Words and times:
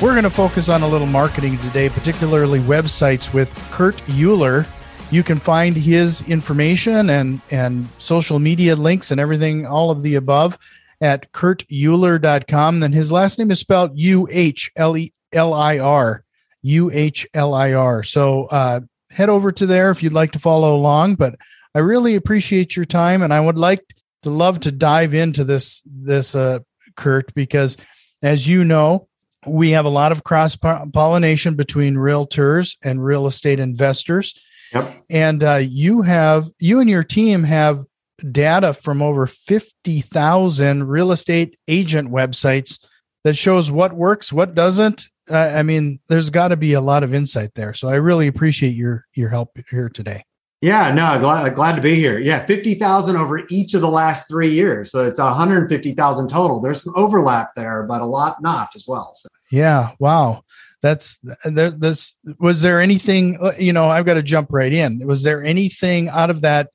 We're 0.00 0.12
going 0.12 0.24
to 0.24 0.30
focus 0.30 0.70
on 0.70 0.80
a 0.80 0.88
little 0.88 1.06
marketing 1.06 1.58
today, 1.58 1.90
particularly 1.90 2.58
websites 2.60 3.34
with 3.34 3.54
Kurt 3.70 3.96
Uhlir. 4.06 4.66
You 5.10 5.22
can 5.22 5.38
find 5.38 5.76
his 5.76 6.26
information 6.26 7.10
and, 7.10 7.42
and 7.50 7.86
social 7.98 8.38
media 8.38 8.76
links 8.76 9.10
and 9.10 9.20
everything, 9.20 9.66
all 9.66 9.90
of 9.90 10.02
the 10.02 10.14
above 10.14 10.56
at 11.02 11.30
kurtuhlir.com. 11.32 12.80
Then 12.80 12.92
his 12.94 13.12
last 13.12 13.38
name 13.38 13.50
is 13.50 13.60
spelled 13.60 13.90
U 13.94 14.26
H 14.30 14.72
L 14.74 14.96
E 14.96 15.12
L 15.34 15.52
I 15.52 15.78
R. 15.78 16.24
U 16.62 16.90
H 16.90 17.28
L 17.34 17.52
I 17.52 17.74
R. 17.74 18.02
So 18.02 18.46
uh, 18.46 18.80
head 19.10 19.28
over 19.28 19.52
to 19.52 19.66
there 19.66 19.90
if 19.90 20.02
you'd 20.02 20.14
like 20.14 20.32
to 20.32 20.38
follow 20.38 20.74
along. 20.74 21.16
But 21.16 21.34
I 21.74 21.80
really 21.80 22.14
appreciate 22.14 22.74
your 22.74 22.86
time 22.86 23.20
and 23.20 23.34
I 23.34 23.40
would 23.40 23.58
like 23.58 23.84
to 24.22 24.30
love 24.30 24.60
to 24.60 24.72
dive 24.72 25.12
into 25.12 25.44
this 25.44 25.82
this 25.84 26.34
uh, 26.34 26.60
Kurt 26.96 27.34
because 27.34 27.76
as 28.22 28.48
you 28.48 28.64
know 28.64 29.08
we 29.46 29.70
have 29.70 29.84
a 29.84 29.90
lot 29.90 30.12
of 30.12 30.24
cross 30.24 30.56
pollination 30.56 31.54
between 31.54 31.94
realtors 31.94 32.76
and 32.82 33.04
real 33.04 33.26
estate 33.26 33.58
investors. 33.58 34.34
Yep. 34.72 35.02
and 35.10 35.42
uh, 35.42 35.56
you 35.56 36.02
have 36.02 36.48
you 36.60 36.78
and 36.78 36.88
your 36.88 37.02
team 37.02 37.42
have 37.42 37.84
data 38.30 38.72
from 38.72 39.02
over 39.02 39.26
50,000 39.26 40.84
real 40.84 41.10
estate 41.10 41.58
agent 41.66 42.08
websites 42.08 42.86
that 43.24 43.36
shows 43.36 43.72
what 43.72 43.92
works 43.92 44.32
what 44.32 44.54
doesn't. 44.54 45.08
Uh, 45.28 45.52
i 45.56 45.62
mean 45.64 45.98
there's 46.08 46.30
got 46.30 46.48
to 46.48 46.56
be 46.56 46.72
a 46.74 46.80
lot 46.80 47.02
of 47.02 47.12
insight 47.12 47.54
there. 47.54 47.74
So 47.74 47.88
i 47.88 47.96
really 47.96 48.28
appreciate 48.28 48.76
your 48.76 49.06
your 49.14 49.30
help 49.30 49.58
here 49.70 49.88
today 49.88 50.22
Yeah, 50.62 50.92
no, 50.92 51.18
glad 51.18 51.54
glad 51.54 51.76
to 51.76 51.80
be 51.82 51.94
here. 51.94 52.18
Yeah, 52.18 52.44
fifty 52.44 52.74
thousand 52.74 53.16
over 53.16 53.42
each 53.48 53.72
of 53.72 53.80
the 53.80 53.88
last 53.88 54.28
three 54.28 54.50
years, 54.50 54.90
so 54.90 55.06
it's 55.06 55.18
one 55.18 55.34
hundred 55.34 55.68
fifty 55.70 55.92
thousand 55.92 56.28
total. 56.28 56.60
There's 56.60 56.84
some 56.84 56.92
overlap 56.96 57.54
there, 57.54 57.82
but 57.84 58.02
a 58.02 58.06
lot 58.06 58.42
not 58.42 58.68
as 58.76 58.86
well. 58.86 59.12
So. 59.14 59.28
Yeah. 59.50 59.92
Wow. 59.98 60.44
That's 60.82 61.18
there. 61.44 61.70
This 61.70 62.16
was 62.38 62.60
there 62.62 62.80
anything? 62.80 63.38
uh, 63.40 63.52
You 63.58 63.72
know, 63.72 63.88
I've 63.88 64.04
got 64.06 64.14
to 64.14 64.22
jump 64.22 64.48
right 64.50 64.72
in. 64.72 65.06
Was 65.06 65.22
there 65.22 65.42
anything 65.42 66.08
out 66.08 66.30
of 66.30 66.42
that 66.42 66.68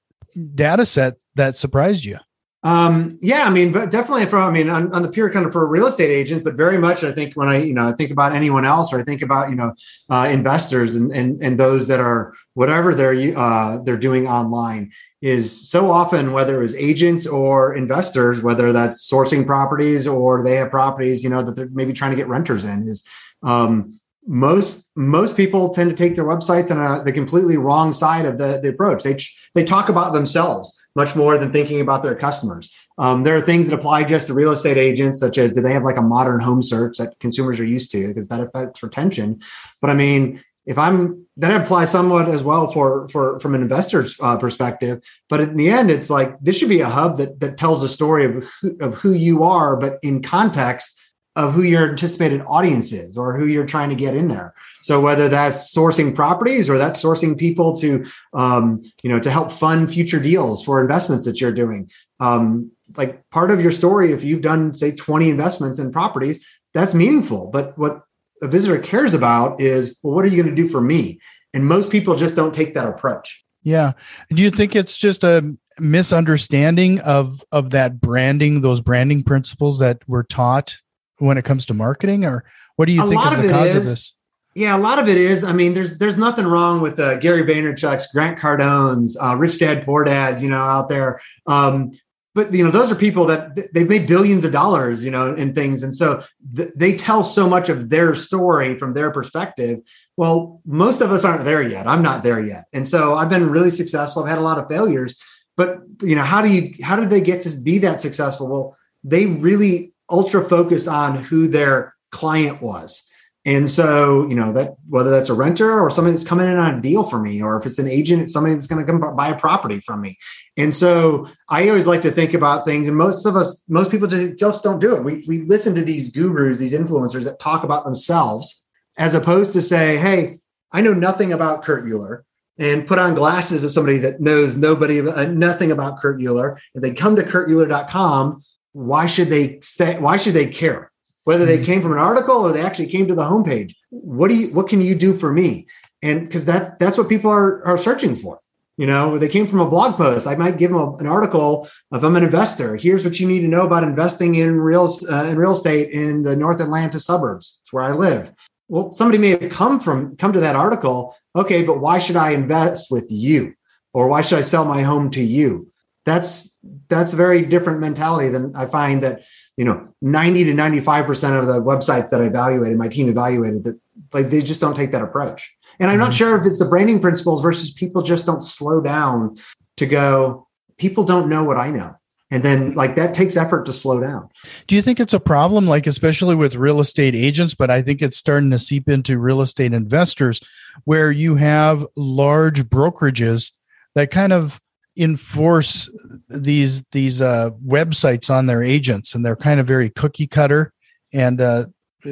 data 0.56 0.86
set 0.86 1.16
that 1.36 1.58
surprised 1.58 2.06
you? 2.06 2.18
Um, 2.66 3.20
yeah, 3.22 3.44
I 3.44 3.52
mean, 3.52 3.72
but 3.72 3.92
definitely 3.92 4.26
from 4.26 4.50
I 4.50 4.50
mean, 4.50 4.72
on, 4.72 4.92
on 4.92 5.04
the 5.04 5.08
pure 5.08 5.30
kind 5.30 5.46
of 5.46 5.52
for 5.52 5.68
real 5.68 5.86
estate 5.86 6.10
agents, 6.10 6.44
but 6.44 6.56
very 6.56 6.80
much 6.80 7.04
I 7.04 7.12
think 7.12 7.36
when 7.36 7.48
I 7.48 7.62
you 7.62 7.76
know 7.76 7.88
I 7.88 7.92
think 7.92 8.10
about 8.10 8.32
anyone 8.32 8.66
else 8.66 8.92
or 8.92 9.00
I 9.00 9.04
think 9.04 9.22
about 9.22 9.52
you 9.52 9.56
know 9.56 9.76
uh, 10.10 10.28
investors 10.32 10.96
and 10.96 11.12
and 11.12 11.40
and 11.44 11.60
those 11.60 11.86
that 11.90 12.00
are 12.00 12.34
whatever 12.56 12.96
they're 12.96 13.38
uh, 13.38 13.78
they're 13.84 13.98
doing 13.98 14.28
online 14.28 14.92
is 15.22 15.70
so 15.70 15.92
often 15.92 16.32
whether 16.32 16.56
it 16.60 16.64
was 16.64 16.74
agents 16.74 17.28
or 17.28 17.76
investors, 17.76 18.42
whether 18.42 18.74
that's 18.74 19.08
sourcing 19.08 19.46
properties 19.46 20.08
or 20.08 20.42
they 20.42 20.56
have 20.56 20.72
properties 20.72 21.24
you 21.24 21.30
know 21.30 21.44
that 21.44 21.56
they're 21.56 21.70
maybe 21.72 21.94
trying 21.94 22.12
to 22.12 22.18
get 22.18 22.28
renters 22.28 22.66
in 22.66 22.88
is. 22.88 23.06
Um, 23.44 24.00
most 24.28 24.90
most 24.96 25.38
people 25.38 25.70
tend 25.70 25.92
to 25.92 25.96
take 25.96 26.16
their 26.16 26.26
websites 26.26 26.72
on 26.72 26.80
a, 26.80 27.04
the 27.04 27.12
completely 27.12 27.58
wrong 27.58 27.92
side 27.92 28.26
of 28.26 28.40
the, 28.40 28.60
the 28.60 28.70
approach. 28.70 29.04
They 29.04 29.20
they 29.54 29.64
talk 29.64 29.88
about 29.88 30.14
themselves 30.14 30.76
much 30.96 31.16
more 31.16 31.38
than 31.38 31.52
thinking 31.52 31.82
about 31.82 32.04
their 32.04 32.16
customers. 32.16 32.74
Um, 32.98 33.24
there 33.24 33.36
are 33.36 33.42
things 33.42 33.68
that 33.68 33.76
apply 33.76 34.06
just 34.06 34.28
to 34.28 34.34
real 34.34 34.52
estate 34.52 34.78
agents, 34.78 35.20
such 35.20 35.38
as 35.38 35.52
do 35.52 35.62
they 35.62 35.74
have 35.74 35.84
like 35.84 35.98
a 35.98 36.02
modern 36.02 36.40
home 36.40 36.64
search 36.64 36.98
that 36.98 37.20
consumers 37.20 37.60
are 37.60 37.66
used 37.66 37.92
to 37.92 38.08
because 38.08 38.30
that 38.30 38.40
affects 38.40 38.82
retention. 38.82 39.42
But 39.82 39.90
I 39.90 39.94
mean, 39.94 40.44
if 40.66 40.78
I'm 40.78 41.26
that 41.38 41.62
applies 41.62 41.92
somewhat 41.92 42.28
as 42.28 42.44
well 42.44 42.72
for 42.72 43.08
for 43.10 43.40
from 43.40 43.56
an 43.56 43.62
investor's 43.62 44.20
uh, 44.22 44.38
perspective. 44.38 45.04
But 45.30 45.42
in 45.42 45.58
the 45.58 45.70
end, 45.70 45.92
it's 45.92 46.10
like 46.10 46.40
this 46.40 46.58
should 46.58 46.70
be 46.70 46.82
a 46.82 46.90
hub 46.90 47.18
that 47.18 47.40
that 47.40 47.58
tells 47.58 47.84
a 47.84 47.90
story 47.90 48.26
of 48.26 48.44
who, 48.62 48.78
of 48.80 48.96
who 48.96 49.12
you 49.12 49.44
are, 49.44 49.76
but 49.76 50.00
in 50.02 50.24
context 50.24 50.95
of 51.36 51.54
who 51.54 51.64
your 51.64 51.90
anticipated 51.90 52.42
audience 52.48 52.94
is 52.94 53.18
or 53.18 53.38
who 53.38 53.46
you're 53.46 53.66
trying 53.66 53.90
to 53.90 53.96
get 53.96 54.16
in 54.16 54.30
there. 54.30 54.54
So 54.82 55.02
whether 55.02 55.28
that's 55.28 55.76
sourcing 55.76 56.16
properties 56.16 56.70
or 56.70 56.78
that's 56.78 57.04
sourcing 57.04 57.38
people 57.38 57.76
to, 57.78 58.06
um, 58.34 58.84
you 59.04 59.10
know, 59.10 59.20
to 59.20 59.30
help 59.30 59.52
fund 59.52 59.92
future 59.92 60.20
deals 60.20 60.64
for 60.64 60.82
investments 60.82 61.26
that 61.26 61.42
you're 61.42 61.52
doing. 61.52 61.92
Um, 62.20 62.72
like 62.96 63.28
part 63.32 63.52
of 63.52 63.62
your 63.62 63.72
story, 63.72 64.12
if 64.12 64.24
you've 64.24 64.42
done 64.42 64.74
say 64.74 64.92
20 64.92 65.30
investments 65.30 65.80
in 65.80 65.92
properties, 65.92 66.46
that's 66.74 66.94
meaningful. 66.94 67.50
But 67.50 67.78
what 67.78 68.04
a 68.42 68.48
visitor 68.48 68.80
cares 68.80 69.14
about 69.14 69.60
is, 69.60 69.98
well, 70.04 70.16
what 70.16 70.24
are 70.24 70.30
you 70.30 70.42
going 70.42 70.56
to 70.56 70.62
do 70.62 70.70
for 70.70 70.82
me? 70.82 71.20
And 71.54 71.66
most 71.66 71.92
people 71.92 72.16
just 72.16 72.36
don't 72.36 72.54
take 72.54 72.74
that 72.76 72.88
approach. 72.88 73.44
Yeah. 73.64 73.94
Do 74.30 74.42
you 74.42 74.52
think 74.52 74.76
it's 74.76 74.98
just 74.98 75.24
a 75.24 75.58
misunderstanding 75.80 77.00
of 77.02 77.44
of 77.52 77.72
that 77.72 78.00
branding, 78.00 78.62
those 78.62 78.82
branding 78.82 79.24
principles 79.24 79.80
that 79.80 80.08
were 80.08 80.24
taught 80.24 80.78
when 81.18 81.38
it 81.38 81.46
comes 81.46 81.66
to 81.68 81.74
marketing, 81.74 82.26
or 82.26 82.44
what 82.76 82.86
do 82.88 82.94
you 82.94 83.04
A 83.04 83.08
think 83.08 83.22
is 83.32 83.38
the 83.38 83.50
cause 83.50 83.70
is- 83.70 83.76
of 83.76 83.86
this? 83.86 84.14
Yeah, 84.58 84.78
a 84.78 84.80
lot 84.80 85.00
of 85.00 85.10
it 85.10 85.18
is. 85.18 85.44
I 85.44 85.52
mean, 85.52 85.74
there's 85.74 85.98
there's 85.98 86.16
nothing 86.18 86.48
wrong 86.48 86.80
with 86.80 86.98
uh, 86.98 87.18
Gary 87.20 87.44
Vaynerchuk's, 87.44 88.08
Grant 88.14 88.40
Cardone's, 88.40 89.18
uh, 89.22 89.36
Rich 89.36 89.60
Dad 89.60 89.84
Poor 89.84 90.06
Dads, 90.06 90.42
you 90.42 90.48
know, 90.50 90.62
out 90.62 90.88
there. 90.88 91.20
Um, 91.46 91.92
but 92.34 92.54
you 92.54 92.64
know, 92.64 92.72
those 92.72 92.90
are 92.90 92.96
people 92.96 93.26
that 93.26 93.74
they've 93.74 93.88
made 93.90 94.08
billions 94.08 94.46
of 94.46 94.54
dollars, 94.54 95.04
you 95.04 95.12
know, 95.12 95.34
in 95.36 95.54
things, 95.54 95.84
and 95.84 95.94
so 95.94 96.24
th- 96.56 96.72
they 96.74 96.96
tell 96.96 97.22
so 97.22 97.50
much 97.50 97.68
of 97.68 97.90
their 97.90 98.16
story 98.16 98.80
from 98.80 98.94
their 98.94 99.12
perspective. 99.12 99.80
Well, 100.16 100.62
most 100.66 101.02
of 101.02 101.12
us 101.12 101.26
aren't 101.26 101.44
there 101.44 101.62
yet. 101.62 101.86
I'm 101.86 102.02
not 102.02 102.24
there 102.24 102.40
yet, 102.40 102.64
and 102.72 102.88
so 102.88 103.16
I've 103.16 103.30
been 103.30 103.50
really 103.50 103.70
successful. 103.72 104.24
I've 104.24 104.30
had 104.30 104.40
a 104.40 104.42
lot 104.42 104.58
of 104.58 104.70
failures, 104.70 105.18
but 105.58 105.80
you 106.02 106.16
know, 106.16 106.24
how 106.24 106.42
do 106.42 106.54
you 106.54 106.74
how 106.82 106.96
did 106.96 107.10
they 107.10 107.20
get 107.20 107.42
to 107.42 107.50
be 107.58 107.80
that 107.80 108.00
successful? 108.00 108.48
Well, 108.48 108.78
they 109.04 109.26
really 109.26 109.92
ultra 110.10 110.44
focused 110.44 110.88
on 110.88 111.24
who 111.24 111.48
their 111.48 111.96
client 112.12 112.62
was. 112.62 113.08
And 113.48 113.70
so, 113.70 114.28
you 114.28 114.36
know, 114.36 114.52
that 114.54 114.74
whether 114.90 115.12
that's 115.12 115.30
a 115.30 115.36
renter 115.36 115.80
or 115.80 115.92
somebody 115.92 116.14
that's 116.14 116.28
coming 116.28 116.48
in 116.48 116.58
on 116.58 116.76
a 116.76 116.82
deal 116.82 117.04
for 117.04 117.20
me, 117.20 117.44
or 117.44 117.58
if 117.58 117.68
it's 117.68 117.78
an 117.78 117.88
agent, 117.88 118.24
it's 118.24 118.34
somebody 118.34 118.56
that's 118.56 118.66
going 118.66 118.84
to 118.84 118.92
come 118.92 119.16
buy 119.16 119.28
a 119.28 119.40
property 119.40 119.80
from 119.82 120.02
me. 120.02 120.18
And 120.58 120.74
so 120.74 121.30
I 121.48 121.70
always 121.70 121.86
like 121.86 122.02
to 122.04 122.12
think 122.12 122.34
about 122.34 122.66
things, 122.66 122.88
and 122.88 122.98
most 122.98 123.24
of 123.26 123.36
us, 123.36 123.64
most 123.70 123.92
people 123.92 124.08
just, 124.08 124.40
just 124.40 124.64
don't 124.64 124.80
do 124.80 124.96
it. 124.96 125.04
We, 125.04 125.24
we 125.28 125.42
listen 125.42 125.76
to 125.76 125.84
these 125.84 126.10
gurus, 126.10 126.58
these 126.58 126.74
influencers 126.74 127.24
that 127.26 127.40
talk 127.40 127.64
about 127.64 127.86
themselves, 127.86 128.64
as 128.98 129.14
opposed 129.14 129.54
to 129.54 129.62
say, 129.62 129.98
hey, 129.98 130.40
I 130.72 130.82
know 130.82 130.94
nothing 130.94 131.32
about 131.32 131.64
Kurt 131.64 131.86
Uhlir 131.86 132.24
and 132.58 132.88
put 132.88 132.98
on 132.98 133.14
glasses 133.14 133.64
of 133.64 133.72
somebody 133.72 134.00
that 134.00 134.22
knows 134.22 134.58
nobody, 134.58 135.08
uh, 135.08 135.26
nothing 135.26 135.72
about 135.72 136.00
Kurt 136.00 136.20
Uhlir. 136.20 136.58
If 136.74 136.82
they 136.82 136.94
come 136.94 137.16
to 137.18 137.24
kurtuhlir.com, 137.24 138.42
why 138.76 139.06
should 139.06 139.30
they 139.30 139.62
stay? 139.62 139.98
Why 139.98 140.18
should 140.18 140.34
they 140.34 140.48
care? 140.48 140.92
Whether 141.24 141.46
they 141.46 141.64
came 141.64 141.82
from 141.82 141.94
an 141.94 141.98
article 141.98 142.36
or 142.36 142.52
they 142.52 142.62
actually 142.62 142.88
came 142.88 143.08
to 143.08 143.16
the 143.16 143.24
homepage. 143.24 143.74
What 143.90 144.28
do 144.28 144.36
you? 144.36 144.54
What 144.54 144.68
can 144.68 144.82
you 144.82 144.96
do 144.96 145.14
for 145.14 145.32
me? 145.32 145.68
And 146.04 146.28
because 146.28 146.46
that 146.48 146.78
that's 146.78 146.98
what 146.98 147.08
people 147.08 147.32
are 147.32 147.66
are 147.66 147.78
searching 147.78 148.18
for. 148.18 148.42
You 148.78 148.86
know, 148.86 149.18
they 149.18 149.30
came 149.30 149.48
from 149.48 149.62
a 149.62 149.70
blog 149.70 149.96
post. 149.96 150.28
I 150.28 150.36
might 150.36 150.58
give 150.58 150.72
them 150.72 150.80
a, 150.82 150.94
an 150.98 151.08
article 151.08 151.70
if 151.94 152.04
I'm 152.04 152.18
an 152.18 152.24
investor. 152.26 152.76
Here's 152.76 153.06
what 153.06 153.18
you 153.18 153.28
need 153.28 153.40
to 153.42 153.48
know 153.48 153.66
about 153.66 153.84
investing 153.86 154.36
in 154.36 154.60
real 154.60 154.94
uh, 155.10 155.24
in 155.24 155.38
real 155.38 155.54
estate 155.54 155.92
in 155.92 156.24
the 156.24 156.36
North 156.36 156.60
Atlanta 156.60 157.00
suburbs. 157.00 157.62
It's 157.64 157.72
where 157.72 157.86
I 157.86 157.94
live. 157.94 158.34
Well, 158.68 158.92
somebody 158.92 159.20
may 159.20 159.30
have 159.30 159.52
come 159.52 159.80
from 159.80 160.18
come 160.18 160.34
to 160.34 160.42
that 160.42 160.58
article. 160.58 161.16
Okay, 161.34 161.64
but 161.64 161.80
why 161.80 161.98
should 162.00 162.18
I 162.18 162.32
invest 162.32 162.92
with 162.92 163.08
you, 163.10 163.54
or 163.94 164.10
why 164.10 164.20
should 164.20 164.40
I 164.40 164.42
sell 164.42 164.66
my 164.66 164.82
home 164.82 165.10
to 165.12 165.22
you? 165.22 165.72
That's 166.06 166.56
that's 166.88 167.14
a 167.14 167.16
very 167.16 167.44
different 167.44 167.80
mentality 167.80 168.30
than 168.30 168.56
I 168.56 168.68
find 168.68 169.04
that 169.04 169.24
you 169.58 169.66
know 169.66 169.90
90 170.02 170.46
to 170.46 170.54
95 170.54 171.06
percent 171.06 171.36
of 171.36 171.48
the 171.48 171.62
websites 171.62 172.10
that 172.12 172.22
I 172.22 172.26
evaluated, 172.26 172.78
my 172.78 172.88
team 172.88 173.10
evaluated 173.10 173.64
that 173.66 173.80
like 174.14 174.30
they 174.30 174.42
just 174.42 174.62
don't 174.62 174.76
take 174.76 174.92
that 174.92 175.02
approach. 175.02 175.52
And 175.80 175.92
I'm 175.92 176.00
not 176.00 176.10
mm-hmm. 176.10 176.18
sure 176.18 176.40
if 176.40 176.46
it's 176.46 176.60
the 176.60 176.66
branding 176.66 177.02
principles 177.02 177.42
versus 177.42 177.74
people 177.74 178.02
just 178.02 178.26
don't 178.26 178.42
slow 178.42 178.82
down 178.82 179.38
to 179.78 179.86
go, 179.86 180.48
people 180.78 181.04
don't 181.04 181.30
know 181.30 181.44
what 181.44 181.58
I 181.58 181.70
know. 181.70 181.96
And 182.32 182.44
then 182.44 182.74
like 182.74 182.96
that 182.96 183.14
takes 183.14 183.38
effort 183.38 183.66
to 183.66 183.74
slow 183.74 184.00
down. 184.02 184.30
Do 184.68 184.76
you 184.76 184.82
think 184.82 185.00
it's 185.00 185.14
a 185.14 185.20
problem, 185.20 185.68
like 185.68 185.86
especially 185.86 186.36
with 186.36 186.56
real 186.56 186.80
estate 186.80 187.14
agents, 187.14 187.54
but 187.54 187.70
I 187.70 187.82
think 187.82 188.02
it's 188.02 188.18
starting 188.18 188.50
to 188.52 188.60
seep 188.60 188.90
into 188.90 189.20
real 189.20 189.42
estate 189.42 189.74
investors 189.74 190.42
where 190.86 191.12
you 191.12 191.36
have 191.36 191.86
large 191.96 192.64
brokerages 192.64 193.52
that 193.94 194.12
kind 194.12 194.34
of 194.34 194.60
enforce 194.98 195.90
these 196.30 196.84
these 196.92 197.22
uh, 197.22 197.50
websites 197.66 198.30
on 198.34 198.46
their 198.46 198.64
agents 198.64 199.14
and 199.16 199.26
they're 199.26 199.36
kind 199.36 199.60
of 199.60 199.68
very 199.68 199.90
cookie 199.90 200.28
cutter 200.28 200.72
and 201.14 201.42
uh, 201.42 201.66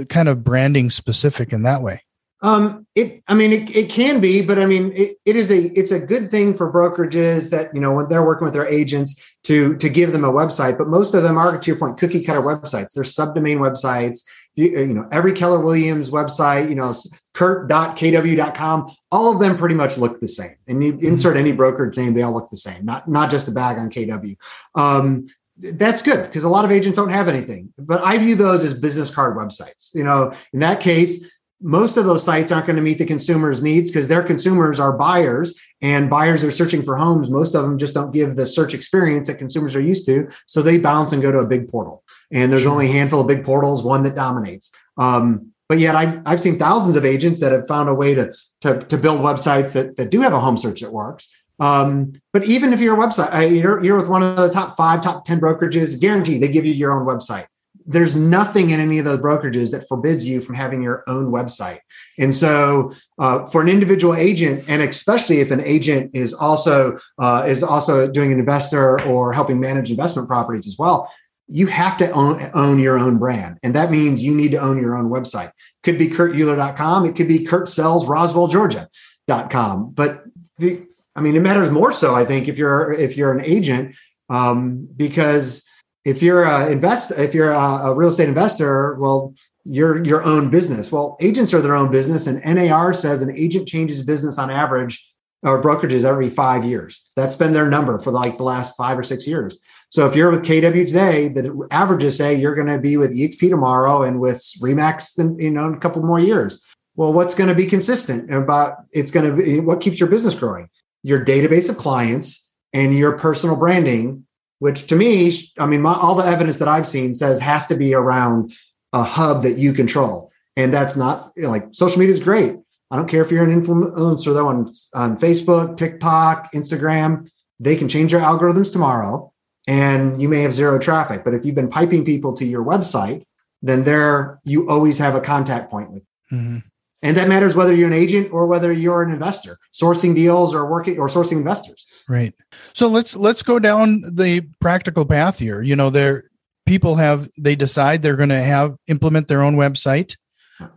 kind 0.10 0.28
of 0.28 0.44
branding 0.44 0.90
specific 0.90 1.54
in 1.54 1.64
that 1.64 1.82
way. 1.82 2.02
Um, 2.42 2.86
it, 2.94 3.24
I 3.30 3.36
mean, 3.36 3.54
it, 3.54 3.74
it 3.74 3.90
can 3.90 4.20
be, 4.20 4.46
but 4.46 4.60
I 4.60 4.66
mean, 4.66 4.92
it, 4.94 5.16
it 5.24 5.38
is 5.38 5.50
a, 5.50 5.60
it's 5.80 5.92
a 5.92 6.00
good 6.00 6.30
thing 6.30 6.54
for 6.54 6.72
brokerages 6.72 7.50
that, 7.52 7.74
you 7.74 7.80
know, 7.80 7.94
when 7.94 8.10
they're 8.10 8.26
working 8.26 8.44
with 8.44 8.54
their 8.54 8.68
agents 8.68 9.16
to, 9.44 9.78
to 9.78 9.88
give 9.88 10.12
them 10.12 10.26
a 10.26 10.32
website, 10.32 10.78
but 10.78 10.90
most 10.90 11.14
of 11.14 11.24
them 11.24 11.38
are, 11.38 11.58
to 11.58 11.68
your 11.68 11.80
point, 11.80 11.98
cookie 11.98 12.22
cutter 12.22 12.42
websites. 12.42 12.92
They're 12.94 13.06
subdomain 13.06 13.60
websites. 13.60 14.24
You, 14.56 14.70
you 14.70 14.94
know, 14.94 15.08
every 15.12 15.34
Keller 15.34 15.60
Williams 15.60 16.12
website, 16.12 16.70
you 16.70 16.76
know, 16.76 16.94
kurt.kw.com, 17.34 18.96
all 19.12 19.34
of 19.34 19.40
them 19.40 19.58
pretty 19.58 19.76
much 19.76 19.98
look 19.98 20.20
the 20.20 20.28
same. 20.28 20.56
And 20.68 20.84
you 20.84 20.94
mm-hmm. 20.94 21.06
insert 21.06 21.38
any 21.38 21.52
brokerage 21.52 21.98
name, 21.98 22.14
they 22.14 22.22
all 22.22 22.34
look 22.34 22.50
the 22.50 22.58
same, 22.58 22.86
not, 22.86 23.08
not 23.08 23.32
just 23.32 23.48
a 23.48 23.52
bag 23.52 23.78
on 23.78 23.90
KW. 23.90 24.36
Um, 24.76 25.28
that's 25.58 26.02
good 26.02 26.26
because 26.28 26.44
a 26.44 26.50
lot 26.50 26.66
of 26.66 26.72
agents 26.72 26.96
don't 26.96 27.12
have 27.12 27.28
anything 27.28 27.72
but 27.78 28.02
i 28.02 28.18
view 28.18 28.34
those 28.34 28.64
as 28.64 28.74
business 28.74 29.14
card 29.14 29.38
websites 29.38 29.94
you 29.94 30.04
know 30.04 30.34
in 30.52 30.60
that 30.60 30.80
case 30.80 31.30
most 31.64 31.96
of 31.96 32.04
those 32.04 32.24
sites 32.24 32.52
aren't 32.52 32.68
going 32.68 32.76
to 32.76 32.82
meet 32.82 32.98
the 32.98 33.06
consumer's 33.06 33.64
needs 33.64 33.90
because 33.90 34.10
their 34.10 34.22
consumers 34.22 34.82
are 34.82 34.92
buyers 34.92 35.58
and 35.82 36.10
buyers 36.10 36.44
are 36.44 36.52
searching 36.52 36.84
for 36.84 36.98
homes. 36.98 37.30
Most 37.30 37.56
of 37.56 37.64
them 37.64 37.78
just 37.78 37.94
don't 37.94 38.14
give 38.14 38.36
the 38.36 38.46
search 38.46 38.74
experience 38.74 39.30
that 39.30 39.38
consumers 39.38 39.74
are 39.74 39.82
used 39.82 40.06
to. 40.08 40.28
So 40.46 40.62
they 40.62 40.78
bounce 40.78 41.14
and 41.14 41.22
go 41.22 41.32
to 41.32 41.40
a 41.40 41.48
big 41.48 41.70
portal. 41.70 42.04
And 42.34 42.52
there's 42.52 42.66
only 42.66 42.90
a 42.90 42.92
handful 42.92 43.22
of 43.22 43.28
big 43.28 43.46
portals, 43.46 43.84
one 43.84 44.04
that 44.04 44.16
dominates. 44.16 44.72
Um, 44.98 45.54
but 45.70 45.80
yet 45.80 45.96
I've, 45.96 46.22
I've 46.26 46.40
seen 46.40 46.60
thousands 46.60 46.98
of 46.98 47.06
agents 47.06 47.40
that 47.40 47.52
have 47.52 47.68
found 47.68 47.90
a 47.90 47.94
way 47.94 48.14
to, 48.16 48.34
to, 48.62 48.80
to 48.80 48.98
build 48.98 49.22
websites 49.22 49.74
that, 49.74 49.96
that 49.96 50.10
do 50.12 50.22
have 50.22 50.34
a 50.34 50.40
home 50.40 50.58
search 50.58 50.82
that 50.82 50.92
works. 50.92 51.30
Um, 51.60 52.14
but 52.34 52.44
even 52.46 52.74
if 52.74 52.82
you're 52.82 53.00
a 53.00 53.08
website, 53.08 53.62
you're, 53.62 53.84
you're 53.84 53.98
with 53.98 54.10
one 54.10 54.24
of 54.24 54.36
the 54.36 54.50
top 54.50 54.76
five, 54.76 55.02
top 55.02 55.24
10 55.26 55.40
brokerages, 55.40 56.00
guarantee 56.00 56.40
they 56.40 56.48
give 56.50 56.66
you 56.66 56.74
your 56.74 56.92
own 56.92 57.06
website 57.06 57.46
there's 57.86 58.16
nothing 58.16 58.70
in 58.70 58.80
any 58.80 59.00
of 59.00 59.06
those 59.06 59.20
brokerages 59.20 59.72
that 59.72 59.88
forbids 59.88 60.28
you 60.28 60.42
from 60.42 60.56
having 60.56 60.82
your 60.82 61.04
own 61.08 61.32
website. 61.32 61.80
And 62.18 62.34
so, 62.34 62.94
uh, 63.20 63.46
for 63.48 63.62
an 63.62 63.70
individual 63.70 64.16
agent, 64.16 64.66
and 64.68 64.82
especially 64.82 65.42
if 65.42 65.52
an 65.52 65.62
agent 65.62 66.12
is 66.14 66.34
also 66.34 66.98
uh, 67.20 67.46
is 67.48 67.64
also 67.64 68.10
doing 68.10 68.32
an 68.32 68.40
investor 68.40 69.02
or 69.04 69.34
helping 69.34 69.60
manage 69.60 69.92
investment 69.92 70.28
properties 70.28 70.68
as 70.68 70.78
well, 70.78 71.12
you 71.48 71.68
have 71.68 71.98
to 71.98 72.10
own, 72.12 72.50
own 72.54 72.80
your 72.80 72.98
own 72.98 73.18
brand, 73.18 73.60
and 73.63 73.75
that 73.75 73.92
means 73.92 74.24
you 74.24 74.34
need 74.34 74.51
to 74.51 74.57
own 74.57 74.81
your 74.81 74.95
own 74.95 75.10
website. 75.10 75.51
Could 75.84 75.98
be 75.98 76.10
kurtuhlir.com. 76.10 77.06
It 77.06 77.16
could 77.16 77.28
be 77.28 77.45
Kurt 77.45 77.68
sells 77.68 78.06
Roswell, 78.06 78.48
Georgia.com. 78.48 79.92
But 79.92 80.24
the, 80.57 80.86
I 81.16 81.22
mean, 81.22 81.36
it 81.36 81.42
matters 81.42 81.69
more 81.69 81.92
so, 81.92 82.16
I 82.16 82.25
think, 82.25 82.48
if 82.48 82.57
you're 82.57 82.94
if 82.94 83.18
you're 83.18 83.38
an 83.38 83.44
agent, 83.44 83.95
um, 84.30 84.88
because 84.95 85.63
if 86.06 86.22
you're 86.22 86.44
a 86.44 86.69
invest 86.69 87.12
if 87.12 87.34
you're 87.34 87.51
a, 87.51 87.60
a, 87.60 87.94
real 87.94 88.10
estate 88.10 88.28
investor 88.28 88.96
well 88.96 89.34
you're 89.63 90.04
your 90.04 90.24
own 90.24 90.50
business 90.50 90.92
well 90.92 91.16
agents 91.22 91.54
are 91.54 91.62
their 91.62 91.75
own 91.75 91.89
business 91.92 92.28
and 92.28 92.42
nar 92.44 92.94
says 92.94 93.22
an 93.22 93.36
agent 93.36 93.68
changes 93.68 94.04
business 94.04 94.38
on 94.38 94.50
average 94.50 95.06
or 95.44 95.62
brokerages 95.62 96.04
every 96.04 96.30
five 96.30 96.63
years 96.63 97.12
that's 97.16 97.36
been 97.36 97.54
their 97.54 97.69
number 97.69 98.00
for 98.00 98.12
like 98.12 98.38
the 98.38 98.44
last 98.44 98.75
five 98.78 98.98
or 98.98 99.04
six 99.04 99.28
years 99.28 99.57
so 99.90 100.07
if 100.07 100.16
you're 100.16 100.31
with 100.31 100.44
kw 100.44 100.86
today 100.86 101.28
the 101.28 101.68
averages 101.72 102.18
say 102.18 102.34
you're 102.34 102.56
going 102.56 102.68
to 102.68 102.80
be 102.80 102.98
with 102.98 103.16
exp 103.16 103.40
tomorrow 103.40 104.04
and 104.04 104.19
with 104.19 104.38
remax 104.62 105.19
in 105.19 105.38
you 105.40 105.50
know 105.50 105.68
in 105.68 105.74
a 105.74 105.80
couple 105.80 106.01
more 106.01 106.19
years 106.19 106.63
well 106.95 107.13
what's 107.13 107.36
going 107.36 107.50
to 107.50 107.56
be 107.56 107.66
consistent 107.66 108.34
about 108.34 108.78
it's 108.92 109.12
going 109.12 109.30
to 109.30 109.44
be 109.44 109.60
what 109.60 109.81
keeps 109.81 110.00
your 110.00 110.10
business 110.10 110.36
growing 110.36 110.69
your 111.04 111.24
database 111.24 111.69
of 111.69 111.78
clients 111.78 112.50
and 112.74 112.98
your 112.98 113.18
personal 113.18 113.56
branding 113.56 114.25
which 114.63 114.88
to 114.88 114.96
me, 114.96 115.51
I 115.60 115.66
mean, 115.66 115.81
my, 115.81 115.94
all 115.94 116.16
the 116.16 116.25
evidence 116.25 116.60
that 116.60 116.69
I've 116.69 116.88
seen 116.88 117.13
says 117.13 117.42
has 117.42 117.68
to 117.68 117.75
be 117.75 117.94
around 117.94 118.54
a 118.94 119.04
hub 119.04 119.44
that 119.44 119.57
you 119.57 119.74
control. 119.74 120.31
And 120.56 120.74
that's 120.74 120.96
not 120.96 121.34
like 121.36 121.68
social 121.74 122.00
media 122.00 122.13
is 122.13 122.24
great. 122.24 122.56
I 122.94 122.95
don't 122.95 123.07
care 123.07 123.24
if 123.24 123.31
you're 123.31 123.44
an 123.44 123.50
influencer 123.50 124.36
though 124.36 124.48
on, 124.48 124.72
on 124.94 125.18
Facebook, 125.18 125.78
TikTok, 125.78 126.51
Instagram, 126.54 127.28
they 127.60 127.75
can 127.75 127.90
change 127.90 128.12
their 128.12 128.22
algorithms 128.22 128.72
tomorrow 128.72 129.34
and 129.66 130.22
you 130.22 130.30
may 130.30 130.42
have 130.42 130.54
zero 130.54 130.78
traffic. 130.78 131.24
But 131.24 131.34
if 131.34 131.44
you've 131.44 131.56
been 131.56 131.72
piping 131.72 132.06
people 132.06 132.34
to 132.34 132.45
your 132.45 132.63
website, 132.63 133.24
then 133.63 133.84
there 133.84 134.40
you 134.44 134.69
always 134.69 135.00
have 135.00 135.16
a 135.16 135.22
contact 135.22 135.72
point 135.72 135.90
with. 135.90 136.04
Mm-hmm. 136.31 136.60
And 137.01 137.18
that 137.18 137.28
matters 137.28 137.56
whether 137.56 137.74
you're 137.74 137.88
an 137.88 137.94
agent 137.94 138.31
or 138.31 138.45
whether 138.45 138.72
you're 138.72 139.01
an 139.01 139.12
investor, 139.12 139.57
sourcing 139.74 140.13
deals 140.13 140.54
or 140.54 140.69
working 140.69 141.00
or 141.00 141.07
sourcing 141.07 141.38
investors. 141.38 141.88
Right. 142.07 142.36
So 142.74 142.88
let's 142.88 143.16
let's 143.16 143.42
go 143.42 143.57
down 143.57 144.04
the 144.07 144.42
practical 144.62 145.07
path 145.07 145.39
here. 145.39 145.63
You 145.63 145.75
know, 145.75 145.89
there 145.89 146.25
people 146.68 146.98
have 146.98 147.28
they 147.39 147.56
decide 147.56 148.04
they're 148.04 148.16
going 148.16 148.30
to 148.30 148.44
have 148.44 148.75
implement 148.86 149.30
their 149.30 149.42
own 149.42 149.56
website 149.56 150.16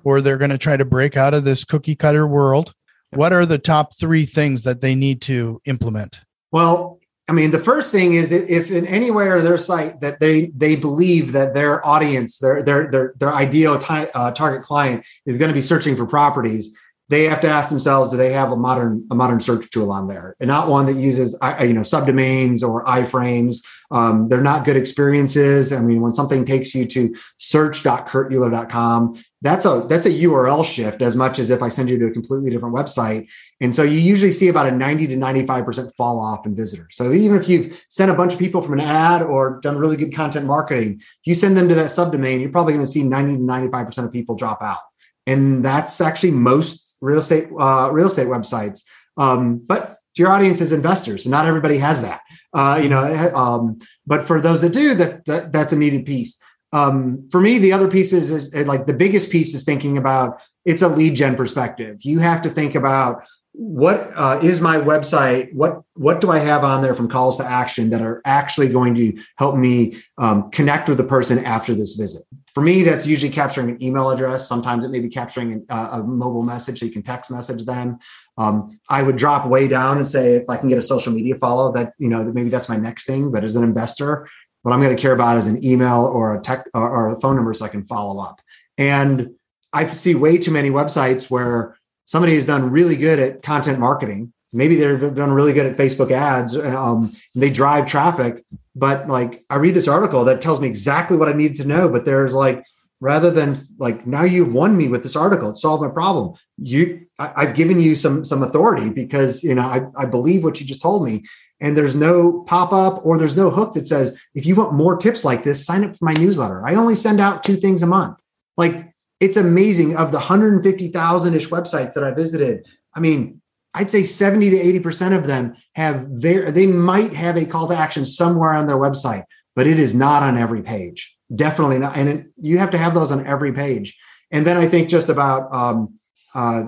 or 0.04 0.20
they're 0.20 0.38
going 0.38 0.50
to 0.50 0.58
try 0.58 0.76
to 0.76 0.84
break 0.84 1.16
out 1.16 1.34
of 1.34 1.44
this 1.44 1.64
cookie 1.64 1.96
cutter 1.96 2.26
world. 2.26 2.74
What 3.10 3.32
are 3.32 3.46
the 3.46 3.58
top 3.58 3.96
3 3.96 4.26
things 4.26 4.62
that 4.64 4.80
they 4.80 4.94
need 4.94 5.22
to 5.22 5.60
implement? 5.64 6.20
Well, 6.52 7.00
I 7.28 7.32
mean, 7.32 7.50
the 7.50 7.58
first 7.58 7.90
thing 7.90 8.12
is 8.12 8.30
if 8.30 8.70
in 8.70 8.86
anywhere 8.86 9.42
their 9.42 9.58
site 9.58 10.00
that 10.00 10.20
they 10.20 10.46
they 10.56 10.76
believe 10.76 11.32
that 11.32 11.54
their 11.54 11.84
audience, 11.84 12.38
their 12.38 12.62
their 12.62 12.88
their 12.90 13.14
their 13.18 13.32
ideal 13.32 13.78
ty- 13.78 14.10
uh, 14.14 14.30
target 14.30 14.62
client 14.62 15.04
is 15.24 15.36
going 15.36 15.48
to 15.48 15.54
be 15.54 15.62
searching 15.62 15.96
for 15.96 16.06
properties, 16.06 16.76
they 17.08 17.24
have 17.24 17.40
to 17.40 17.48
ask 17.48 17.68
themselves: 17.68 18.12
Do 18.12 18.16
they 18.16 18.32
have 18.32 18.52
a 18.52 18.56
modern 18.56 19.04
a 19.10 19.16
modern 19.16 19.40
search 19.40 19.68
tool 19.70 19.90
on 19.90 20.06
there, 20.06 20.36
and 20.38 20.46
not 20.46 20.68
one 20.68 20.86
that 20.86 20.96
uses 20.96 21.36
you 21.60 21.72
know 21.72 21.80
subdomains 21.80 22.62
or 22.62 22.84
iframes? 22.84 23.64
Um, 23.90 24.28
they're 24.28 24.40
not 24.40 24.64
good 24.64 24.76
experiences. 24.76 25.72
I 25.72 25.80
mean, 25.80 26.02
when 26.02 26.14
something 26.14 26.44
takes 26.44 26.76
you 26.76 26.86
to 26.86 27.12
search.kurtuhlir.com, 27.38 29.24
that's 29.42 29.66
a 29.66 29.84
that's 29.88 30.06
a 30.06 30.10
URL 30.10 30.64
shift 30.64 31.02
as 31.02 31.14
much 31.14 31.38
as 31.38 31.50
if 31.50 31.62
I 31.62 31.68
send 31.68 31.90
you 31.90 31.98
to 31.98 32.06
a 32.06 32.10
completely 32.10 32.50
different 32.50 32.74
website. 32.74 33.28
And 33.60 33.74
so 33.74 33.82
you 33.82 33.98
usually 33.98 34.32
see 34.32 34.48
about 34.48 34.66
a 34.66 34.70
90 34.70 35.08
to 35.08 35.16
95% 35.16 35.94
fall 35.94 36.18
off 36.18 36.46
in 36.46 36.56
visitors. 36.56 36.96
So 36.96 37.12
even 37.12 37.38
if 37.38 37.48
you've 37.48 37.78
sent 37.90 38.10
a 38.10 38.14
bunch 38.14 38.32
of 38.32 38.38
people 38.38 38.62
from 38.62 38.74
an 38.74 38.80
ad 38.80 39.22
or 39.22 39.60
done 39.60 39.76
really 39.76 39.96
good 39.96 40.14
content 40.14 40.46
marketing, 40.46 41.00
if 41.00 41.26
you 41.26 41.34
send 41.34 41.56
them 41.56 41.68
to 41.68 41.74
that 41.74 41.90
subdomain, 41.90 42.40
you're 42.40 42.50
probably 42.50 42.72
going 42.72 42.84
to 42.84 42.90
see 42.90 43.02
90 43.02 43.36
to 43.36 43.42
95% 43.42 44.04
of 44.04 44.12
people 44.12 44.36
drop 44.36 44.62
out. 44.62 44.80
And 45.26 45.64
that's 45.64 46.00
actually 46.00 46.30
most 46.30 46.96
real 47.00 47.18
estate 47.18 47.48
uh, 47.58 47.90
real 47.92 48.06
estate 48.06 48.28
websites. 48.28 48.82
Um, 49.18 49.58
but 49.58 49.98
your 50.16 50.28
audience 50.28 50.62
is 50.62 50.72
investors, 50.72 51.26
and 51.26 51.30
not 51.30 51.46
everybody 51.46 51.76
has 51.76 52.00
that. 52.02 52.22
Uh, 52.54 52.80
you 52.82 52.88
know, 52.88 53.04
um, 53.34 53.78
but 54.06 54.26
for 54.26 54.40
those 54.40 54.62
that 54.62 54.72
do, 54.72 54.94
that, 54.94 55.26
that 55.26 55.52
that's 55.52 55.72
a 55.72 55.76
needed 55.76 56.06
piece. 56.06 56.38
Um, 56.72 57.28
for 57.30 57.40
me, 57.40 57.58
the 57.58 57.72
other 57.72 57.88
piece 57.88 58.12
is, 58.12 58.30
is 58.30 58.66
like 58.66 58.86
the 58.86 58.94
biggest 58.94 59.30
piece 59.30 59.54
is 59.54 59.64
thinking 59.64 59.98
about 59.98 60.40
it's 60.64 60.82
a 60.82 60.88
lead 60.88 61.14
gen 61.14 61.36
perspective. 61.36 61.98
You 62.02 62.18
have 62.18 62.42
to 62.42 62.50
think 62.50 62.74
about 62.74 63.22
what 63.58 64.10
uh, 64.14 64.38
is 64.42 64.60
my 64.60 64.76
website 64.76 65.50
what 65.54 65.80
what 65.94 66.20
do 66.20 66.30
i 66.30 66.38
have 66.38 66.62
on 66.62 66.82
there 66.82 66.94
from 66.94 67.08
calls 67.08 67.38
to 67.38 67.44
action 67.44 67.88
that 67.88 68.02
are 68.02 68.20
actually 68.26 68.68
going 68.68 68.94
to 68.94 69.18
help 69.38 69.56
me 69.56 69.96
um, 70.18 70.50
connect 70.50 70.90
with 70.90 70.98
the 70.98 71.04
person 71.04 71.42
after 71.42 71.74
this 71.74 71.94
visit? 71.94 72.22
For 72.54 72.62
me 72.62 72.82
that's 72.82 73.06
usually 73.06 73.32
capturing 73.32 73.70
an 73.70 73.82
email 73.82 74.10
address. 74.10 74.46
Sometimes 74.46 74.84
it 74.84 74.88
may 74.88 75.00
be 75.00 75.08
capturing 75.08 75.64
a, 75.70 75.74
a 75.74 76.02
mobile 76.02 76.42
message 76.42 76.80
so 76.80 76.84
you 76.84 76.92
can 76.92 77.02
text 77.02 77.30
message 77.30 77.64
them. 77.64 77.98
Um, 78.36 78.78
i 78.90 79.02
would 79.02 79.16
drop 79.16 79.46
way 79.46 79.66
down 79.68 79.96
and 79.96 80.06
say 80.06 80.34
if 80.34 80.50
i 80.50 80.58
can 80.58 80.68
get 80.68 80.76
a 80.76 80.82
social 80.82 81.10
media 81.10 81.36
follow 81.36 81.72
that 81.72 81.94
you 81.96 82.10
know 82.10 82.22
maybe 82.24 82.50
that's 82.50 82.68
my 82.68 82.76
next 82.76 83.06
thing 83.06 83.30
but 83.30 83.42
as 83.42 83.56
an 83.56 83.64
investor 83.64 84.28
what 84.66 84.74
i'm 84.74 84.80
going 84.80 84.94
to 84.94 85.00
care 85.00 85.12
about 85.12 85.38
is 85.38 85.46
an 85.46 85.64
email 85.64 86.10
or 86.12 86.36
a 86.36 86.40
tech 86.40 86.66
or, 86.74 86.90
or 86.90 87.08
a 87.10 87.20
phone 87.20 87.36
number 87.36 87.54
so 87.54 87.64
i 87.64 87.68
can 87.68 87.86
follow 87.86 88.20
up 88.20 88.40
and 88.76 89.30
i 89.72 89.86
see 89.86 90.14
way 90.14 90.36
too 90.36 90.50
many 90.50 90.70
websites 90.70 91.30
where 91.30 91.76
somebody 92.06 92.34
has 92.36 92.46
done 92.46 92.70
really 92.70 92.96
good 92.96 93.18
at 93.18 93.42
content 93.42 93.78
marketing. 93.78 94.32
Maybe 94.52 94.76
they've 94.76 95.14
done 95.14 95.32
really 95.32 95.52
good 95.52 95.66
at 95.66 95.76
Facebook 95.76 96.10
ads. 96.10 96.56
Um, 96.56 97.12
they 97.34 97.50
drive 97.50 97.86
traffic, 97.86 98.44
but 98.74 99.08
like 99.08 99.44
I 99.50 99.56
read 99.56 99.74
this 99.74 99.88
article 99.88 100.24
that 100.24 100.40
tells 100.40 100.60
me 100.60 100.68
exactly 100.68 101.16
what 101.16 101.28
I 101.28 101.32
need 101.32 101.56
to 101.56 101.66
know. 101.66 101.90
But 101.90 102.06
there's 102.06 102.32
like 102.32 102.64
rather 103.00 103.30
than 103.30 103.56
like 103.78 104.06
now 104.06 104.22
you've 104.22 104.52
won 104.52 104.76
me 104.76 104.88
with 104.88 105.02
this 105.02 105.16
article, 105.16 105.50
it 105.50 105.58
solved 105.58 105.82
my 105.82 105.90
problem. 105.90 106.36
You, 106.56 107.06
I, 107.18 107.44
have 107.46 107.54
given 107.54 107.80
you 107.80 107.96
some 107.96 108.24
some 108.24 108.42
authority 108.42 108.88
because 108.88 109.42
you 109.44 109.54
know 109.54 109.66
I, 109.66 109.86
I 109.96 110.06
believe 110.06 110.42
what 110.42 110.58
you 110.58 110.66
just 110.66 110.80
told 110.80 111.04
me. 111.04 111.24
And 111.60 111.76
there's 111.76 111.96
no 111.96 112.42
pop 112.42 112.72
up 112.72 113.04
or 113.04 113.18
there's 113.18 113.36
no 113.36 113.50
hook 113.50 113.74
that 113.74 113.88
says 113.88 114.18
if 114.34 114.44
you 114.44 114.54
want 114.54 114.74
more 114.74 114.96
tips 114.96 115.24
like 115.24 115.42
this, 115.42 115.64
sign 115.64 115.84
up 115.84 115.96
for 115.96 116.04
my 116.04 116.12
newsletter. 116.12 116.66
I 116.66 116.74
only 116.74 116.94
send 116.94 117.20
out 117.20 117.42
two 117.42 117.56
things 117.56 117.82
a 117.82 117.86
month. 117.86 118.18
Like 118.56 118.92
it's 119.20 119.36
amazing 119.36 119.96
of 119.96 120.12
the 120.12 120.18
150,000 120.18 121.34
ish 121.34 121.48
websites 121.48 121.94
that 121.94 122.04
I 122.04 122.12
visited. 122.12 122.66
I 122.94 123.00
mean, 123.00 123.40
I'd 123.72 123.90
say 123.90 124.04
70 124.04 124.50
to 124.50 124.80
80% 124.80 125.16
of 125.16 125.26
them 125.26 125.56
have 125.74 126.06
very, 126.08 126.50
they 126.50 126.66
might 126.66 127.12
have 127.12 127.36
a 127.36 127.44
call 127.44 127.68
to 127.68 127.76
action 127.76 128.04
somewhere 128.04 128.52
on 128.52 128.66
their 128.66 128.76
website, 128.76 129.24
but 129.54 129.66
it 129.66 129.78
is 129.78 129.94
not 129.94 130.22
on 130.22 130.38
every 130.38 130.62
page. 130.62 131.16
Definitely 131.34 131.78
not. 131.78 131.96
And 131.96 132.08
it, 132.08 132.26
you 132.40 132.58
have 132.58 132.70
to 132.70 132.78
have 132.78 132.94
those 132.94 133.10
on 133.10 133.26
every 133.26 133.52
page. 133.52 133.98
And 134.30 134.46
then 134.46 134.56
I 134.56 134.66
think 134.66 134.88
just 134.88 135.08
about, 135.08 135.54
um, 135.54 135.98
uh, 136.34 136.64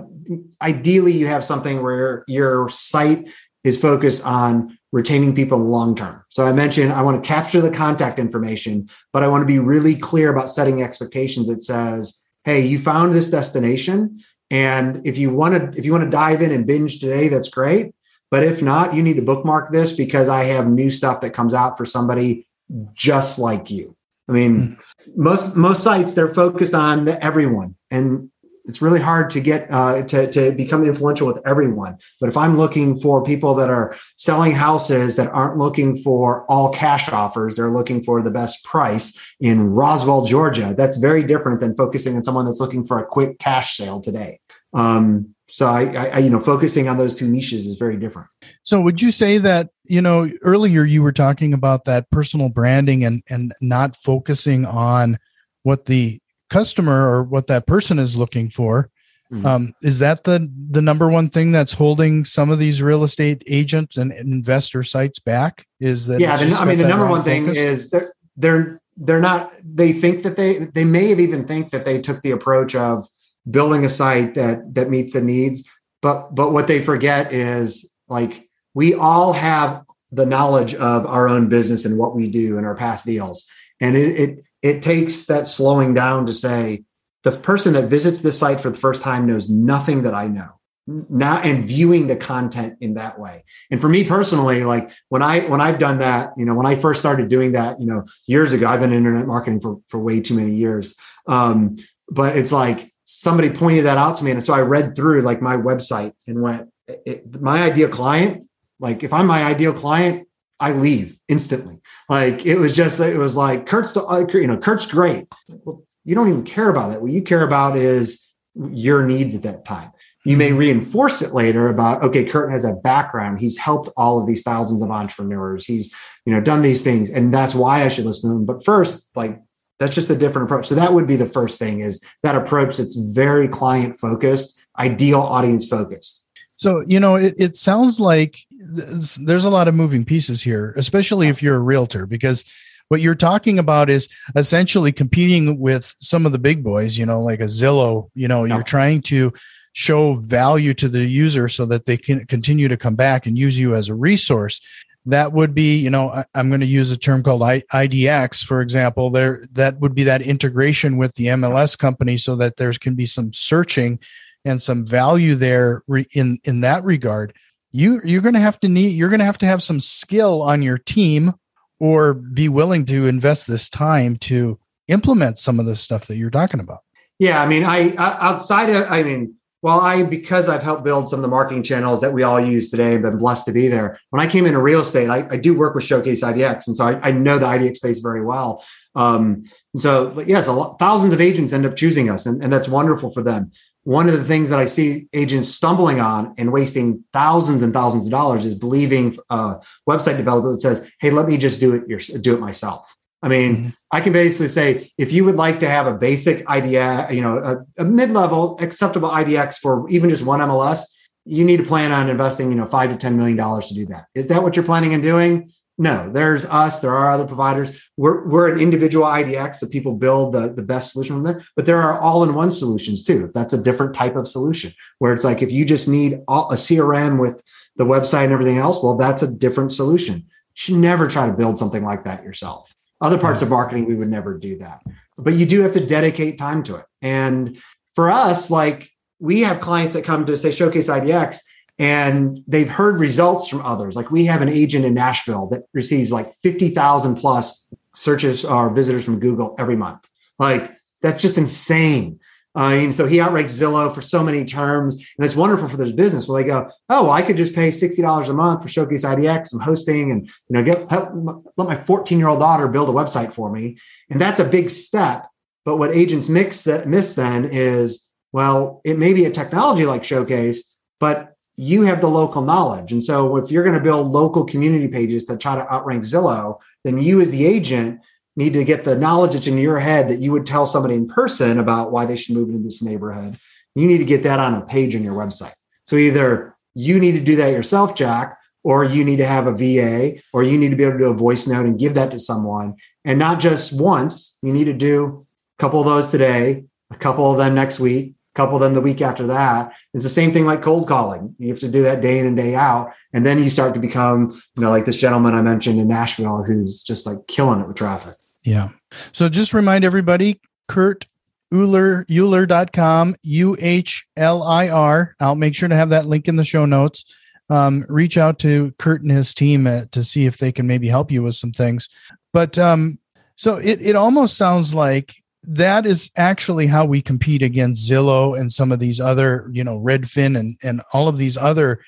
ideally, 0.61 1.12
you 1.12 1.26
have 1.26 1.45
something 1.45 1.83
where 1.83 2.25
your 2.26 2.68
site 2.68 3.26
is 3.64 3.78
focused 3.78 4.25
on 4.25 4.77
retaining 4.92 5.35
people 5.35 5.59
long 5.59 5.95
term. 5.95 6.25
So 6.28 6.47
I 6.47 6.52
mentioned 6.52 6.92
I 6.92 7.02
want 7.02 7.23
to 7.23 7.26
capture 7.26 7.61
the 7.61 7.71
contact 7.71 8.18
information, 8.18 8.88
but 9.12 9.23
I 9.23 9.28
want 9.28 9.42
to 9.42 9.47
be 9.47 9.59
really 9.59 9.95
clear 9.95 10.30
about 10.30 10.50
setting 10.50 10.83
expectations. 10.83 11.49
It 11.49 11.62
says, 11.62 12.21
hey, 12.45 12.61
you 12.66 12.78
found 12.78 13.12
this 13.12 13.30
destination. 13.30 14.21
And 14.50 15.07
if 15.07 15.18
you 15.18 15.30
want 15.30 15.54
to, 15.54 15.78
if 15.78 15.85
you 15.85 15.92
want 15.92 16.04
to 16.04 16.11
dive 16.11 16.40
in 16.40 16.52
and 16.52 16.66
binge 16.66 17.00
today, 17.00 17.28
that's 17.28 17.50
great. 17.50 17.95
But 18.30 18.45
if 18.45 18.62
not, 18.62 18.95
you 18.95 19.02
need 19.02 19.16
to 19.16 19.23
bookmark 19.23 19.71
this 19.71 19.92
because 19.92 20.28
I 20.28 20.45
have 20.45 20.68
new 20.68 20.90
stuff 20.90 21.21
that 21.21 21.30
comes 21.30 21.54
out 21.54 21.78
for 21.78 21.87
somebody 21.87 22.47
just 22.95 23.38
like 23.38 23.71
you. 23.71 23.97
I 24.28 24.33
mean, 24.33 24.59
mm-hmm. 24.59 25.23
most 25.23 25.57
most 25.57 25.83
sites 25.83 26.12
they're 26.12 26.35
focused 26.35 26.75
on 26.75 27.07
the 27.07 27.23
everyone, 27.23 27.76
and 27.90 28.30
it's 28.68 28.82
really 28.82 29.00
hard 29.00 29.30
to 29.30 29.40
get 29.40 29.66
uh, 29.70 30.02
to 30.02 30.30
to 30.30 30.52
become 30.52 30.84
influential 30.84 31.26
with 31.26 31.44
everyone. 31.46 31.98
But 32.20 32.28
if 32.28 32.37
I'm 32.37 32.56
looking 32.56 33.00
for 33.00 33.25
people 33.25 33.54
that 33.56 33.70
are 33.70 33.96
selling 34.16 34.52
houses 34.52 35.16
that 35.16 35.28
aren't 35.28 35.58
looking 35.58 36.02
for 36.02 36.44
all 36.50 36.72
cash 36.72 37.08
offers, 37.08 37.56
they're 37.56 37.70
looking 37.70 38.04
for 38.04 38.22
the 38.22 38.30
best 38.30 38.64
price 38.64 39.18
in 39.40 39.70
Roswell, 39.70 40.25
Georgia. 40.25 40.75
That's 40.76 40.98
very 40.98 41.25
different 41.25 41.60
than 41.60 41.75
focusing 41.75 42.14
on 42.16 42.22
someone 42.22 42.44
that's 42.44 42.60
looking 42.60 42.87
for 42.87 42.98
a 42.98 43.06
quick 43.06 43.38
cash 43.38 43.76
sale 43.76 44.00
today. 44.00 44.38
Um, 44.75 45.34
so 45.50 45.66
I, 45.66 46.10
I, 46.12 46.18
you 46.18 46.28
know, 46.28 46.40
focusing 46.40 46.88
on 46.88 46.98
those 46.98 47.16
two 47.16 47.26
niches 47.26 47.64
is 47.64 47.76
very 47.76 47.96
different. 47.96 48.28
So 48.62 48.82
would 48.82 49.00
you 49.00 49.10
say 49.10 49.38
that, 49.38 49.70
you 49.84 50.02
know, 50.02 50.28
earlier 50.42 50.84
you 50.84 51.02
were 51.02 51.12
talking 51.12 51.54
about 51.54 51.84
that 51.84 52.10
personal 52.10 52.50
branding 52.50 53.02
and 53.02 53.22
and 53.30 53.54
not 53.62 53.96
focusing 53.96 54.66
on 54.66 55.18
what 55.62 55.87
the 55.87 56.20
customer 56.50 57.09
or 57.09 57.23
what 57.23 57.47
that 57.47 57.67
person 57.67 57.99
is 57.99 58.17
looking 58.17 58.50
for. 58.50 58.90
Mm-hmm. 59.33 59.47
Um, 59.47 59.75
is 59.83 59.99
that 59.99 60.25
the 60.25 60.50
the 60.71 60.81
number 60.81 61.07
one 61.07 61.28
thing 61.28 61.52
that's 61.52 61.75
holding 61.75 62.25
some 62.25 62.50
of 62.50 62.59
these 62.59 62.81
real 62.81 63.05
estate 63.05 63.43
agents 63.47 63.99
and 63.99 64.11
investor 64.11 64.83
sites 64.83 65.19
back? 65.19 65.67
Is 65.81 66.07
that 66.07 66.21
yeah? 66.21 66.37
The, 66.38 66.55
I 66.55 66.64
mean, 66.64 66.78
the 66.78 66.88
number 66.88 67.07
one 67.07 67.21
focus? 67.21 67.33
thing 67.33 67.49
is 67.49 67.90
they're 67.90 68.14
they're 68.38 68.81
they're 68.97 69.21
not. 69.21 69.52
They 69.62 69.93
think 69.93 70.23
that 70.23 70.37
they 70.37 70.59
they 70.59 70.85
may 70.85 71.09
have 71.11 71.21
even 71.21 71.47
think 71.47 71.71
that 71.71 71.85
they 71.85 72.00
took 72.00 72.23
the 72.23 72.31
approach 72.31 72.75
of 72.75 73.07
building 73.50 73.85
a 73.85 73.88
site 73.90 74.35
that 74.35 74.75
that 74.75 74.88
meets 74.88 75.12
the 75.12 75.21
needs, 75.21 75.69
but 76.00 76.35
but 76.35 76.55
what 76.55 76.67
they 76.67 76.81
forget 76.81 77.31
is 77.31 77.93
like 78.09 78.49
we 78.73 78.95
all 78.95 79.35
have 79.35 79.85
the 80.11 80.25
knowledge 80.25 80.75
of 80.75 81.05
our 81.05 81.28
own 81.28 81.50
business 81.50 81.85
and 81.85 81.99
what 81.99 82.17
we 82.17 82.28
do 82.31 82.57
and 82.57 82.67
our 82.67 82.75
past 82.75 83.05
deals, 83.05 83.47
and 83.78 83.95
it, 83.95 84.21
it 84.21 84.45
it 84.62 84.82
takes 84.82 85.26
that 85.26 85.48
slowing 85.48 85.94
down 85.94 86.26
to 86.26 86.34
say 86.34 86.84
the 87.24 87.32
person 87.32 87.74
that 87.74 87.88
visits 87.88 88.20
this 88.20 88.38
site 88.38 88.60
for 88.60 88.70
the 88.70 88.78
first 88.78 89.02
time 89.02 89.26
knows 89.26 89.48
nothing 89.48 90.02
that 90.02 90.14
I 90.14 90.28
know. 90.28 90.50
Now 90.86 91.38
and 91.38 91.66
viewing 91.66 92.06
the 92.06 92.16
content 92.16 92.78
in 92.80 92.94
that 92.94 93.18
way. 93.18 93.44
And 93.70 93.80
for 93.80 93.90
me 93.90 94.04
personally 94.04 94.64
like 94.64 94.90
when 95.10 95.22
i 95.22 95.40
when 95.40 95.60
i've 95.60 95.78
done 95.78 95.98
that 95.98 96.32
you 96.38 96.46
know 96.46 96.54
when 96.54 96.64
i 96.64 96.76
first 96.76 97.00
started 97.00 97.28
doing 97.28 97.52
that 97.52 97.78
you 97.78 97.86
know 97.86 98.06
years 98.26 98.54
ago 98.54 98.66
i've 98.66 98.80
been 98.80 98.92
in 98.92 98.98
internet 98.98 99.26
marketing 99.26 99.60
for 99.60 99.80
for 99.86 99.98
way 99.98 100.20
too 100.20 100.34
many 100.34 100.54
years. 100.54 100.94
Um 101.26 101.76
but 102.10 102.38
it's 102.38 102.52
like 102.52 102.90
somebody 103.04 103.50
pointed 103.50 103.84
that 103.84 103.98
out 103.98 104.16
to 104.16 104.24
me 104.24 104.30
and 104.30 104.44
so 104.44 104.54
i 104.54 104.60
read 104.60 104.94
through 104.96 105.20
like 105.20 105.42
my 105.42 105.56
website 105.58 106.14
and 106.26 106.40
went 106.40 106.70
it, 106.86 107.38
my 107.38 107.62
ideal 107.64 107.88
client 107.88 108.48
like 108.80 109.02
if 109.02 109.12
i'm 109.12 109.26
my 109.26 109.44
ideal 109.44 109.74
client 109.74 110.27
I 110.60 110.72
leave 110.72 111.18
instantly. 111.28 111.80
Like 112.08 112.44
it 112.44 112.56
was 112.56 112.72
just, 112.72 113.00
it 113.00 113.16
was 113.16 113.36
like 113.36 113.66
Kurt's, 113.66 113.92
the, 113.94 114.04
uh, 114.04 114.26
you 114.32 114.46
know, 114.46 114.58
Kurt's 114.58 114.86
great. 114.86 115.26
Well, 115.48 115.84
you 116.04 116.14
don't 116.14 116.28
even 116.28 116.44
care 116.44 116.68
about 116.68 116.90
that. 116.90 117.02
What 117.02 117.12
you 117.12 117.22
care 117.22 117.42
about 117.42 117.76
is 117.76 118.32
your 118.54 119.04
needs 119.04 119.34
at 119.34 119.42
that 119.42 119.64
time. 119.64 119.92
You 120.24 120.36
may 120.36 120.48
mm-hmm. 120.48 120.58
reinforce 120.58 121.22
it 121.22 121.32
later 121.32 121.68
about, 121.68 122.02
okay, 122.02 122.24
Kurt 122.24 122.50
has 122.50 122.64
a 122.64 122.72
background. 122.72 123.40
He's 123.40 123.56
helped 123.56 123.88
all 123.96 124.20
of 124.20 124.26
these 124.26 124.42
thousands 124.42 124.82
of 124.82 124.90
entrepreneurs. 124.90 125.64
He's, 125.64 125.94
you 126.26 126.32
know, 126.32 126.40
done 126.40 126.62
these 126.62 126.82
things. 126.82 127.08
And 127.08 127.32
that's 127.32 127.54
why 127.54 127.84
I 127.84 127.88
should 127.88 128.04
listen 128.04 128.30
to 128.30 128.36
him. 128.36 128.44
But 128.44 128.64
first, 128.64 129.06
like 129.14 129.40
that's 129.78 129.94
just 129.94 130.10
a 130.10 130.16
different 130.16 130.48
approach. 130.48 130.66
So 130.66 130.74
that 130.74 130.92
would 130.92 131.06
be 131.06 131.16
the 131.16 131.26
first 131.26 131.58
thing 131.58 131.80
is 131.80 132.02
that 132.22 132.34
approach 132.34 132.78
that's 132.78 132.96
very 132.96 133.46
client 133.46 133.98
focused, 133.98 134.60
ideal 134.78 135.20
audience 135.20 135.68
focused. 135.68 136.26
So, 136.56 136.82
you 136.86 136.98
know, 136.98 137.14
it, 137.14 137.34
it 137.38 137.54
sounds 137.54 138.00
like 138.00 138.40
there's 138.68 139.44
a 139.44 139.50
lot 139.50 139.68
of 139.68 139.75
moving 139.75 140.04
pieces 140.04 140.42
here, 140.42 140.75
especially 140.76 141.28
if 141.28 141.42
you're 141.42 141.56
a 141.56 141.60
realtor, 141.60 142.06
because 142.06 142.44
what 142.88 143.00
you're 143.00 143.14
talking 143.14 143.58
about 143.58 143.90
is 143.90 144.08
essentially 144.34 144.92
competing 144.92 145.58
with 145.58 145.94
some 146.00 146.26
of 146.26 146.32
the 146.32 146.38
big 146.38 146.62
boys, 146.62 146.96
you 146.96 147.06
know, 147.06 147.22
like 147.22 147.40
a 147.40 147.44
Zillow, 147.44 148.10
you 148.14 148.28
know, 148.28 148.44
you're 148.44 148.62
trying 148.62 149.02
to 149.02 149.32
show 149.72 150.14
value 150.14 150.75
to 150.75 150.88
the 150.88 151.04
user 151.04 151.48
so 151.48 151.66
that 151.66 151.87
they 151.87 151.96
can 151.96 152.25
continue 152.26 152.68
to 152.68 152.76
come 152.76 152.94
back 152.94 153.26
and 153.26 153.37
use 153.38 153.58
you 153.58 153.75
as 153.75 153.88
a 153.88 153.94
resource. 153.94 154.60
That 155.06 155.32
would 155.32 155.54
be, 155.54 155.76
you 155.76 155.90
know, 155.90 156.25
I'm 156.34 156.48
going 156.48 156.60
to 156.60 156.66
use 156.66 156.90
a 156.90 156.96
term 156.96 157.22
called 157.22 157.42
IDX, 157.42 158.44
for 158.44 158.60
example. 158.60 159.10
There, 159.10 159.46
that 159.52 159.78
would 159.80 159.94
be 159.94 160.04
that 160.04 160.22
integration 160.22 160.98
with 160.98 161.14
the 161.14 161.26
MLS 161.26 161.78
company, 161.78 162.18
so 162.18 162.37
that 162.37 162.56
there 162.56 162.72
can 162.72 162.94
be 162.94 163.06
some 163.06 163.32
searching 163.32 163.98
and 164.44 164.60
some 164.60 164.87
value 164.87 165.34
there 165.34 165.82
in 166.14 166.38
in 166.44 166.60
that 166.60 166.84
regard 166.84 167.34
you 167.78 168.00
you're 168.04 168.23
going 168.23 168.35
to 168.35 168.40
have 168.40 168.58
to 168.61 168.68
need 168.68 168.88
you're 168.88 169.08
going 169.08 169.20
to 169.20 169.25
have 169.25 169.38
to 169.38 169.47
have 169.47 169.62
some 169.62 169.78
skill 169.80 170.42
on 170.42 170.62
your 170.62 170.78
team 170.78 171.35
or 171.78 172.12
be 172.12 172.49
willing 172.49 172.85
to 172.85 173.06
invest 173.06 173.47
this 173.47 173.68
time 173.68 174.16
to 174.16 174.58
implement 174.88 175.38
some 175.38 175.61
of 175.61 175.66
the 175.66 175.76
stuff 175.76 176.06
that 176.06 176.16
you're 176.16 176.30
talking 176.30 176.61
about. 176.61 176.80
Yeah 177.18 177.42
i 177.42 177.47
mean 177.47 177.64
i, 177.64 177.94
outside 177.97 178.70
of 178.70 178.90
i 178.90 179.02
mean 179.02 179.35
well 179.62 179.80
i 179.80 180.02
because 180.02 180.49
i've 180.49 180.62
helped 180.62 180.85
build 180.85 181.08
some 181.08 181.18
of 181.18 181.23
the 181.23 181.28
marketing 181.28 181.62
channels 181.62 182.00
that 182.00 182.12
we 182.12 182.23
all 182.23 182.40
use 182.40 182.70
today 182.70 182.94
and 182.94 183.02
been 183.02 183.18
blessed 183.18 183.47
to 183.47 183.52
be 183.52 183.68
there 183.68 183.99
when 184.11 184.20
i 184.20 184.26
came 184.26 184.47
into 184.47 184.61
real 184.61 184.80
estate 184.80 185.08
i, 185.08 185.26
I 185.30 185.37
do 185.37 185.56
work 185.56 185.75
with 185.75 185.85
showcase 185.85 186.23
idx 186.23 186.66
and 186.66 186.76
so 186.76 186.87
i, 186.87 187.08
I 187.08 187.11
know 187.12 187.38
the 187.38 187.47
idx 187.47 187.76
space 187.76 188.00
very 188.00 188.25
well. 188.25 188.64
Um, 188.94 189.44
and 189.75 189.82
so 189.82 190.20
yes 190.26 190.49
lot, 190.49 190.78
thousands 190.80 191.12
of 191.12 191.20
agents 191.20 191.52
end 191.52 191.66
up 191.66 191.76
choosing 191.76 192.08
us 192.11 192.26
and, 192.26 192.42
and 192.42 192.52
that's 192.52 192.68
wonderful 192.68 193.12
for 193.12 193.23
them 193.23 193.52
one 193.88 194.07
of 194.07 194.18
the 194.18 194.25
things 194.25 194.50
that 194.50 194.59
I 194.59 194.66
see 194.66 195.09
agents 195.14 195.49
stumbling 195.49 195.99
on 195.99 196.35
and 196.37 196.52
wasting 196.52 197.04
thousands 197.14 197.62
and 197.62 197.73
thousands 197.73 198.04
of 198.04 198.11
dollars 198.11 198.45
is 198.45 198.52
believing 198.54 199.16
a 199.30 199.61
website 199.88 200.18
developer 200.18 200.52
that 200.52 200.61
says, 200.61 200.87
"Hey, 201.00 201.11
let 201.11 201.26
me 201.26 201.38
just 201.38 201.59
do 201.59 201.73
it. 201.73 202.23
do 202.23 202.35
it 202.35 202.38
myself." 202.38 202.95
I 203.23 203.28
mean, 203.28 203.57
mm-hmm. 203.57 203.68
I 203.90 204.02
can 204.02 204.12
basically 204.12 204.49
say 204.49 204.92
if 204.99 205.11
you 205.11 205.25
would 205.25 205.37
like 205.37 205.61
to 205.61 205.68
have 205.71 205.87
a 205.87 205.95
basic 205.95 206.47
idea, 206.49 207.09
you 207.11 207.23
know, 207.23 207.38
a, 207.38 207.83
a 207.83 207.85
mid-level 207.87 208.59
acceptable 208.61 209.09
IDX 209.09 209.54
for 209.54 209.88
even 209.88 210.11
just 210.11 210.23
one 210.23 210.40
MLS, 210.40 210.83
you 211.25 211.47
need 211.47 211.57
to 211.57 211.64
plan 211.64 211.90
on 211.90 212.11
investing, 212.11 212.50
you 212.50 212.59
know, 212.59 212.66
five 212.66 212.90
to 212.90 212.97
ten 212.97 213.16
million 213.16 213.38
dollars 213.38 213.68
to 213.68 213.75
do 213.75 213.87
that. 213.87 214.04
Is 214.14 214.26
that 214.26 214.42
what 214.42 214.54
you're 214.54 214.66
planning 214.66 214.92
on 214.92 215.00
doing? 215.00 215.50
No, 215.80 216.11
there's 216.11 216.44
us. 216.44 216.80
There 216.80 216.94
are 216.94 217.12
other 217.12 217.25
providers. 217.25 217.88
We're, 217.97 218.26
we're 218.26 218.52
an 218.52 218.58
individual 218.58 219.06
IDX, 219.06 219.56
so 219.56 219.68
people 219.68 219.94
build 219.94 220.35
the, 220.35 220.52
the 220.52 220.62
best 220.62 220.92
solution 220.92 221.14
from 221.14 221.23
there. 221.23 221.44
But 221.54 221.66
there 221.66 221.80
are 221.80 222.00
all 222.00 222.25
in 222.25 222.35
one 222.35 222.50
solutions 222.50 223.04
too. 223.04 223.30
That's 223.32 223.52
a 223.52 223.62
different 223.62 223.94
type 223.94 224.16
of 224.16 224.26
solution 224.26 224.73
where 224.99 225.14
it's 225.14 225.23
like 225.23 225.40
if 225.40 225.52
you 225.52 225.64
just 225.64 225.88
need 225.88 226.18
all, 226.26 226.50
a 226.50 226.56
CRM 226.56 227.20
with 227.20 227.40
the 227.76 227.87
website 227.87 228.25
and 228.25 228.32
everything 228.32 228.58
else, 228.58 228.82
well, 228.82 228.97
that's 228.97 229.23
a 229.23 229.32
different 229.32 229.73
solution. 229.73 230.16
You 230.16 230.25
should 230.54 230.75
never 230.75 231.06
try 231.06 231.28
to 231.28 231.32
build 231.32 231.58
something 231.58 231.85
like 231.85 232.04
that 232.04 232.25
yourself. 232.25 232.75
Other 233.00 233.18
parts 233.18 233.42
of 233.42 233.50
marketing, 233.50 233.87
we 233.87 233.94
would 233.94 234.11
never 234.11 234.37
do 234.37 234.58
that. 234.58 234.82
But 235.16 235.35
you 235.35 235.47
do 235.47 235.61
have 235.61 235.73
to 235.73 235.87
dedicate 235.87 236.38
time 236.38 236.64
to 236.64 236.76
it. 236.76 236.87
And 237.02 237.62
for 237.94 238.11
us, 238.11 238.50
like 238.50 238.90
we 239.20 239.42
have 239.42 239.61
clients 239.61 239.94
that 239.94 240.04
come 240.04 240.26
to 240.26 240.37
say 240.37 240.50
Showcase 240.50 240.88
IDX 240.88 241.38
and 241.78 242.42
they've 242.49 242.68
heard 242.68 242.99
results 242.99 243.49
from 243.49 243.64
others. 243.64 243.94
Like 243.94 244.11
we 244.11 244.25
have 244.26 244.42
an 244.42 244.49
agent 244.49 244.85
in 244.85 244.94
Nashville 244.94 245.49
that 245.49 245.62
receives 245.73 246.11
like 246.11 246.35
50,000 246.42 247.14
plus 247.14 247.66
searches 247.94 248.44
or 248.44 248.70
visitors 248.70 249.04
from 249.04 249.20
Google 249.20 249.54
every 249.58 249.76
month. 249.76 250.08
Like 250.38 250.73
that's 251.02 251.23
just 251.23 251.38
insane. 251.38 252.20
Uh, 252.54 252.90
so 252.90 253.06
he 253.06 253.20
outranks 253.20 253.52
Zillow 253.52 253.94
for 253.94 254.00
so 254.00 254.23
many 254.25 254.44
terms, 254.44 254.97
and 254.97 255.25
it's 255.25 255.37
wonderful 255.37 255.68
for 255.68 255.76
this 255.76 255.92
business. 255.92 256.26
Where 256.26 256.42
they 256.42 256.49
go, 256.49 256.68
oh, 256.88 257.04
well, 257.04 257.12
I 257.12 257.23
could 257.23 257.37
just 257.37 257.54
pay 257.54 257.70
sixty 257.70 258.02
dollars 258.02 258.30
a 258.30 258.35
month 258.35 258.62
for 258.62 258.68
Showcase 258.68 259.04
IDX, 259.04 259.49
some 259.49 259.61
hosting, 259.61 260.11
and 260.11 260.26
you 260.26 260.32
know, 260.49 260.64
get 260.64 260.90
help, 260.90 261.11
let 261.56 261.68
my 261.68 261.76
fourteen 261.76 262.18
year 262.18 262.26
old 262.26 262.40
daughter 262.40 262.66
build 262.66 262.88
a 262.88 262.92
website 262.92 263.32
for 263.32 263.52
me, 263.52 263.78
and 264.11 264.20
that's 264.20 264.40
a 264.40 264.44
big 264.44 264.70
step. 264.70 265.28
But 265.64 265.76
what 265.76 265.92
agents 265.92 266.28
mix 266.28 266.66
miss 266.66 267.14
then 267.14 267.44
is, 267.44 268.02
well, 268.32 268.80
it 268.85 268.99
may 268.99 269.12
be 269.12 269.26
a 269.26 269.30
technology 269.30 269.87
like 269.87 270.02
Showcase, 270.02 270.75
but 270.99 271.37
you 271.58 271.82
have 271.82 272.00
the 272.00 272.08
local 272.08 272.40
knowledge. 272.40 272.92
And 272.92 273.02
so 273.02 273.36
if 273.36 273.50
you're 273.50 273.64
going 273.64 273.74
to 273.74 273.82
build 273.82 274.06
local 274.06 274.44
community 274.44 274.86
pages 274.86 275.24
to 275.24 275.36
try 275.36 275.56
to 275.56 275.72
outrank 275.72 276.04
Zillow, 276.04 276.58
then 276.84 276.98
you 276.98 277.20
as 277.20 277.32
the 277.32 277.44
agent 277.44 278.00
need 278.36 278.52
to 278.52 278.62
get 278.62 278.84
the 278.84 278.96
knowledge 278.96 279.32
that's 279.32 279.48
in 279.48 279.58
your 279.58 279.80
head 279.80 280.08
that 280.08 280.20
you 280.20 280.30
would 280.30 280.46
tell 280.46 280.66
somebody 280.66 280.94
in 280.94 281.08
person 281.08 281.58
about 281.58 281.90
why 281.90 282.06
they 282.06 282.16
should 282.16 282.36
move 282.36 282.48
into 282.48 282.62
this 282.62 282.80
neighborhood. 282.80 283.36
You 283.74 283.88
need 283.88 283.98
to 283.98 284.04
get 284.04 284.22
that 284.22 284.38
on 284.38 284.54
a 284.54 284.64
page 284.64 284.94
on 284.94 285.02
your 285.02 285.16
website. 285.16 285.52
So 285.88 285.96
either 285.96 286.54
you 286.74 287.00
need 287.00 287.12
to 287.12 287.20
do 287.20 287.34
that 287.36 287.50
yourself, 287.50 287.96
Jack, 287.96 288.38
or 288.62 288.84
you 288.84 289.02
need 289.02 289.16
to 289.16 289.26
have 289.26 289.48
a 289.48 289.52
VA, 289.52 290.20
or 290.32 290.44
you 290.44 290.58
need 290.58 290.70
to 290.70 290.76
be 290.76 290.84
able 290.84 290.92
to 290.92 290.98
do 290.98 291.10
a 291.10 291.14
voice 291.14 291.48
note 291.48 291.66
and 291.66 291.78
give 291.78 291.94
that 291.94 292.12
to 292.12 292.20
someone. 292.20 292.76
And 293.04 293.18
not 293.18 293.40
just 293.40 293.72
once, 293.72 294.38
you 294.42 294.52
need 294.52 294.66
to 294.66 294.72
do 294.72 295.26
a 295.58 295.60
couple 295.60 295.80
of 295.80 295.86
those 295.86 296.12
today, 296.12 296.66
a 296.92 296.96
couple 296.96 297.28
of 297.28 297.38
them 297.38 297.56
next 297.56 297.80
week, 297.80 298.14
couple 298.38 298.57
them 298.61 298.73
the 298.73 298.80
week 298.80 299.02
after 299.02 299.26
that. 299.26 299.73
It's 299.92 300.04
the 300.04 300.09
same 300.09 300.33
thing 300.33 300.47
like 300.47 300.62
cold 300.62 300.87
calling. 300.87 301.35
You 301.40 301.49
have 301.49 301.59
to 301.59 301.68
do 301.68 301.83
that 301.83 302.00
day 302.00 302.21
in 302.21 302.26
and 302.26 302.37
day 302.37 302.54
out. 302.54 302.92
And 303.12 303.26
then 303.26 303.42
you 303.42 303.50
start 303.50 303.75
to 303.75 303.80
become, 303.80 304.40
you 304.54 304.62
know, 304.62 304.71
like 304.71 304.85
this 304.85 304.97
gentleman 304.97 305.35
I 305.35 305.42
mentioned 305.42 305.80
in 305.80 305.88
Nashville 305.88 306.45
who's 306.45 306.85
just 306.85 307.04
like 307.04 307.26
killing 307.26 307.61
it 307.61 307.66
with 307.66 307.76
traffic. 307.76 308.14
Yeah. 308.45 308.68
So 309.11 309.28
just 309.28 309.52
remind 309.52 309.85
everybody, 309.85 310.40
Kurt 310.68 311.07
Uhlir, 311.52 312.07
Uhlir.com, 312.07 313.16
U 313.23 313.57
H 313.59 314.07
L 314.16 314.45
I 314.45 314.68
R. 314.68 315.16
I'll 315.18 315.35
make 315.35 315.57
sure 315.57 315.68
to 315.68 315.75
have 315.75 315.90
that 315.90 316.07
link 316.07 316.28
in 316.28 316.37
the 316.37 316.45
show 316.45 316.64
notes. 316.64 317.12
Um, 317.50 317.87
reach 317.88 318.16
out 318.16 318.38
to 318.40 318.73
Kurt 318.78 319.02
and 319.02 319.11
his 319.11 319.35
team 319.35 319.66
uh, 319.66 319.87
to 319.90 320.04
see 320.04 320.26
if 320.26 320.37
they 320.37 320.52
can 320.52 320.68
maybe 320.68 320.87
help 320.87 321.11
you 321.11 321.25
with 321.25 321.35
some 321.35 321.50
things. 321.50 321.88
But 322.33 322.57
um, 322.57 323.00
so 323.35 323.57
it, 323.57 323.80
it 323.83 323.97
almost 323.97 324.37
sounds 324.37 324.76
like 324.76 325.16
that 325.45 325.87
is 325.87 326.11
actually 326.16 326.66
how 326.66 326.85
we 326.85 327.00
compete 327.00 327.42
against 327.42 327.88
Zillow 327.88 328.38
and 328.38 328.52
some 328.52 328.73
of 328.73 328.80
these 328.80 329.00
other, 329.00 329.49
you 329.52 329.64
know, 329.64 329.80
Redfin 329.80 330.38
and, 330.38 330.57
and 330.62 330.83
all 330.92 331.09
of 331.09 331.16
these 331.16 331.37
other 331.37 331.80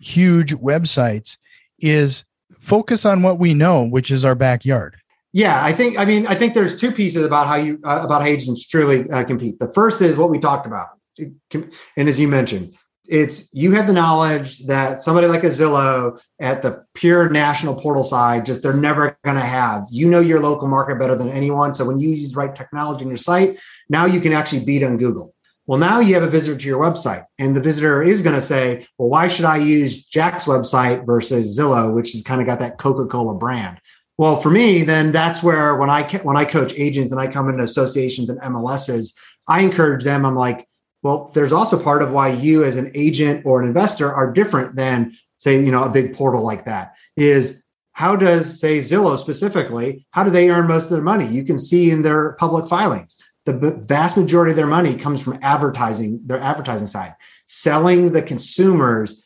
huge 0.00 0.54
websites 0.54 1.38
is 1.80 2.24
focus 2.60 3.04
on 3.04 3.22
what 3.22 3.38
we 3.38 3.54
know, 3.54 3.86
which 3.86 4.10
is 4.10 4.24
our 4.24 4.34
backyard. 4.34 4.96
Yeah, 5.32 5.64
I 5.64 5.72
think. 5.72 5.98
I 5.98 6.04
mean, 6.04 6.28
I 6.28 6.34
think 6.36 6.54
there's 6.54 6.78
two 6.80 6.92
pieces 6.92 7.26
about 7.26 7.48
how 7.48 7.56
you 7.56 7.80
uh, 7.82 8.02
about 8.04 8.22
how 8.22 8.28
agents 8.28 8.66
truly 8.68 9.10
uh, 9.10 9.24
compete. 9.24 9.58
The 9.58 9.72
first 9.72 10.00
is 10.00 10.16
what 10.16 10.30
we 10.30 10.38
talked 10.38 10.64
about, 10.64 10.90
and 11.18 12.08
as 12.08 12.20
you 12.20 12.28
mentioned, 12.28 12.76
it's 13.06 13.52
you 13.52 13.72
have 13.72 13.86
the 13.86 13.92
knowledge 13.92 14.66
that 14.66 15.02
somebody 15.02 15.26
like 15.26 15.44
a 15.44 15.48
Zillow 15.48 16.20
at 16.40 16.62
the 16.62 16.84
pure 16.94 17.28
national 17.28 17.74
portal 17.74 18.04
side, 18.04 18.46
just 18.46 18.62
they're 18.62 18.72
never 18.72 19.18
going 19.24 19.36
to 19.36 19.42
have. 19.42 19.86
You 19.90 20.08
know 20.08 20.20
your 20.20 20.40
local 20.40 20.68
market 20.68 20.98
better 20.98 21.14
than 21.14 21.28
anyone. 21.28 21.74
So 21.74 21.84
when 21.84 21.98
you 21.98 22.10
use 22.10 22.32
the 22.32 22.38
right 22.38 22.54
technology 22.54 23.02
in 23.02 23.08
your 23.08 23.18
site, 23.18 23.58
now 23.88 24.06
you 24.06 24.20
can 24.20 24.32
actually 24.32 24.64
beat 24.64 24.82
on 24.82 24.96
Google. 24.96 25.34
Well, 25.66 25.78
now 25.78 26.00
you 26.00 26.14
have 26.14 26.22
a 26.22 26.28
visitor 26.30 26.58
to 26.58 26.66
your 26.66 26.82
website, 26.82 27.24
and 27.38 27.56
the 27.56 27.60
visitor 27.60 28.02
is 28.02 28.22
going 28.22 28.36
to 28.36 28.42
say, 28.42 28.86
"Well, 28.98 29.08
why 29.08 29.28
should 29.28 29.46
I 29.46 29.56
use 29.58 30.04
Jack's 30.04 30.44
website 30.44 31.06
versus 31.06 31.58
Zillow, 31.58 31.94
which 31.94 32.12
has 32.12 32.22
kind 32.22 32.40
of 32.40 32.46
got 32.46 32.58
that 32.60 32.78
Coca-Cola 32.78 33.34
brand?" 33.34 33.80
Well, 34.16 34.40
for 34.40 34.50
me, 34.50 34.84
then 34.84 35.10
that's 35.10 35.42
where 35.42 35.76
when 35.76 35.90
I 35.90 36.02
when 36.22 36.36
I 36.36 36.44
coach 36.44 36.72
agents 36.76 37.12
and 37.12 37.20
I 37.20 37.28
come 37.28 37.48
into 37.48 37.64
associations 37.64 38.30
and 38.30 38.40
MLSs, 38.40 39.14
I 39.48 39.60
encourage 39.60 40.04
them. 40.04 40.24
I'm 40.24 40.36
like, 40.36 40.68
well, 41.04 41.30
there's 41.34 41.52
also 41.52 41.80
part 41.80 42.02
of 42.02 42.12
why 42.12 42.30
you 42.30 42.64
as 42.64 42.76
an 42.76 42.90
agent 42.94 43.44
or 43.44 43.60
an 43.60 43.68
investor 43.68 44.12
are 44.12 44.32
different 44.32 44.74
than 44.74 45.16
say, 45.36 45.62
you 45.62 45.70
know, 45.70 45.84
a 45.84 45.90
big 45.90 46.14
portal 46.14 46.42
like 46.42 46.64
that. 46.64 46.94
Is 47.14 47.62
how 47.92 48.16
does 48.16 48.58
say 48.58 48.78
Zillow 48.78 49.18
specifically? 49.18 50.06
How 50.12 50.24
do 50.24 50.30
they 50.30 50.50
earn 50.50 50.66
most 50.66 50.84
of 50.84 50.90
their 50.90 51.02
money? 51.02 51.26
You 51.26 51.44
can 51.44 51.58
see 51.58 51.90
in 51.90 52.02
their 52.02 52.32
public 52.40 52.68
filings. 52.68 53.18
The 53.44 53.52
vast 53.86 54.16
majority 54.16 54.52
of 54.52 54.56
their 54.56 54.66
money 54.66 54.96
comes 54.96 55.20
from 55.20 55.38
advertising, 55.42 56.20
their 56.24 56.40
advertising 56.40 56.88
side, 56.88 57.14
selling 57.44 58.12
the 58.12 58.22
consumers 58.22 59.22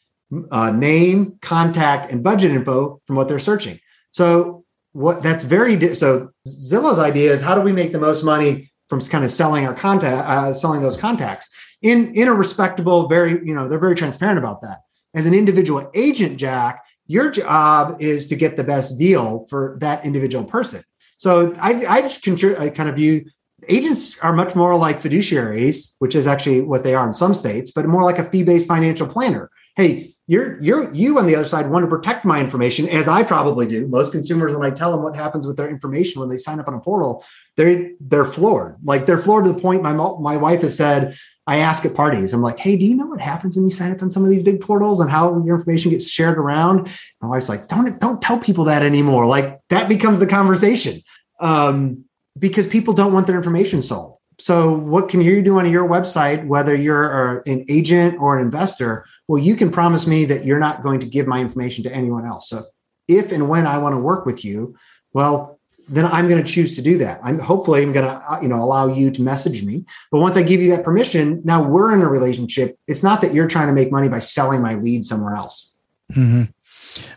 uh, 0.50 0.72
name, 0.72 1.38
contact, 1.40 2.10
and 2.10 2.24
budget 2.24 2.50
info 2.50 3.00
from 3.06 3.14
what 3.14 3.28
they're 3.28 3.38
searching. 3.38 3.78
So 4.10 4.64
what 4.92 5.22
that's 5.22 5.44
very 5.44 5.76
di- 5.76 5.94
so 5.94 6.30
Zillow's 6.48 6.98
idea 6.98 7.32
is 7.32 7.40
how 7.40 7.54
do 7.54 7.60
we 7.60 7.72
make 7.72 7.92
the 7.92 8.00
most 8.00 8.24
money 8.24 8.72
from 8.88 9.00
kind 9.02 9.24
of 9.24 9.32
selling 9.32 9.66
our 9.66 9.74
contact, 9.74 10.28
uh, 10.28 10.52
selling 10.52 10.80
those 10.80 10.96
contacts 10.96 11.48
in 11.82 12.14
in 12.14 12.28
a 12.28 12.34
respectable, 12.34 13.08
very 13.08 13.32
you 13.46 13.54
know 13.54 13.68
they're 13.68 13.78
very 13.78 13.94
transparent 13.94 14.38
about 14.38 14.62
that. 14.62 14.82
As 15.14 15.26
an 15.26 15.34
individual 15.34 15.90
agent, 15.94 16.38
Jack, 16.38 16.84
your 17.06 17.30
job 17.30 18.00
is 18.00 18.28
to 18.28 18.36
get 18.36 18.56
the 18.56 18.64
best 18.64 18.98
deal 18.98 19.46
for 19.48 19.76
that 19.80 20.04
individual 20.04 20.44
person. 20.44 20.82
So 21.18 21.54
I 21.60 21.86
I 21.86 22.02
just 22.02 22.26
I 22.58 22.70
kind 22.70 22.88
of 22.88 22.96
view 22.96 23.24
agents 23.68 24.18
are 24.20 24.32
much 24.32 24.54
more 24.54 24.76
like 24.76 25.02
fiduciaries, 25.02 25.94
which 25.98 26.14
is 26.14 26.26
actually 26.26 26.60
what 26.60 26.84
they 26.84 26.94
are 26.94 27.06
in 27.06 27.14
some 27.14 27.34
states, 27.34 27.70
but 27.70 27.86
more 27.86 28.04
like 28.04 28.18
a 28.18 28.24
fee 28.24 28.42
based 28.42 28.68
financial 28.68 29.06
planner. 29.06 29.50
Hey, 29.76 30.16
you're 30.28 30.62
you're 30.62 30.92
you 30.92 31.18
on 31.18 31.26
the 31.26 31.34
other 31.34 31.44
side 31.44 31.68
want 31.68 31.82
to 31.82 31.88
protect 31.88 32.24
my 32.24 32.38
information 32.38 32.86
as 32.88 33.08
i 33.08 33.22
probably 33.22 33.66
do. 33.66 33.88
Most 33.88 34.12
consumers 34.12 34.54
when 34.54 34.64
i 34.64 34.72
tell 34.72 34.92
them 34.92 35.02
what 35.02 35.16
happens 35.16 35.46
with 35.46 35.56
their 35.56 35.68
information 35.68 36.20
when 36.20 36.28
they 36.28 36.36
sign 36.36 36.60
up 36.60 36.68
on 36.68 36.74
a 36.74 36.80
portal 36.80 37.24
they're 37.56 37.90
they're 37.98 38.24
floored. 38.24 38.76
Like 38.84 39.06
they're 39.06 39.18
floored 39.18 39.46
to 39.46 39.52
the 39.52 39.60
point 39.60 39.82
my 39.82 39.92
my 39.92 40.36
wife 40.36 40.60
has 40.60 40.76
said 40.76 41.16
i 41.46 41.56
ask 41.56 41.84
at 41.86 41.94
parties. 41.94 42.32
I'm 42.32 42.42
like 42.42 42.58
hey 42.58 42.76
do 42.76 42.84
you 42.84 42.94
know 42.94 43.06
what 43.06 43.20
happens 43.20 43.56
when 43.56 43.64
you 43.64 43.72
sign 43.72 43.90
up 43.90 44.02
on 44.02 44.10
some 44.10 44.22
of 44.22 44.30
these 44.30 44.42
big 44.42 44.60
portals 44.60 45.00
and 45.00 45.10
how 45.10 45.42
your 45.44 45.56
information 45.56 45.90
gets 45.90 46.08
shared 46.08 46.38
around? 46.38 46.88
My 47.20 47.28
wife's 47.28 47.48
like 47.48 47.66
don't 47.66 47.98
don't 47.98 48.22
tell 48.22 48.38
people 48.38 48.64
that 48.64 48.82
anymore. 48.82 49.26
Like 49.26 49.60
that 49.70 49.88
becomes 49.88 50.20
the 50.20 50.26
conversation 50.26 51.00
um, 51.40 52.04
because 52.38 52.66
people 52.66 52.92
don't 52.92 53.14
want 53.14 53.26
their 53.26 53.36
information 53.36 53.80
sold 53.80 54.17
so 54.38 54.72
what 54.72 55.08
can 55.08 55.20
you 55.20 55.42
do 55.42 55.58
on 55.58 55.70
your 55.70 55.88
website 55.88 56.46
whether 56.46 56.74
you're 56.74 57.40
an 57.46 57.64
agent 57.68 58.18
or 58.20 58.36
an 58.36 58.44
investor 58.44 59.04
well, 59.28 59.40
you 59.42 59.56
can 59.56 59.70
promise 59.70 60.06
me 60.06 60.24
that 60.24 60.44
you're 60.46 60.58
not 60.58 60.82
going 60.82 61.00
to 61.00 61.06
give 61.06 61.26
my 61.26 61.38
information 61.38 61.84
to 61.84 61.92
anyone 61.92 62.24
else. 62.24 62.48
So 62.48 62.64
if 63.06 63.30
and 63.30 63.48
when 63.48 63.66
I 63.66 63.78
want 63.78 63.92
to 63.92 63.98
work 63.98 64.24
with 64.24 64.44
you, 64.44 64.74
well, 65.12 65.60
then 65.86 66.06
I'm 66.06 66.28
going 66.28 66.42
to 66.42 66.50
choose 66.50 66.74
to 66.76 66.82
do 66.82 66.98
that. 66.98 67.20
I'm 67.22 67.38
hopefully 67.38 67.82
I'm 67.82 67.92
going 67.92 68.06
to 68.06 68.12
uh, 68.12 68.40
you 68.40 68.48
know 68.48 68.56
allow 68.56 68.88
you 68.88 69.10
to 69.10 69.22
message 69.22 69.62
me. 69.62 69.84
But 70.10 70.18
once 70.18 70.36
I 70.36 70.42
give 70.42 70.60
you 70.60 70.70
that 70.70 70.84
permission, 70.84 71.40
now 71.44 71.62
we're 71.62 71.94
in 71.94 72.02
a 72.02 72.08
relationship. 72.08 72.78
It's 72.86 73.02
not 73.02 73.20
that 73.20 73.32
you're 73.32 73.46
trying 73.46 73.68
to 73.68 73.72
make 73.72 73.92
money 73.92 74.08
by 74.08 74.20
selling 74.20 74.60
my 74.60 74.74
lead 74.74 75.04
somewhere 75.04 75.34
else. 75.34 75.74
Mm-hmm. 76.12 76.44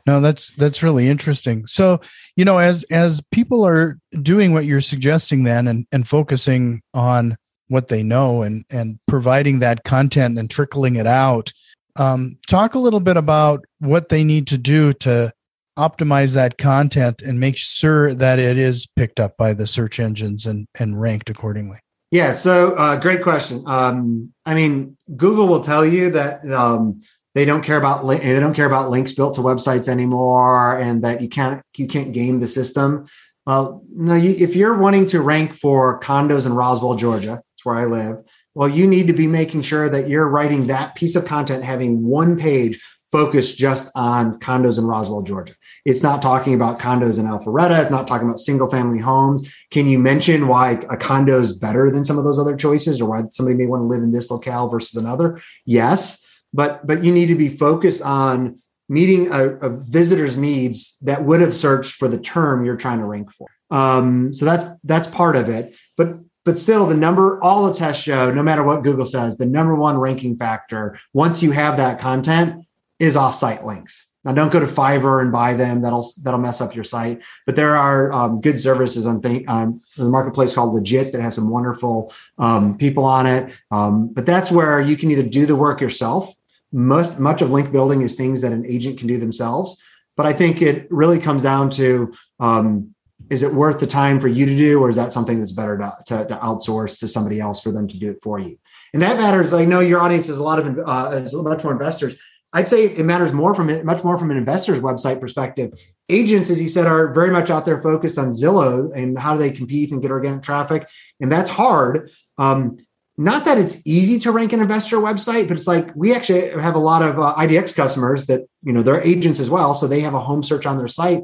No, 0.05 0.21
that's 0.21 0.51
that's 0.51 0.83
really 0.83 1.07
interesting. 1.07 1.65
So, 1.67 2.01
you 2.35 2.45
know, 2.45 2.57
as 2.57 2.83
as 2.85 3.21
people 3.31 3.65
are 3.65 3.99
doing 4.21 4.53
what 4.53 4.65
you're 4.65 4.81
suggesting 4.81 5.43
then 5.43 5.67
and 5.67 5.87
and 5.91 6.07
focusing 6.07 6.81
on 6.93 7.37
what 7.67 7.87
they 7.87 8.03
know 8.03 8.41
and 8.41 8.65
and 8.69 8.99
providing 9.07 9.59
that 9.59 9.83
content 9.83 10.37
and 10.37 10.49
trickling 10.49 10.95
it 10.95 11.07
out, 11.07 11.51
um, 11.95 12.37
talk 12.47 12.75
a 12.75 12.79
little 12.79 12.99
bit 12.99 13.17
about 13.17 13.65
what 13.79 14.09
they 14.09 14.23
need 14.23 14.47
to 14.47 14.57
do 14.57 14.93
to 14.93 15.33
optimize 15.77 16.33
that 16.35 16.57
content 16.57 17.21
and 17.21 17.39
make 17.39 17.57
sure 17.57 18.13
that 18.13 18.39
it 18.39 18.57
is 18.57 18.87
picked 18.95 19.19
up 19.19 19.37
by 19.37 19.53
the 19.53 19.65
search 19.65 19.99
engines 19.99 20.45
and, 20.45 20.67
and 20.79 20.99
ranked 20.99 21.29
accordingly. 21.29 21.79
Yeah, 22.11 22.33
so 22.33 22.73
uh, 22.75 22.99
great 22.99 23.23
question. 23.23 23.63
Um, 23.65 24.33
I 24.45 24.53
mean, 24.53 24.97
Google 25.15 25.47
will 25.47 25.61
tell 25.61 25.85
you 25.85 26.11
that 26.11 26.45
um, 26.51 27.01
they 27.33 27.45
don't 27.45 27.63
care 27.63 27.77
about 27.77 28.07
they 28.07 28.39
don't 28.39 28.53
care 28.53 28.65
about 28.65 28.89
links 28.89 29.13
built 29.13 29.35
to 29.35 29.41
websites 29.41 29.87
anymore, 29.87 30.77
and 30.77 31.03
that 31.03 31.21
you 31.21 31.29
can't 31.29 31.61
you 31.75 31.87
can't 31.87 32.13
game 32.13 32.39
the 32.39 32.47
system. 32.47 33.07
Well, 33.45 33.83
no, 33.91 34.15
you, 34.15 34.35
if 34.37 34.55
you're 34.55 34.77
wanting 34.77 35.07
to 35.07 35.21
rank 35.21 35.55
for 35.55 35.99
condos 35.99 36.45
in 36.45 36.53
Roswell, 36.53 36.95
Georgia, 36.95 37.41
that's 37.51 37.65
where 37.65 37.75
I 37.75 37.85
live, 37.85 38.17
well, 38.53 38.69
you 38.69 38.85
need 38.85 39.07
to 39.07 39.13
be 39.13 39.27
making 39.27 39.63
sure 39.63 39.89
that 39.89 40.09
you're 40.09 40.27
writing 40.27 40.67
that 40.67 40.95
piece 40.95 41.15
of 41.15 41.25
content, 41.25 41.63
having 41.63 42.03
one 42.05 42.37
page 42.37 42.79
focused 43.11 43.57
just 43.57 43.91
on 43.95 44.39
condos 44.39 44.77
in 44.77 44.85
Roswell, 44.85 45.21
Georgia. 45.21 45.53
It's 45.85 46.03
not 46.03 46.21
talking 46.21 46.53
about 46.53 46.79
condos 46.79 47.19
in 47.19 47.25
Alpharetta. 47.25 47.81
It's 47.81 47.91
not 47.91 48.07
talking 48.07 48.27
about 48.27 48.39
single 48.39 48.69
family 48.69 48.99
homes. 48.99 49.49
Can 49.69 49.87
you 49.87 49.99
mention 49.99 50.47
why 50.47 50.71
a 50.89 50.97
condo 50.97 51.41
is 51.41 51.57
better 51.57 51.91
than 51.91 52.05
some 52.05 52.17
of 52.17 52.23
those 52.23 52.39
other 52.39 52.55
choices 52.55 53.01
or 53.01 53.09
why 53.09 53.23
somebody 53.29 53.57
may 53.57 53.65
want 53.65 53.81
to 53.81 53.87
live 53.87 54.03
in 54.03 54.11
this 54.11 54.29
locale 54.29 54.69
versus 54.69 54.95
another? 54.95 55.41
Yes, 55.65 56.25
but 56.53 56.85
but 56.85 57.03
you 57.03 57.11
need 57.11 57.27
to 57.27 57.35
be 57.35 57.49
focused 57.49 58.01
on 58.01 58.59
meeting 58.89 59.31
a, 59.31 59.55
a 59.57 59.69
visitor's 59.69 60.37
needs 60.37 60.97
that 61.01 61.23
would 61.23 61.39
have 61.39 61.55
searched 61.55 61.93
for 61.93 62.07
the 62.07 62.19
term 62.19 62.65
you're 62.65 62.75
trying 62.75 62.99
to 62.99 63.05
rank 63.05 63.31
for. 63.31 63.47
Um, 63.69 64.33
so 64.33 64.45
that's 64.45 64.79
that's 64.83 65.07
part 65.07 65.35
of 65.35 65.47
it. 65.47 65.75
But 65.95 66.19
but 66.43 66.57
still 66.57 66.85
the 66.85 66.95
number 66.95 67.41
all 67.43 67.67
the 67.67 67.73
tests 67.73 68.03
show 68.03 68.31
no 68.31 68.43
matter 68.43 68.63
what 68.63 68.83
google 68.83 69.05
says 69.05 69.37
the 69.37 69.45
number 69.45 69.75
one 69.75 69.97
ranking 69.97 70.35
factor 70.35 70.97
once 71.13 71.43
you 71.43 71.51
have 71.51 71.77
that 71.77 71.99
content 71.99 72.65
is 72.99 73.15
offsite 73.15 73.63
links 73.63 74.09
now 74.23 74.33
don't 74.33 74.51
go 74.51 74.59
to 74.59 74.67
fiverr 74.67 75.21
and 75.21 75.31
buy 75.31 75.53
them 75.53 75.81
that'll 75.81 76.07
that'll 76.23 76.39
mess 76.39 76.61
up 76.61 76.75
your 76.75 76.83
site 76.83 77.19
but 77.45 77.55
there 77.55 77.75
are 77.75 78.11
um, 78.11 78.41
good 78.41 78.57
services 78.57 79.05
on 79.05 79.21
the, 79.21 79.45
um, 79.47 79.81
the 79.97 80.05
marketplace 80.05 80.53
called 80.53 80.73
Legiit 80.73 81.11
that 81.11 81.21
has 81.21 81.35
some 81.35 81.49
wonderful 81.49 82.13
um, 82.37 82.77
people 82.77 83.05
on 83.05 83.25
it 83.25 83.53
um, 83.71 84.07
but 84.07 84.25
that's 84.25 84.51
where 84.51 84.79
you 84.79 84.97
can 84.97 85.11
either 85.11 85.23
do 85.23 85.45
the 85.45 85.55
work 85.55 85.81
yourself 85.81 86.33
most 86.71 87.19
much 87.19 87.41
of 87.41 87.51
link 87.51 87.71
building 87.71 88.01
is 88.01 88.15
things 88.15 88.41
that 88.41 88.51
an 88.51 88.65
agent 88.65 88.97
can 88.97 89.07
do 89.07 89.17
themselves. 89.17 89.81
But 90.17 90.25
i 90.25 90.33
think 90.33 90.61
it 90.61 90.87
really 90.91 91.19
comes 91.19 91.43
down 91.43 91.69
to 91.71 92.13
um, 92.39 92.93
is 93.29 93.43
it 93.43 93.53
worth 93.53 93.79
the 93.79 93.87
time 93.87 94.19
for 94.19 94.27
you 94.27 94.45
to 94.45 94.55
do 94.55 94.79
or 94.81 94.89
is 94.89 94.95
that 94.95 95.13
something 95.13 95.39
that's 95.39 95.51
better 95.51 95.77
to, 95.77 95.93
to, 96.07 96.25
to, 96.25 96.35
outsource 96.37 96.99
to 96.99 97.07
somebody 97.07 97.39
else 97.39 97.61
for 97.61 97.71
them 97.71 97.87
to 97.87 97.97
do 97.97 98.11
it 98.11 98.17
for 98.21 98.39
you? 98.39 98.57
And 98.93 99.01
that 99.01 99.17
matters 99.17 99.53
i 99.53 99.65
know 99.65 99.79
your 99.79 100.01
audience 100.01 100.29
is 100.29 100.37
a 100.37 100.43
lot 100.43 100.59
of 100.59 100.79
uh, 100.85 101.11
is 101.15 101.33
much 101.33 101.63
more 101.63 101.73
investors. 101.73 102.15
I'd 102.53 102.67
say 102.67 102.85
it 102.85 103.05
matters 103.05 103.31
more 103.31 103.55
from 103.55 103.69
it 103.69 103.85
much 103.85 104.03
more 104.03 104.17
from 104.17 104.31
an 104.31 104.37
investor's 104.37 104.79
website 104.79 105.19
perspective. 105.19 105.73
Agents 106.09 106.49
as 106.49 106.61
you 106.61 106.67
said 106.67 106.85
are 106.85 107.13
very 107.13 107.31
much 107.31 107.49
out 107.49 107.65
there 107.65 107.81
focused 107.81 108.17
on 108.17 108.31
zillow 108.31 108.93
and 108.93 109.17
how 109.17 109.33
do 109.33 109.39
they 109.39 109.51
compete 109.51 109.91
and 109.91 110.01
get 110.01 110.11
organic 110.11 110.43
traffic 110.43 110.87
and 111.19 111.31
that's 111.31 111.49
hard. 111.49 112.11
Um, 112.37 112.77
not 113.23 113.45
that 113.45 113.57
it's 113.57 113.85
easy 113.85 114.19
to 114.19 114.31
rank 114.31 114.51
an 114.51 114.61
investor 114.61 114.97
website, 114.97 115.47
but 115.47 115.55
it's 115.55 115.67
like 115.67 115.89
we 115.95 116.13
actually 116.13 116.49
have 116.59 116.75
a 116.75 116.79
lot 116.79 117.03
of 117.03 117.19
uh, 117.19 117.35
IDX 117.37 117.75
customers 117.75 118.25
that 118.27 118.47
you 118.63 118.73
know 118.73 118.81
they're 118.81 119.01
agents 119.01 119.39
as 119.39 119.49
well, 119.49 119.73
so 119.73 119.87
they 119.87 119.99
have 119.99 120.15
a 120.15 120.19
home 120.19 120.43
search 120.43 120.65
on 120.65 120.77
their 120.77 120.87
site. 120.87 121.21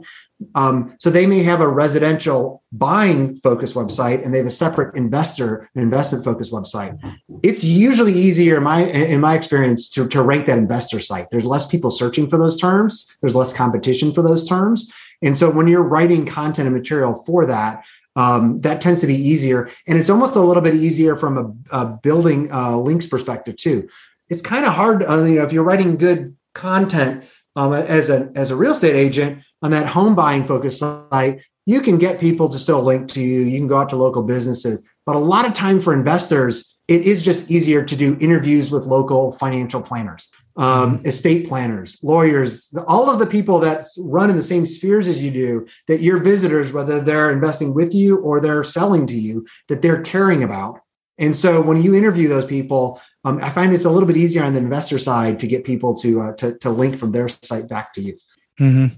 Um, 0.53 0.95
so 0.99 1.09
they 1.09 1.25
may 1.25 1.41
have 1.41 1.61
a 1.61 1.67
residential 1.67 2.61
buying 2.71 3.37
focused 3.37 3.73
website 3.73 4.23
and 4.23 4.31
they 4.31 4.37
have 4.37 4.45
a 4.45 4.51
separate 4.51 4.95
investor 4.95 5.67
and 5.73 5.83
investment 5.83 6.23
focused 6.23 6.51
website. 6.51 6.99
It's 7.41 7.63
usually 7.63 8.13
easier 8.13 8.57
in 8.57 8.63
my 8.63 8.83
in 8.83 9.19
my 9.19 9.33
experience 9.33 9.89
to, 9.91 10.07
to 10.09 10.21
rank 10.21 10.45
that 10.45 10.59
investor 10.59 10.99
site. 10.99 11.31
There's 11.31 11.45
less 11.45 11.65
people 11.65 11.89
searching 11.89 12.29
for 12.29 12.37
those 12.37 12.59
terms. 12.59 13.17
There's 13.21 13.35
less 13.35 13.51
competition 13.51 14.13
for 14.13 14.21
those 14.21 14.47
terms. 14.47 14.93
And 15.23 15.35
so 15.35 15.49
when 15.49 15.67
you're 15.67 15.81
writing 15.81 16.27
content 16.27 16.67
and 16.67 16.75
material 16.75 17.23
for 17.25 17.45
that, 17.47 17.83
um, 18.17 18.59
that 18.61 18.81
tends 18.81 18.99
to 19.01 19.07
be 19.07 19.15
easier. 19.15 19.69
And 19.87 19.97
it's 19.97 20.09
almost 20.09 20.35
a 20.35 20.41
little 20.41 20.63
bit 20.63 20.73
easier 20.73 21.15
from 21.15 21.37
a, 21.71 21.77
a 21.77 21.85
building 21.85 22.51
uh, 22.51 22.75
links 22.75 23.05
perspective 23.05 23.55
too. 23.55 23.87
It's 24.27 24.41
kind 24.41 24.65
of 24.65 24.73
hard, 24.73 25.03
uh, 25.03 25.23
you 25.23 25.35
know, 25.35 25.43
if 25.43 25.53
you're 25.53 25.63
writing 25.63 25.95
good 25.95 26.35
content 26.53 27.23
um, 27.55 27.71
as 27.73 28.09
a 28.09 28.29
as 28.35 28.51
a 28.51 28.55
real 28.55 28.71
estate 28.71 28.95
agent 28.95 29.43
on 29.61 29.71
that 29.71 29.85
home 29.85 30.15
buying 30.15 30.45
focus 30.45 30.79
site, 30.79 31.41
you 31.65 31.79
can 31.81 31.97
get 31.97 32.19
people 32.19 32.49
to 32.49 32.59
still 32.59 32.81
link 32.81 33.07
to 33.13 33.21
you. 33.21 33.41
You 33.41 33.59
can 33.59 33.67
go 33.67 33.77
out 33.77 33.89
to 33.89 33.95
local 33.95 34.23
businesses, 34.23 34.83
but 35.05 35.15
a 35.15 35.19
lot 35.19 35.45
of 35.47 35.53
time 35.53 35.79
for 35.79 35.93
investors, 35.93 36.75
it 36.87 37.01
is 37.01 37.23
just 37.23 37.51
easier 37.51 37.83
to 37.83 37.95
do 37.95 38.17
interviews 38.19 38.71
with 38.71 38.85
local 38.85 39.31
financial 39.33 39.81
planners 39.81 40.29
um, 40.57 40.97
mm-hmm. 40.97 41.07
estate 41.07 41.47
planners, 41.47 41.97
lawyers, 42.03 42.73
all 42.87 43.09
of 43.09 43.19
the 43.19 43.25
people 43.25 43.59
that 43.59 43.85
run 43.99 44.29
in 44.29 44.35
the 44.35 44.43
same 44.43 44.65
spheres 44.65 45.07
as 45.07 45.21
you 45.21 45.31
do, 45.31 45.67
that 45.87 46.01
your 46.01 46.17
visitors, 46.17 46.73
whether 46.73 46.99
they're 46.99 47.31
investing 47.31 47.73
with 47.73 47.93
you 47.93 48.17
or 48.17 48.39
they're 48.39 48.63
selling 48.63 49.07
to 49.07 49.15
you, 49.15 49.45
that 49.67 49.81
they're 49.81 50.01
caring 50.01 50.43
about. 50.43 50.79
And 51.19 51.35
so 51.35 51.61
when 51.61 51.81
you 51.81 51.95
interview 51.95 52.27
those 52.27 52.45
people, 52.45 53.01
um, 53.23 53.39
I 53.41 53.49
find 53.49 53.73
it's 53.73 53.85
a 53.85 53.89
little 53.89 54.07
bit 54.07 54.17
easier 54.17 54.43
on 54.43 54.53
the 54.53 54.59
investor 54.59 54.99
side 54.99 55.39
to 55.39 55.47
get 55.47 55.63
people 55.63 55.93
to 55.95 56.21
uh, 56.21 56.33
to, 56.33 56.57
to 56.59 56.69
link 56.69 56.97
from 56.97 57.11
their 57.11 57.29
site 57.29 57.67
back 57.67 57.93
to 57.93 58.01
you. 58.01 58.17
Mm-hmm. 58.59 58.95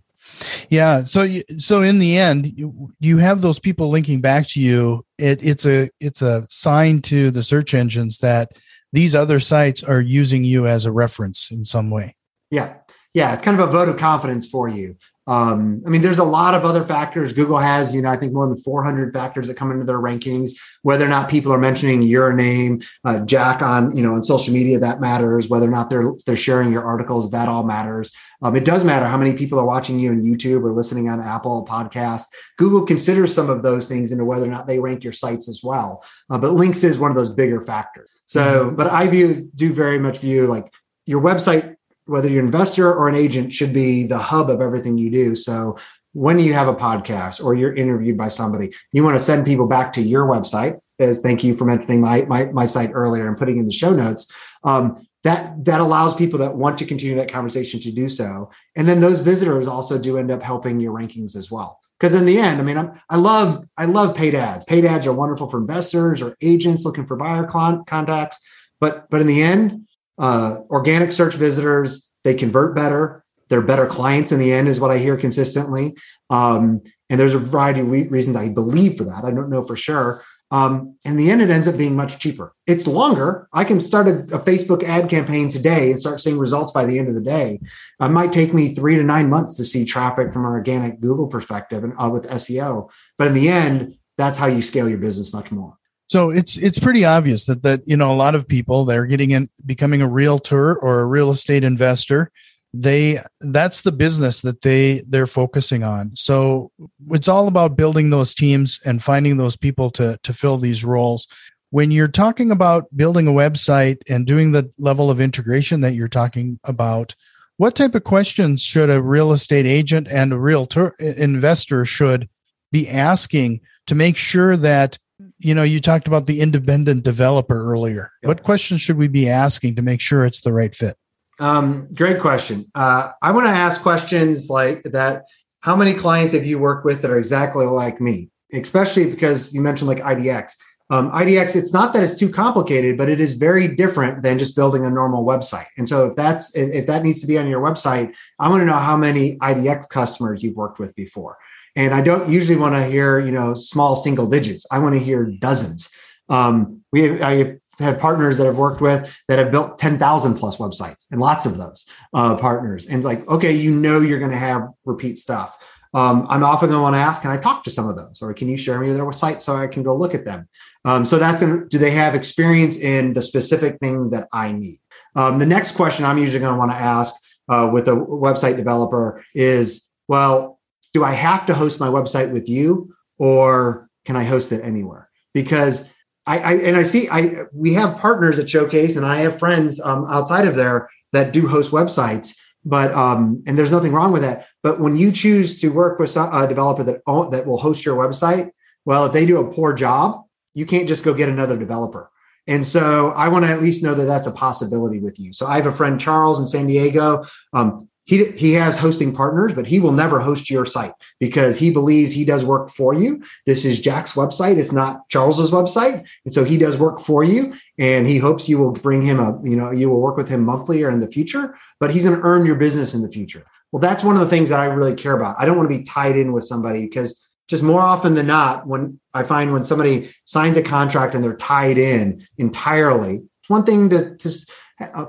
Yeah. 0.69 1.03
So, 1.03 1.23
you, 1.23 1.43
so 1.57 1.81
in 1.81 1.99
the 1.99 2.17
end, 2.17 2.57
you, 2.57 2.91
you 2.99 3.17
have 3.17 3.41
those 3.41 3.59
people 3.59 3.89
linking 3.89 4.21
back 4.21 4.47
to 4.49 4.61
you. 4.61 5.05
It, 5.17 5.43
it's 5.43 5.65
a 5.65 5.89
it's 5.99 6.21
a 6.21 6.45
sign 6.49 7.01
to 7.03 7.31
the 7.31 7.43
search 7.43 7.73
engines 7.73 8.19
that 8.19 8.51
these 8.91 9.15
other 9.15 9.39
sites 9.39 9.83
are 9.83 10.01
using 10.01 10.43
you 10.43 10.67
as 10.67 10.85
a 10.85 10.91
reference 10.91 11.51
in 11.51 11.65
some 11.65 11.89
way. 11.89 12.15
Yeah. 12.51 12.75
Yeah. 13.13 13.33
It's 13.33 13.43
kind 13.43 13.59
of 13.59 13.67
a 13.67 13.71
vote 13.71 13.89
of 13.89 13.97
confidence 13.97 14.47
for 14.47 14.67
you. 14.67 14.95
Um, 15.29 15.83
I 15.85 15.89
mean, 15.89 16.01
there's 16.01 16.17
a 16.17 16.23
lot 16.23 16.55
of 16.55 16.65
other 16.65 16.83
factors. 16.83 17.33
Google 17.33 17.59
has, 17.59 17.93
you 17.93 18.01
know, 18.01 18.09
I 18.09 18.15
think 18.15 18.33
more 18.33 18.47
than 18.47 18.57
400 18.57 19.13
factors 19.13 19.47
that 19.47 19.57
come 19.57 19.71
into 19.71 19.85
their 19.85 19.99
rankings. 19.99 20.53
Whether 20.81 21.05
or 21.05 21.09
not 21.09 21.29
people 21.29 21.53
are 21.53 21.59
mentioning 21.59 22.01
your 22.01 22.33
name, 22.33 22.81
uh, 23.05 23.23
Jack, 23.25 23.61
on 23.61 23.95
you 23.95 24.01
know, 24.01 24.15
on 24.15 24.23
social 24.23 24.55
media, 24.55 24.79
that 24.79 24.99
matters. 24.99 25.47
Whether 25.47 25.67
or 25.67 25.71
not 25.71 25.91
they're 25.91 26.13
they're 26.25 26.35
sharing 26.35 26.71
your 26.73 26.83
articles, 26.83 27.29
that 27.29 27.47
all 27.47 27.63
matters. 27.63 28.11
Um, 28.41 28.55
it 28.55 28.65
does 28.65 28.83
matter 28.83 29.05
how 29.05 29.17
many 29.17 29.33
people 29.33 29.59
are 29.59 29.65
watching 29.65 29.99
you 29.99 30.09
on 30.09 30.23
YouTube 30.23 30.63
or 30.63 30.71
listening 30.71 31.09
on 31.09 31.21
Apple 31.21 31.63
Podcasts. 31.69 32.25
Google 32.57 32.85
considers 32.85 33.33
some 33.33 33.51
of 33.51 33.61
those 33.61 33.87
things 33.87 34.11
into 34.11 34.25
whether 34.25 34.45
or 34.45 34.49
not 34.49 34.65
they 34.65 34.79
rank 34.79 35.03
your 35.03 35.13
sites 35.13 35.47
as 35.47 35.61
well. 35.63 36.03
Uh, 36.29 36.39
but 36.39 36.53
links 36.53 36.83
is 36.83 36.97
one 36.97 37.11
of 37.11 37.17
those 37.17 37.31
bigger 37.31 37.61
factors. 37.61 38.09
So, 38.25 38.65
mm-hmm. 38.65 38.75
but 38.75 38.87
I 38.87 39.07
view 39.07 39.51
do 39.53 39.73
very 39.73 39.99
much 39.99 40.19
view 40.19 40.47
like 40.47 40.73
your 41.05 41.21
website, 41.21 41.75
whether 42.09 42.29
you're 42.29 42.41
an 42.41 42.47
investor 42.47 42.93
or 42.93 43.07
an 43.07 43.15
agent, 43.15 43.53
should 43.53 43.73
be 43.73 44.05
the 44.05 44.17
hub 44.17 44.49
of 44.49 44.61
everything 44.61 44.97
you 44.97 45.09
do. 45.09 45.35
So 45.35 45.77
when 46.13 46.39
you 46.39 46.53
have 46.53 46.67
a 46.67 46.75
podcast 46.75 47.43
or 47.43 47.55
you're 47.55 47.73
interviewed 47.73 48.17
by 48.17 48.27
somebody, 48.27 48.73
you 48.91 49.03
want 49.03 49.15
to 49.15 49.19
send 49.19 49.45
people 49.45 49.67
back 49.67 49.93
to 49.93 50.01
your 50.01 50.25
website. 50.25 50.79
As 50.99 51.21
thank 51.21 51.43
you 51.43 51.55
for 51.55 51.65
mentioning 51.65 52.01
my 52.01 52.23
my, 52.23 52.45
my 52.51 52.65
site 52.65 52.91
earlier 52.93 53.27
and 53.27 53.37
putting 53.37 53.57
in 53.57 53.65
the 53.65 53.71
show 53.71 53.91
notes. 53.91 54.29
Um, 54.63 55.07
that 55.23 55.65
that 55.65 55.81
allows 55.81 56.15
people 56.15 56.39
that 56.39 56.55
want 56.55 56.77
to 56.79 56.85
continue 56.85 57.15
that 57.15 57.31
conversation 57.31 57.79
to 57.81 57.91
do 57.91 58.09
so, 58.09 58.51
and 58.75 58.87
then 58.87 59.01
those 59.01 59.19
visitors 59.19 59.67
also 59.67 59.97
do 59.97 60.17
end 60.17 60.31
up 60.31 60.41
helping 60.41 60.79
your 60.79 60.93
rankings 60.93 61.35
as 61.35 61.51
well 61.51 61.79
because 61.99 62.13
in 62.13 62.25
the 62.25 62.37
end, 62.37 62.61
I 62.61 62.63
mean, 62.63 62.77
I'm, 62.77 62.99
I 63.09 63.17
love 63.17 63.65
I 63.77 63.85
love 63.85 64.15
paid 64.15 64.33
ads. 64.33 64.65
Paid 64.65 64.85
ads 64.85 65.05
are 65.05 65.13
wonderful 65.13 65.49
for 65.49 65.57
investors 65.57 66.21
or 66.21 66.35
agents 66.41 66.85
looking 66.85 67.05
for 67.05 67.17
buyer 67.17 67.45
con- 67.45 67.83
contacts. 67.85 68.39
But 68.79 69.09
but 69.09 69.21
in 69.21 69.27
the 69.27 69.41
end, 69.41 69.87
uh, 70.19 70.59
organic 70.69 71.11
search 71.11 71.35
visitors 71.35 72.09
they 72.23 72.33
convert 72.33 72.75
better. 72.75 73.23
They're 73.47 73.61
better 73.61 73.87
clients 73.87 74.31
in 74.31 74.39
the 74.39 74.51
end, 74.51 74.67
is 74.67 74.79
what 74.79 74.91
I 74.91 74.97
hear 74.97 75.17
consistently. 75.17 75.95
Um, 76.29 76.83
and 77.09 77.19
there's 77.19 77.33
a 77.33 77.39
variety 77.39 77.79
of 77.79 77.89
reasons 77.89 78.35
I 78.35 78.49
believe 78.49 78.97
for 78.97 79.05
that. 79.05 79.23
I 79.23 79.31
don't 79.31 79.49
know 79.49 79.65
for 79.65 79.75
sure, 79.75 80.23
um, 80.51 80.95
in 81.03 81.15
the 81.15 81.29
end, 81.29 81.41
it 81.41 81.51
ends 81.51 81.67
up 81.67 81.77
being 81.77 81.95
much 81.95 82.17
cheaper. 82.19 82.53
It's 82.65 82.87
longer. 82.87 83.47
I 83.53 83.63
can 83.63 83.79
start 83.79 84.07
a, 84.07 84.19
a, 84.35 84.39
Facebook 84.39 84.83
ad 84.83 85.07
campaign 85.07 85.47
today 85.47 85.91
and 85.91 85.99
start 85.99 86.21
seeing 86.21 86.39
results 86.39 86.71
by 86.71 86.85
the 86.85 86.97
end 86.97 87.07
of 87.07 87.13
the 87.13 87.21
day. 87.21 87.59
It 88.01 88.07
might 88.09 88.31
take 88.31 88.53
me 88.53 88.73
three 88.73 88.95
to 88.95 89.03
nine 89.03 89.29
months 89.29 89.55
to 89.55 89.63
see 89.63 89.85
traffic 89.85 90.33
from 90.33 90.45
an 90.45 90.51
organic 90.51 91.01
Google 91.01 91.27
perspective 91.27 91.83
and 91.83 91.93
uh, 91.99 92.09
with 92.09 92.27
SEO. 92.29 92.89
But 93.17 93.27
in 93.27 93.35
the 93.35 93.49
end, 93.49 93.97
that's 94.17 94.39
how 94.39 94.47
you 94.47 94.63
scale 94.63 94.89
your 94.89 94.97
business 94.97 95.33
much 95.33 95.51
more. 95.51 95.77
So 96.09 96.31
it's 96.31 96.57
it's 96.57 96.79
pretty 96.79 97.05
obvious 97.05 97.45
that 97.45 97.61
that 97.63 97.87
you 97.87 97.95
know 97.95 98.11
a 98.11 98.17
lot 98.17 98.33
of 98.33 98.47
people 98.47 98.83
they're 98.83 99.05
getting 99.05 99.31
in 99.31 99.49
becoming 99.65 100.01
a 100.01 100.09
realtor 100.09 100.75
or 100.75 101.01
a 101.01 101.05
real 101.05 101.29
estate 101.29 101.63
investor. 101.63 102.31
They 102.73 103.19
that's 103.41 103.81
the 103.81 103.91
business 103.91 104.41
that 104.41 104.61
they 104.61 105.03
they're 105.07 105.27
focusing 105.27 105.83
on. 105.83 106.15
So 106.15 106.71
it's 107.09 107.27
all 107.27 107.47
about 107.47 107.77
building 107.77 108.09
those 108.09 108.33
teams 108.33 108.79
and 108.85 109.03
finding 109.03 109.37
those 109.37 109.55
people 109.55 109.91
to 109.91 110.19
to 110.23 110.33
fill 110.33 110.57
these 110.57 110.83
roles. 110.83 111.27
When 111.69 111.91
you're 111.91 112.07
talking 112.07 112.49
about 112.49 112.85
building 112.95 113.27
a 113.27 113.31
website 113.31 114.01
and 114.09 114.25
doing 114.25 114.51
the 114.51 114.71
level 114.79 115.11
of 115.11 115.21
integration 115.21 115.81
that 115.81 115.93
you're 115.93 116.07
talking 116.07 116.59
about 116.63 117.15
what 117.57 117.75
type 117.75 117.93
of 117.93 118.03
questions 118.03 118.63
should 118.63 118.89
a 118.89 119.01
real 119.01 119.31
estate 119.31 119.67
agent 119.67 120.07
and 120.09 120.33
a 120.33 120.39
realtor 120.39 120.95
investor 120.97 121.85
should 121.85 122.29
be 122.71 122.89
asking 122.89 123.59
to 123.85 123.93
make 123.93 124.17
sure 124.17 124.57
that 124.57 124.97
you 125.39 125.55
know 125.55 125.63
you 125.63 125.81
talked 125.81 126.07
about 126.07 126.25
the 126.25 126.41
independent 126.41 127.03
developer 127.03 127.71
earlier 127.71 128.11
yep. 128.21 128.27
what 128.27 128.43
questions 128.43 128.81
should 128.81 128.97
we 128.97 129.07
be 129.07 129.27
asking 129.27 129.75
to 129.75 129.81
make 129.81 130.01
sure 130.01 130.25
it's 130.25 130.41
the 130.41 130.53
right 130.53 130.75
fit 130.75 130.97
um, 131.39 131.87
great 131.93 132.19
question. 132.19 132.69
Uh, 132.75 133.11
I 133.21 133.31
want 133.31 133.47
to 133.47 133.51
ask 133.51 133.81
questions 133.81 134.49
like 134.49 134.83
that. 134.83 135.23
How 135.61 135.75
many 135.75 135.93
clients 135.93 136.33
have 136.33 136.45
you 136.45 136.59
worked 136.59 136.85
with 136.85 137.01
that 137.01 137.11
are 137.11 137.17
exactly 137.17 137.65
like 137.65 137.99
me? 137.99 138.29
Especially 138.53 139.05
because 139.05 139.53
you 139.53 139.61
mentioned 139.61 139.87
like 139.87 139.99
IDX. 139.99 140.53
Um, 140.91 141.11
IDX, 141.11 141.55
it's 141.55 141.71
not 141.71 141.93
that 141.93 142.03
it's 142.03 142.19
too 142.19 142.29
complicated, 142.29 142.97
but 142.97 143.09
it 143.09 143.19
is 143.19 143.33
very 143.33 143.67
different 143.67 144.23
than 144.23 144.39
just 144.39 144.55
building 144.55 144.85
a 144.85 144.89
normal 144.89 145.23
website. 145.23 145.67
And 145.77 145.87
so 145.87 146.07
if 146.07 146.15
that's 146.15 146.55
if 146.55 146.87
that 146.87 147.03
needs 147.03 147.21
to 147.21 147.27
be 147.27 147.37
on 147.37 147.47
your 147.47 147.61
website, 147.61 148.11
I 148.39 148.49
want 148.49 148.61
to 148.61 148.65
know 148.65 148.73
how 148.73 148.97
many 148.97 149.37
IDX 149.37 149.87
customers 149.89 150.41
you've 150.41 150.55
worked 150.55 150.79
with 150.79 150.95
before. 150.95 151.37
And 151.75 151.93
I 151.93 152.01
don't 152.01 152.29
usually 152.29 152.57
want 152.57 152.75
to 152.75 152.85
hear, 152.85 153.19
you 153.19 153.31
know, 153.31 153.53
small 153.53 153.95
single 153.95 154.27
digits. 154.27 154.65
I 154.71 154.79
want 154.79 154.95
to 154.95 154.99
hear 154.99 155.25
dozens. 155.25 155.89
Um, 156.29 156.83
we 156.91 157.03
have, 157.03 157.21
I 157.21 157.33
have 157.35 157.57
had 157.79 157.99
partners 157.99 158.37
that 158.37 158.47
I've 158.47 158.57
worked 158.57 158.81
with 158.81 159.15
that 159.27 159.39
have 159.39 159.51
built 159.51 159.79
10,000 159.79 160.35
plus 160.35 160.57
websites 160.57 161.07
and 161.11 161.19
lots 161.21 161.45
of 161.45 161.57
those 161.57 161.85
uh, 162.13 162.35
partners. 162.35 162.87
And 162.87 163.03
like, 163.03 163.27
okay, 163.27 163.53
you 163.53 163.71
know, 163.71 164.01
you're 164.01 164.19
going 164.19 164.31
to 164.31 164.37
have 164.37 164.67
repeat 164.85 165.19
stuff. 165.19 165.55
Um, 165.93 166.27
I'm 166.29 166.43
often 166.43 166.69
going 166.69 166.79
to 166.79 166.83
want 166.83 166.95
to 166.95 166.99
ask, 166.99 167.23
can 167.23 167.31
I 167.31 167.37
talk 167.37 167.63
to 167.63 167.71
some 167.71 167.87
of 167.87 167.95
those? 167.95 168.21
Or 168.21 168.33
can 168.33 168.47
you 168.47 168.57
share 168.57 168.79
me 168.79 168.91
their 168.91 169.11
site 169.11 169.41
so 169.41 169.55
I 169.55 169.67
can 169.67 169.81
go 169.81 169.95
look 169.95 170.13
at 170.13 170.25
them? 170.25 170.47
Um, 170.85 171.05
so 171.05 171.17
that's, 171.17 171.41
an, 171.41 171.67
do 171.67 171.77
they 171.77 171.91
have 171.91 172.13
experience 172.13 172.77
in 172.77 173.13
the 173.13 173.21
specific 173.21 173.79
thing 173.79 174.11
that 174.11 174.27
I 174.31 174.51
need? 174.51 174.79
Um, 175.15 175.39
the 175.39 175.45
next 175.45 175.71
question 175.71 176.05
I'm 176.05 176.19
usually 176.19 176.39
going 176.39 176.53
to 176.53 176.59
want 176.59 176.71
to 176.71 176.77
ask 176.77 177.15
uh, 177.47 177.69
with 177.73 177.87
a 177.87 177.93
website 177.93 178.55
developer 178.55 179.23
is, 179.33 179.87
well, 180.07 180.58
do 180.93 181.03
I 181.03 181.11
have 181.11 181.45
to 181.47 181.53
host 181.53 181.79
my 181.79 181.87
website 181.87 182.31
with 182.31 182.49
you 182.49 182.93
or 183.17 183.89
can 184.05 184.15
I 184.15 184.23
host 184.23 184.51
it 184.51 184.63
anywhere? 184.63 185.09
Because 185.33 185.89
I, 186.25 186.39
I, 186.39 186.53
and 186.53 186.77
I 186.77 186.83
see 186.83 187.09
I 187.09 187.45
we 187.53 187.73
have 187.73 187.97
partners 187.97 188.37
at 188.39 188.49
Showcase, 188.49 188.95
and 188.95 189.05
I 189.05 189.17
have 189.17 189.39
friends 189.39 189.79
um, 189.79 190.05
outside 190.09 190.47
of 190.47 190.55
there 190.55 190.89
that 191.11 191.31
do 191.31 191.47
host 191.47 191.71
websites. 191.71 192.35
But 192.65 192.91
um, 192.93 193.43
and 193.47 193.57
there's 193.57 193.71
nothing 193.71 193.91
wrong 193.91 194.11
with 194.11 194.21
that. 194.21 194.47
But 194.61 194.79
when 194.79 194.95
you 194.95 195.11
choose 195.11 195.59
to 195.61 195.69
work 195.69 195.97
with 195.97 196.15
a 196.15 196.45
developer 196.47 196.83
that 196.83 197.01
own, 197.07 197.31
that 197.31 197.47
will 197.47 197.57
host 197.57 197.85
your 197.85 197.97
website, 197.97 198.51
well, 198.85 199.05
if 199.05 199.13
they 199.13 199.25
do 199.25 199.39
a 199.39 199.51
poor 199.51 199.73
job, 199.73 200.23
you 200.53 200.65
can't 200.65 200.87
just 200.87 201.03
go 201.03 201.13
get 201.13 201.29
another 201.29 201.57
developer. 201.57 202.11
And 202.47 202.65
so 202.65 203.11
I 203.11 203.27
want 203.29 203.45
to 203.45 203.51
at 203.51 203.61
least 203.61 203.83
know 203.83 203.93
that 203.93 204.05
that's 204.05 204.27
a 204.27 204.31
possibility 204.31 204.99
with 204.99 205.19
you. 205.19 205.33
So 205.33 205.45
I 205.45 205.55
have 205.55 205.67
a 205.67 205.71
friend 205.71 205.99
Charles 205.99 206.39
in 206.39 206.47
San 206.47 206.67
Diego. 206.67 207.25
Um, 207.53 207.88
he 208.09 208.25
he 208.31 208.53
has 208.53 208.75
hosting 208.75 209.13
partners 209.13 209.53
but 209.53 209.67
he 209.67 209.79
will 209.79 209.91
never 209.91 210.19
host 210.19 210.49
your 210.49 210.65
site 210.65 210.93
because 211.19 211.59
he 211.59 211.69
believes 211.69 212.11
he 212.11 212.25
does 212.25 212.43
work 212.43 212.71
for 212.71 212.95
you. 212.95 213.23
This 213.45 213.65
is 213.65 213.79
jack's 213.79 214.13
website. 214.13 214.57
It's 214.57 214.73
not 214.73 215.07
charles's 215.09 215.51
website. 215.51 216.03
And 216.25 216.33
so 216.33 216.43
he 216.43 216.57
does 216.57 216.79
work 216.79 216.99
for 216.99 217.23
you 217.23 217.53
and 217.77 218.07
he 218.07 218.17
hopes 218.17 218.49
you 218.49 218.57
will 218.57 218.71
bring 218.71 219.03
him 219.03 219.19
a 219.19 219.39
you 219.43 219.55
know 219.55 219.71
you 219.71 219.89
will 219.89 220.01
work 220.01 220.17
with 220.17 220.27
him 220.27 220.43
monthly 220.43 220.81
or 220.81 220.89
in 220.89 221.01
the 221.01 221.07
future 221.07 221.55
but 221.79 221.91
he's 221.91 222.03
going 222.03 222.19
to 222.19 222.25
earn 222.25 222.47
your 222.47 222.55
business 222.55 222.95
in 222.95 223.03
the 223.03 223.11
future. 223.11 223.45
Well 223.71 223.79
that's 223.79 224.03
one 224.03 224.15
of 224.15 224.21
the 224.21 224.29
things 224.29 224.49
that 224.49 224.59
i 224.59 224.65
really 224.65 224.95
care 224.95 225.15
about. 225.15 225.35
I 225.37 225.45
don't 225.45 225.55
want 225.55 225.69
to 225.69 225.77
be 225.77 225.83
tied 225.83 226.17
in 226.17 226.33
with 226.33 226.45
somebody 226.45 226.81
because 226.81 227.27
just 227.47 227.61
more 227.61 227.81
often 227.81 228.15
than 228.15 228.27
not 228.27 228.65
when 228.65 228.99
i 229.13 229.21
find 229.21 229.53
when 229.53 229.65
somebody 229.65 230.11
signs 230.25 230.57
a 230.57 230.63
contract 230.63 231.13
and 231.13 231.23
they're 231.23 231.35
tied 231.35 231.77
in 231.77 232.25
entirely 232.37 233.15
it's 233.15 233.49
one 233.49 233.63
thing 233.63 233.89
to 233.89 234.15
just 234.17 234.51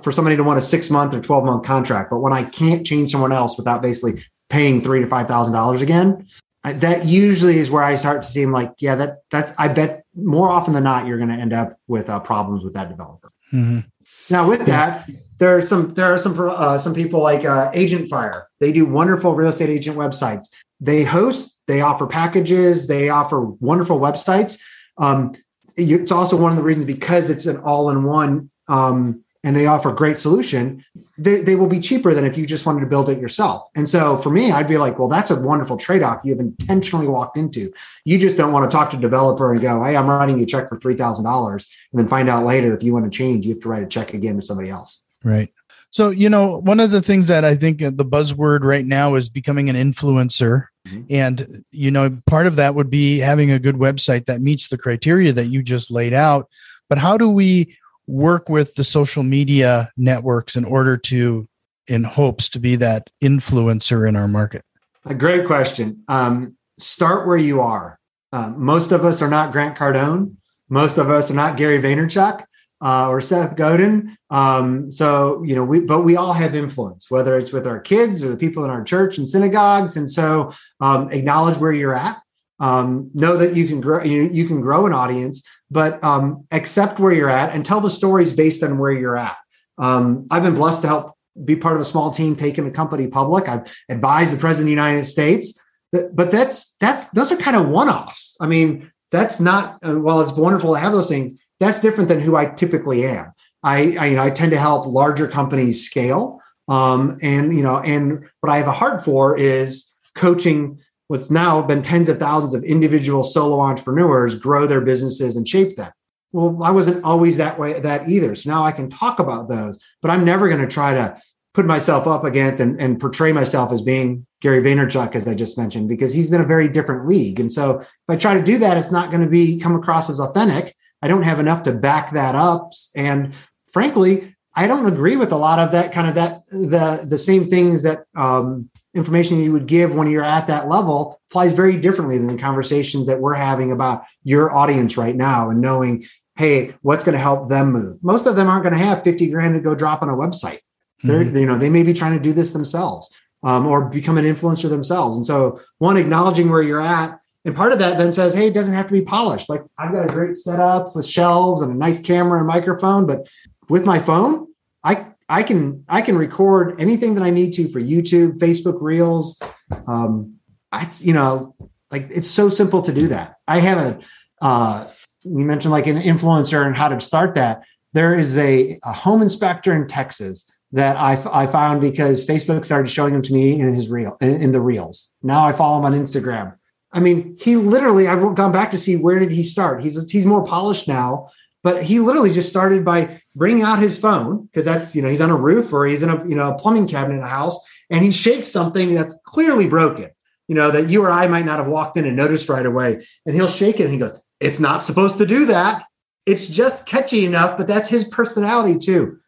for 0.03 0.13
somebody 0.13 0.37
to 0.37 0.43
want 0.43 0.59
a 0.59 0.63
six 0.63 0.91
month 0.91 1.15
or 1.15 1.21
12 1.21 1.45
month 1.45 1.65
contract. 1.65 2.11
But 2.11 2.19
when 2.19 2.33
I 2.33 2.45
can't 2.45 2.87
change 2.87 3.13
someone 3.13 3.33
else 3.33 3.57
without 3.57 3.83
basically 3.83 4.23
paying 4.49 4.83
three 4.83 5.01
to 5.01 5.07
five 5.07 5.29
thousand 5.29 5.53
dollars 5.53 5.83
again, 5.83 6.27
that 6.63 7.07
usually 7.07 7.59
is 7.59 7.71
where 7.71 7.83
I 7.83 7.97
start 7.97 8.23
to 8.23 8.29
seem 8.29 8.53
like, 8.53 8.73
yeah, 8.79 8.95
that 8.97 9.19
that's 9.31 9.53
I 9.59 9.69
bet 9.69 10.05
more 10.15 10.51
often 10.51 10.75
than 10.75 10.85
not 10.85 11.07
you're 11.07 11.19
going 11.19 11.31
to 11.31 11.37
end 11.37 11.53
up 11.53 11.79
with 11.87 12.11
uh, 12.11 12.21
problems 12.21 12.65
with 12.65 12.75
that 12.75 12.89
developer. 12.89 13.33
Mm-hmm. 13.53 13.81
Now, 14.29 14.49
with 14.49 14.67
that, 14.67 15.09
there 15.39 15.57
are 15.57 15.63
some 15.63 15.95
there 15.95 16.13
are 16.13 16.19
some 16.19 16.39
uh, 16.39 16.79
some 16.79 16.95
people 16.95 17.23
like 17.23 17.45
uh, 17.45 17.71
AgentFire. 17.73 18.45
They 18.59 18.73
do 18.73 18.87
wonderful 18.87 19.35
real 19.35 19.49
estate 19.49 19.71
agent 19.71 19.97
websites. 19.97 20.47
They 20.81 21.03
host 21.03 21.59
They 21.67 21.81
offer 21.81 22.07
packages. 22.07 22.87
They 22.87 23.09
offer 23.09 23.41
wonderful 23.41 23.99
websites. 23.99 24.59
Um, 24.99 25.35
it's 25.77 26.13
also 26.13 26.37
one 26.37 26.51
of 26.53 26.57
the 26.57 26.63
reasons 26.63 26.87
because 26.87 27.31
it's 27.31 27.47
an 27.47 27.59
all-in-one 27.59 28.51
um, 28.69 29.25
and 29.43 29.57
they 29.57 29.67
offer 29.67 29.93
great 29.93 30.21
solution 30.21 30.85
they, 31.17 31.43
they 31.43 31.55
will 31.55 31.67
be 31.67 31.81
cheaper 31.81 32.15
than 32.15 32.25
if 32.25 32.37
you 32.37 32.47
just 32.47 32.65
wanted 32.65 32.81
to 32.81 32.87
build 32.87 33.09
it 33.09 33.19
yourself. 33.19 33.69
And 33.75 33.89
so 33.89 34.17
for 34.17 34.31
me 34.31 34.51
i'd 34.53 34.69
be 34.69 34.79
like 34.79 34.99
well 34.99 35.09
that's 35.09 35.31
a 35.31 35.41
wonderful 35.41 35.77
trade-off 35.77 36.23
you've 36.25 36.41
intentionally 36.41 37.07
walked 37.07 37.37
into. 37.37 37.73
You 38.05 38.19
just 38.19 38.37
don't 38.37 38.53
want 38.53 38.71
to 38.71 38.75
talk 38.75 38.91
to 38.91 38.97
a 38.97 39.01
developer 39.01 39.53
and 39.53 39.61
go 39.61 39.83
hey 39.85 39.97
i'm 39.97 40.09
writing 40.09 40.39
you 40.39 40.45
a 40.45 40.47
check 40.47 40.69
for 40.69 40.79
$3000 40.79 41.53
and 41.55 42.01
then 42.01 42.09
find 42.09 42.29
out 42.29 42.45
later 42.45 42.75
if 42.75 42.83
you 42.83 42.93
want 42.93 43.11
to 43.11 43.17
change 43.17 43.47
you 43.47 43.55
have 43.55 43.63
to 43.63 43.69
write 43.69 43.83
a 43.83 43.87
check 43.87 44.15
again 44.15 44.37
to 44.37 44.43
somebody 44.43 44.71
else. 44.71 45.03
Right. 45.23 45.51
So 45.91 46.11
you 46.11 46.29
know 46.29 46.59
one 46.61 46.81
of 46.81 46.91
the 46.91 47.03
things 47.03 47.29
that 47.29 47.45
i 47.45 47.55
think 47.55 47.79
the 47.79 48.05
buzzword 48.05 48.63
right 48.63 48.85
now 48.85 49.15
is 49.15 49.29
becoming 49.29 49.69
an 49.69 49.77
influencer. 49.77 50.67
Mm-hmm. 50.89 51.03
and 51.11 51.63
you 51.73 51.91
know 51.91 52.19
part 52.25 52.47
of 52.47 52.57
that 52.57 52.75
would 52.75 52.89
be 52.89 53.19
having 53.19 53.51
a 53.51 53.59
good 53.59 53.75
website 53.75 54.25
that 54.25 54.41
meets 54.41 54.69
the 54.69 54.79
criteria 54.79 55.31
that 55.31 55.49
you 55.49 55.63
just 55.63 55.91
laid 55.91 56.15
out. 56.15 56.49
But 56.89 56.97
how 56.97 57.19
do 57.19 57.29
we 57.29 57.77
work 58.11 58.49
with 58.49 58.75
the 58.75 58.85
social 58.85 59.23
media 59.23 59.91
networks 59.97 60.57
in 60.57 60.65
order 60.65 60.97
to 60.97 61.49
in 61.87 62.05
hopes 62.05 62.49
to 62.49 62.61
be 62.61 62.77
that 62.77 63.11
influencer 63.23 64.09
in 64.09 64.17
our 64.17 64.29
market? 64.29 64.65
A 65.07 65.15
great 65.15 65.47
question. 65.47 66.03
Um, 66.09 66.57
start 66.79 67.27
where 67.27 67.37
you 67.37 67.61
are. 67.61 67.99
Uh, 68.33 68.51
most 68.57 68.93
of 68.93 69.05
us 69.05 69.23
are 69.23 69.29
not 69.29 69.53
grant 69.53 69.77
cardone. 69.77 70.37
Most 70.69 70.99
of 70.99 71.11
us 71.11 71.31
are 71.31 71.35
not 71.35 71.57
gary 71.57 71.81
vaynerchuk 71.81 72.45
uh, 72.81 73.09
or 73.09 73.21
seth 73.21 73.57
godin. 73.57 74.17
Um, 74.31 74.91
so 74.91 75.43
you 75.43 75.55
know 75.55 75.65
we 75.65 75.81
but 75.81 76.03
we 76.03 76.17
all 76.17 76.33
have 76.33 76.55
influence 76.55 77.11
whether 77.11 77.39
it's 77.39 77.53
with 77.53 77.67
our 77.67 77.81
kids 77.81 78.23
or 78.23 78.29
the 78.29 78.37
people 78.37 78.65
in 78.65 78.71
our 78.71 78.85
church 78.85 79.19
and 79.19 79.29
synagogues. 79.29 79.97
And 79.97 80.11
so 80.11 80.53
um, 80.81 81.11
acknowledge 81.11 81.59
where 81.59 81.73
you're 81.73 81.95
at. 81.95 82.21
Um, 82.61 83.11
know 83.15 83.39
that 83.39 83.57
you 83.57 83.67
can 83.67 83.81
grow 83.81 84.05
you, 84.05 84.29
you 84.31 84.47
can 84.47 84.61
grow 84.61 84.87
an 84.87 84.93
audience 84.93 85.43
but 85.71 86.03
um, 86.03 86.47
accept 86.51 86.99
where 86.99 87.13
you're 87.13 87.31
at 87.31 87.55
and 87.55 87.65
tell 87.65 87.81
the 87.81 87.91
stories 87.91 88.33
based 88.33 88.63
on 88.63 88.79
where 88.79 88.93
you're 88.93 89.17
at. 89.17 89.37
Um, 89.79 90.27
i've 90.31 90.43
been 90.43 90.55
blessed 90.55 90.83
to 90.83 90.89
help 90.89 91.17
be 91.45 91.57
part 91.57 91.77
of 91.77 91.81
a 91.81 91.85
small 91.85 92.11
team 92.11 92.37
taking 92.37 92.65
the 92.65 92.71
company 92.71 93.07
public. 93.07 93.49
I've 93.49 93.73
advised 93.89 94.35
the 94.35 94.39
president 94.39 94.65
of 94.65 94.67
the 94.67 94.71
united 94.71 95.05
states. 95.05 95.61
But, 95.93 96.15
but 96.15 96.31
that's 96.31 96.77
that's 96.77 97.07
those 97.07 97.33
are 97.33 97.37
kind 97.37 97.57
of 97.57 97.69
one-offs. 97.69 98.37
I 98.41 98.47
mean 98.47 98.91
that's 99.11 99.41
not 99.41 99.79
uh, 99.83 99.95
while 99.95 100.21
it's 100.21 100.33
wonderful 100.33 100.75
to 100.75 100.81
have 100.81 100.93
those 100.93 101.09
things 101.09 101.39
that's 101.59 101.81
different 101.81 102.09
than 102.09 102.21
who 102.21 102.37
i 102.37 102.47
typically 102.47 103.05
am. 103.07 103.33
I, 103.63 103.97
I 103.97 104.07
you 104.07 104.17
know 104.17 104.23
i 104.23 104.31
tend 104.31 104.53
to 104.53 104.59
help 104.59 104.87
larger 104.87 105.29
companies 105.29 105.87
scale. 105.87 106.41
Um, 106.69 107.19
and 107.23 107.55
you 107.55 107.63
know 107.63 107.81
and 107.81 108.29
what 108.41 108.51
i 108.51 108.59
have 108.59 108.69
a 108.69 108.73
heart 108.73 109.05
for 109.05 109.37
is 109.37 109.93
coaching 110.15 110.79
what's 111.11 111.29
now 111.29 111.61
been 111.61 111.83
tens 111.83 112.09
of 112.09 112.21
thousands 112.21 112.55
of 112.55 112.63
individual 112.63 113.25
solo 113.25 113.59
entrepreneurs 113.59 114.37
grow 114.37 114.65
their 114.65 114.81
businesses 114.81 115.37
and 115.37 115.49
shape 115.49 115.75
them. 115.75 115.91
Well, 116.31 116.63
I 116.63 116.71
wasn't 116.71 117.03
always 117.03 117.37
that 117.37 117.59
way 117.59 117.81
that 117.81 118.09
either. 118.09 118.37
So 118.37 118.49
now 118.49 118.63
I 118.63 118.71
can 118.71 118.89
talk 118.89 119.19
about 119.19 119.49
those, 119.49 119.85
but 120.03 120.13
I'm 120.13 120.25
never 120.25 120.49
going 120.49 120.61
to 120.61 120.69
try 120.69 120.95
to 120.95 121.21
put 121.53 121.67
myself 121.67 122.07
up 122.07 122.23
against 122.23 122.61
and, 122.61 122.81
and 122.81 123.01
portray 123.01 123.33
myself 123.33 123.73
as 123.73 123.83
being 123.83 124.25
Gary 124.41 124.63
Vaynerchuk, 124.63 125.17
as 125.17 125.27
I 125.27 125.35
just 125.35 125.59
mentioned, 125.59 125.89
because 125.89 126.13
he's 126.13 126.33
in 126.33 126.41
a 126.41 126.47
very 126.47 126.69
different 126.69 127.09
league. 127.09 127.41
And 127.41 127.51
so 127.51 127.81
if 127.81 127.89
I 128.09 128.15
try 128.15 128.35
to 128.35 128.45
do 128.45 128.59
that, 128.59 128.77
it's 128.77 128.93
not 128.93 129.11
going 129.11 129.25
to 129.25 129.29
be 129.29 129.59
come 129.59 129.75
across 129.75 130.09
as 130.11 130.21
authentic. 130.21 130.77
I 131.03 131.09
don't 131.09 131.25
have 131.25 131.41
enough 131.41 131.65
to 131.65 131.73
back 131.73 132.13
that 132.13 132.37
up. 132.37 132.71
And 132.95 133.35
frankly, 133.73 134.37
I 134.55 134.67
don't 134.67 134.87
agree 134.87 135.17
with 135.17 135.33
a 135.33 135.37
lot 135.37 135.59
of 135.59 135.73
that 135.73 135.93
kind 135.93 136.09
of 136.09 136.15
that 136.17 136.47
the 136.49 137.07
the 137.07 137.19
same 137.19 137.49
things 137.49 137.85
that 137.85 138.05
um, 138.17 138.69
information 138.95 139.41
you 139.41 139.53
would 139.53 139.67
give 139.67 139.95
when 139.95 140.11
you're 140.11 140.25
at 140.25 140.49
that 140.49 140.69
level 140.69 141.21
applies 141.31 141.53
very 141.53 141.77
differently 141.77 142.19
than 142.19 142.27
the 142.27 142.39
conversations 142.39 143.07
that 143.07 143.21
we're 143.21 143.35
having 143.35 143.71
about 143.71 144.05
your 144.25 144.53
audience 144.53 144.97
right 144.97 145.15
now 145.15 145.51
and 145.51 145.61
knowing 145.61 146.05
hey 146.37 146.75
what's 146.83 147.05
going 147.05 147.13
to 147.13 147.21
help 147.21 147.49
them 147.49 147.73
move? 147.73 148.03
Most 148.03 148.27
of 148.27 148.35
them 148.35 148.49
aren't 148.49 148.65
going 148.65 148.73
to 148.73 148.85
have 148.85 149.05
50 149.05 149.31
grand 149.31 149.55
to 149.55 149.61
go 149.61 149.75
drop 149.75 150.03
on 150.03 150.09
a 150.09 150.15
website. 150.15 150.61
They're 151.05 151.25
mm-hmm. 151.25 151.37
you 151.37 151.47
know 151.47 151.57
they 151.57 151.71
may 151.71 151.85
be 151.85 151.95
trying 151.95 152.17
to 152.17 152.23
do 152.23 152.33
this 152.33 152.53
themselves 152.53 153.09
um, 153.45 153.67
or 153.67 153.85
become 153.85 154.19
an 154.19 154.25
influencer 154.25 154.69
themselves. 154.69 155.17
And 155.17 155.25
so 155.25 155.61
one 155.79 155.97
acknowledging 155.97 156.51
where 156.51 156.63
you're 156.63 156.83
at 156.83 157.21
and 157.45 157.55
part 157.55 157.73
of 157.73 157.79
that 157.79 157.99
then 157.99 158.13
says 158.13 158.35
hey 158.35 158.49
it 158.49 158.55
doesn't 158.55 158.75
have 158.75 158.89
to 158.89 158.93
be 158.93 159.03
polished. 159.03 159.49
Like 159.49 159.63
i've 159.79 159.93
got 159.93 160.11
a 160.11 160.13
great 160.13 160.35
setup 160.35 160.97
with 160.97 161.07
shelves 161.07 161.63
and 161.63 161.71
a 161.71 161.77
nice 161.77 162.01
camera 162.01 162.41
and 162.41 162.49
microphone 162.49 163.07
but 163.07 163.29
with 163.71 163.87
my 163.87 163.99
phone 163.99 164.47
i 164.85 165.07
I 165.31 165.45
can 165.45 165.85
I 165.89 166.03
can 166.03 166.19
record 166.19 166.81
anything 166.81 167.15
that 167.15 167.23
I 167.23 167.31
need 167.31 167.53
to 167.53 167.69
for 167.69 167.81
YouTube, 167.81 168.39
Facebook 168.39 168.79
Reels. 168.81 169.41
Um, 169.87 170.35
I 170.73 170.91
you 170.99 171.15
know 171.15 171.55
like 171.91 172.09
it's 172.11 172.29
so 172.29 172.49
simple 172.49 172.83
to 172.83 172.93
do 172.93 173.07
that. 173.09 173.37
I 173.47 173.61
have 173.61 173.79
a 173.79 174.01
uh, 174.45 174.89
you 175.23 175.45
mentioned 175.45 175.71
like 175.71 175.87
an 175.87 176.03
influencer 176.03 176.67
and 176.67 176.77
how 176.77 176.89
to 176.89 177.01
start 177.01 177.37
that. 177.37 177.63
There 177.93 178.19
is 178.19 178.37
a, 178.37 178.79
a 178.85 178.93
home 178.93 179.23
inspector 179.23 179.73
in 179.73 179.87
Texas 179.87 180.51
that 180.73 180.97
I, 180.97 181.21
I 181.33 181.47
found 181.47 181.81
because 181.81 182.27
Facebook 182.27 182.65
started 182.65 182.91
showing 182.91 183.15
him 183.15 183.23
to 183.23 183.33
me 183.33 183.61
in 183.61 183.75
his 183.75 183.89
reel 183.89 184.17
in, 184.21 184.43
in 184.43 184.53
the 184.53 184.61
reels. 184.61 185.15
Now 185.23 185.45
I 185.45 185.53
follow 185.53 185.79
him 185.79 185.85
on 185.85 185.93
Instagram. 185.93 186.57
I 186.93 186.99
mean, 186.99 187.37
he 187.41 187.55
literally 187.55 188.09
I've 188.09 188.35
gone 188.35 188.51
back 188.51 188.73
to 188.73 188.79
see 188.79 188.97
where 188.97 189.21
did 189.21 189.31
he 189.31 189.45
start. 189.45 189.85
He's 189.85 190.11
he's 190.11 190.27
more 190.27 190.43
polished 190.43 190.89
now, 190.89 191.29
but 191.63 191.85
he 191.85 192.01
literally 192.01 192.33
just 192.33 192.51
started 192.51 192.85
by 192.85 193.20
bringing 193.41 193.63
out 193.63 193.79
his 193.79 193.99
phone 193.99 194.45
because 194.45 194.67
that's 194.67 194.95
you 194.95 195.01
know 195.01 195.09
he's 195.09 195.23
on 195.23 195.31
a 195.31 195.37
roof 195.37 195.73
or 195.73 195.87
he's 195.87 196.03
in 196.03 196.11
a 196.11 196.29
you 196.29 196.35
know 196.35 196.53
a 196.53 196.59
plumbing 196.59 196.87
cabinet 196.87 197.17
in 197.17 197.23
a 197.23 197.27
house 197.27 197.59
and 197.89 198.05
he 198.05 198.13
shakes 198.13 198.49
something 198.49 198.93
that's 198.93 199.17
clearly 199.25 199.67
broken 199.67 200.11
you 200.47 200.55
know 200.55 200.71
that 200.71 200.91
you 200.91 201.03
or 201.03 201.11
i 201.11 201.27
might 201.27 201.47
not 201.47 201.59
have 201.59 201.67
walked 201.67 201.97
in 201.97 202.05
and 202.05 202.17
noticed 202.17 202.51
right 202.51 202.67
away. 202.67 203.07
And 203.25 203.35
he'll 203.35 203.49
shake 203.49 203.81
it 203.81 203.85
and 203.85 203.93
he 203.93 203.99
goes 203.99 204.21
it's 204.41 204.61
not 204.61 204.83
supposed 204.83 205.19
to 205.19 205.27
do 205.27 205.47
that. 205.47 205.85
It's 206.27 206.47
just 206.47 206.87
catchy 206.87 207.25
enough 207.25 207.57
but 207.57 207.67
that's 207.67 207.89
his 207.89 208.05
personality 208.05 208.79
too. 208.79 209.19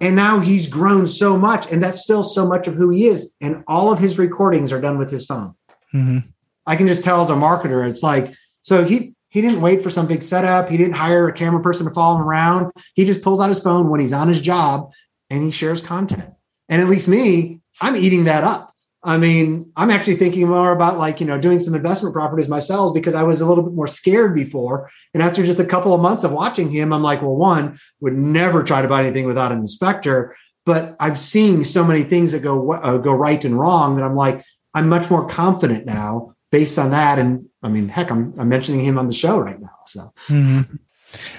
And 0.00 0.14
now 0.14 0.38
he's 0.38 0.68
grown 0.68 1.08
so 1.08 1.36
much 1.36 1.70
and 1.72 1.82
that's 1.82 2.00
still 2.00 2.22
so 2.22 2.46
much 2.46 2.68
of 2.68 2.74
who 2.74 2.90
he 2.90 3.06
is 3.06 3.34
and 3.40 3.64
all 3.66 3.90
of 3.90 3.98
his 3.98 4.18
recordings 4.18 4.72
are 4.72 4.80
done 4.80 4.98
with 4.98 5.10
his 5.10 5.26
phone. 5.26 5.54
Mm-hmm. 5.94 6.18
i 6.66 6.76
can 6.76 6.86
just 6.86 7.02
tell 7.02 7.22
as 7.22 7.30
a 7.30 7.34
marketer 7.34 7.88
it's 7.88 8.02
like 8.02 8.30
so 8.60 8.84
he 8.84 9.14
he 9.28 9.40
didn't 9.40 9.60
wait 9.60 9.82
for 9.82 9.90
some 9.90 10.06
big 10.06 10.22
setup. 10.22 10.68
He 10.68 10.76
didn't 10.76 10.94
hire 10.94 11.28
a 11.28 11.32
camera 11.32 11.60
person 11.60 11.86
to 11.86 11.92
follow 11.92 12.16
him 12.16 12.22
around. 12.22 12.72
He 12.94 13.04
just 13.04 13.22
pulls 13.22 13.40
out 13.40 13.50
his 13.50 13.60
phone 13.60 13.90
when 13.90 14.00
he's 14.00 14.12
on 14.12 14.28
his 14.28 14.40
job 14.40 14.90
and 15.30 15.42
he 15.42 15.50
shares 15.50 15.82
content. 15.82 16.32
And 16.68 16.80
at 16.80 16.88
least 16.88 17.08
me, 17.08 17.60
I'm 17.80 17.96
eating 17.96 18.24
that 18.24 18.44
up. 18.44 18.74
I 19.02 19.16
mean, 19.16 19.70
I'm 19.76 19.90
actually 19.90 20.16
thinking 20.16 20.48
more 20.48 20.72
about 20.72 20.98
like, 20.98 21.20
you 21.20 21.26
know, 21.26 21.38
doing 21.38 21.60
some 21.60 21.74
investment 21.74 22.14
properties 22.14 22.48
myself 22.48 22.94
because 22.94 23.14
I 23.14 23.22
was 23.22 23.40
a 23.40 23.46
little 23.46 23.62
bit 23.62 23.72
more 23.72 23.86
scared 23.86 24.34
before. 24.34 24.90
And 25.14 25.22
after 25.22 25.44
just 25.46 25.60
a 25.60 25.64
couple 25.64 25.94
of 25.94 26.00
months 26.00 26.24
of 26.24 26.32
watching 26.32 26.70
him, 26.70 26.92
I'm 26.92 27.02
like, 27.02 27.22
well, 27.22 27.36
one, 27.36 27.78
would 28.00 28.14
never 28.14 28.64
try 28.64 28.82
to 28.82 28.88
buy 28.88 29.02
anything 29.02 29.26
without 29.26 29.52
an 29.52 29.58
inspector. 29.58 30.34
But 30.66 30.96
I've 30.98 31.18
seen 31.18 31.64
so 31.64 31.84
many 31.84 32.02
things 32.02 32.32
that 32.32 32.42
go 32.42 32.72
uh, 32.72 32.98
go 32.98 33.12
right 33.12 33.42
and 33.44 33.58
wrong 33.58 33.96
that 33.96 34.04
I'm 34.04 34.16
like, 34.16 34.44
I'm 34.74 34.88
much 34.88 35.10
more 35.10 35.28
confident 35.28 35.86
now 35.86 36.34
based 36.50 36.78
on 36.78 36.90
that. 36.90 37.18
And 37.18 37.46
I 37.62 37.68
mean, 37.68 37.88
heck, 37.88 38.10
I'm, 38.10 38.34
I'm 38.38 38.48
mentioning 38.48 38.84
him 38.84 38.98
on 38.98 39.06
the 39.06 39.14
show 39.14 39.38
right 39.38 39.60
now. 39.60 39.76
So. 39.86 40.12
Mm-hmm. 40.28 40.76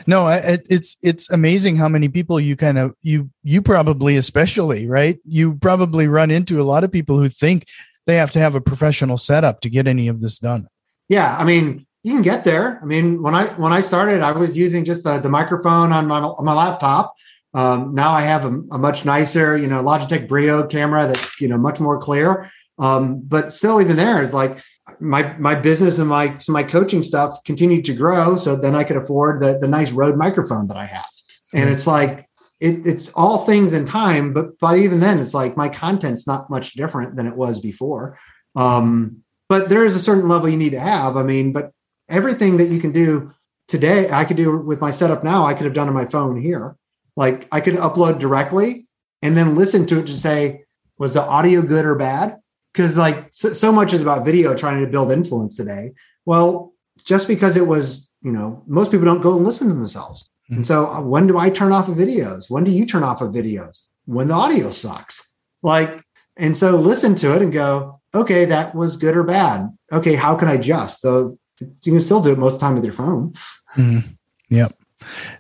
No, 0.08 0.28
it's 0.28 0.98
it's 1.04 1.30
amazing 1.30 1.76
how 1.76 1.88
many 1.88 2.10
people 2.10 2.40
you 2.40 2.56
kind 2.56 2.80
of 2.80 2.96
you 3.04 3.30
you 3.44 3.62
probably 3.62 4.18
especially 4.18 4.88
right. 4.88 5.20
You 5.24 5.58
probably 5.58 6.08
run 6.08 6.32
into 6.32 6.60
a 6.60 6.64
lot 6.64 6.84
of 6.84 6.92
people 6.92 7.20
who 7.20 7.30
think 7.30 7.68
they 8.08 8.16
have 8.16 8.32
to 8.32 8.40
have 8.40 8.56
a 8.56 8.62
professional 8.62 9.18
setup 9.18 9.62
to 9.62 9.70
get 9.70 9.86
any 9.86 10.08
of 10.08 10.22
this 10.22 10.40
done. 10.40 10.68
Yeah, 11.08 11.38
I 11.38 11.44
mean, 11.44 11.86
you 12.04 12.14
can 12.14 12.22
get 12.22 12.44
there. 12.44 12.80
I 12.82 12.86
mean, 12.86 13.22
when 13.22 13.36
I 13.36 13.48
when 13.56 13.72
I 13.72 13.82
started, 13.82 14.22
I 14.22 14.32
was 14.32 14.58
using 14.58 14.86
just 14.86 15.04
the, 15.04 15.20
the 15.20 15.30
microphone 15.30 15.92
on 15.92 16.08
my 16.08 16.20
on 16.20 16.46
my 16.46 16.54
laptop. 16.54 17.14
Um, 17.54 17.96
now 17.96 18.12
I 18.12 18.22
have 18.22 18.46
a, 18.46 18.62
a, 18.72 18.78
much 18.78 19.06
nicer, 19.06 19.58
you 19.58 19.66
know, 19.66 19.84
Logitech 19.84 20.28
Brio 20.28 20.68
camera 20.68 21.08
that 21.08 21.30
you 21.40 21.48
know 21.48 21.58
much 21.58 21.80
more 21.80 21.98
clear. 21.98 22.50
Um, 22.78 23.22
but 23.22 23.54
still, 23.54 23.82
even 23.82 23.98
there 23.98 24.22
is 24.22 24.34
like 24.34 24.64
my 25.00 25.38
my 25.38 25.56
business 25.56 26.00
and 26.00 26.10
my 26.10 26.38
some 26.38 26.54
my 26.54 26.64
coaching 26.64 27.04
stuff 27.04 27.44
continued 27.44 27.86
to 27.86 27.94
grow 27.94 28.36
so 28.36 28.56
then 28.56 28.76
i 28.76 28.84
could 28.84 28.98
afford 28.98 29.42
the, 29.42 29.58
the 29.60 29.68
nice 29.68 29.92
Rode 29.92 30.18
microphone 30.18 30.68
that 30.68 30.78
i 30.78 30.86
have. 30.86 31.06
And 31.54 31.64
mm-hmm. 31.64 31.74
it's 31.74 31.88
like 31.88 32.28
it, 32.60 32.86
it's 32.86 33.10
all 33.14 33.46
things 33.46 33.74
in 33.74 33.86
time 33.86 34.34
but 34.34 34.60
but 34.60 34.78
even 34.78 35.00
then 35.00 35.20
it's 35.20 35.34
like 35.34 35.58
my 35.58 35.70
content's 35.70 36.28
not 36.28 36.50
much 36.50 36.74
different 36.74 37.16
than 37.16 37.28
it 37.28 37.36
was 37.36 37.60
before. 37.60 38.18
Um, 38.56 39.24
but 39.48 39.70
there 39.70 39.86
is 39.86 39.96
a 39.96 40.00
certain 40.00 40.28
level 40.28 40.50
you 40.50 40.58
need 40.58 40.72
to 40.72 40.80
have 40.80 41.18
i 41.18 41.24
mean 41.24 41.52
but 41.52 41.72
everything 42.08 42.58
that 42.58 42.70
you 42.70 42.80
can 42.80 42.92
do 42.92 43.32
today 43.68 44.10
i 44.12 44.26
could 44.26 44.38
do 44.38 44.58
with 44.58 44.82
my 44.82 44.92
setup 44.92 45.24
now 45.24 45.46
i 45.46 45.54
could 45.54 45.66
have 45.66 45.74
done 45.74 45.88
on 45.88 45.94
my 45.94 46.06
phone 46.06 46.40
here. 46.42 46.76
Like 47.16 47.48
i 47.52 47.60
could 47.62 47.76
upload 47.76 48.20
directly 48.20 48.88
and 49.22 49.36
then 49.36 49.56
listen 49.56 49.86
to 49.88 50.00
it 50.00 50.08
to 50.08 50.18
say 50.18 50.64
was 50.98 51.14
the 51.14 51.22
audio 51.22 51.62
good 51.62 51.86
or 51.86 51.96
bad 51.96 52.38
because 52.74 52.98
like 52.98 53.30
so, 53.32 53.54
so, 53.54 53.72
much 53.72 53.94
is 53.94 54.02
about 54.02 54.26
video 54.26 54.56
trying 54.56 54.84
to 54.84 54.92
build 54.92 55.12
influence 55.12 55.56
today 55.56 55.94
well 56.26 56.74
just 57.06 57.28
because 57.28 57.56
it 57.56 57.68
was 57.68 58.10
you 58.22 58.32
know 58.32 58.64
most 58.68 58.92
people 58.92 59.06
don't 59.06 59.22
go 59.22 59.36
and 59.36 59.46
listen 59.46 59.68
to 59.68 59.74
themselves 59.74 60.30
mm-hmm. 60.46 60.58
and 60.58 60.68
so 60.68 60.88
uh, 60.90 61.02
when 61.02 61.28
do 61.28 61.38
i 61.38 61.50
turn 61.50 61.72
off 61.72 61.88
of 61.88 61.96
videos 61.96 62.50
when 62.50 62.64
do 62.64 62.72
you 62.72 62.86
turn 62.86 63.04
off 63.04 63.22
of 63.22 63.32
videos 63.32 63.84
when 64.06 64.28
the 64.28 64.34
audio 64.34 64.70
sucks 64.70 65.34
like 65.62 66.04
and 66.38 66.56
so 66.56 66.78
listen 66.78 67.16
to 67.16 67.36
it 67.36 67.42
and 67.42 67.54
go 67.54 68.00
okay, 68.14 68.46
that 68.46 68.76
was 68.76 68.96
good 68.96 69.16
or 69.16 69.24
bad. 69.24 69.70
Okay, 69.92 70.16
how 70.16 70.36
can 70.36 70.48
I 70.48 70.54
adjust? 70.54 71.02
So 71.02 71.38
you 71.60 71.92
can 71.92 72.02
still 72.02 72.22
do 72.22 72.32
it 72.32 72.38
most 72.38 72.56
of 72.56 72.60
the 72.60 72.66
time 72.66 72.76
with 72.76 72.86
your 72.86 72.94
phone. 72.94 73.34
Mm-hmm. 73.76 74.08
Yep. 74.50 74.74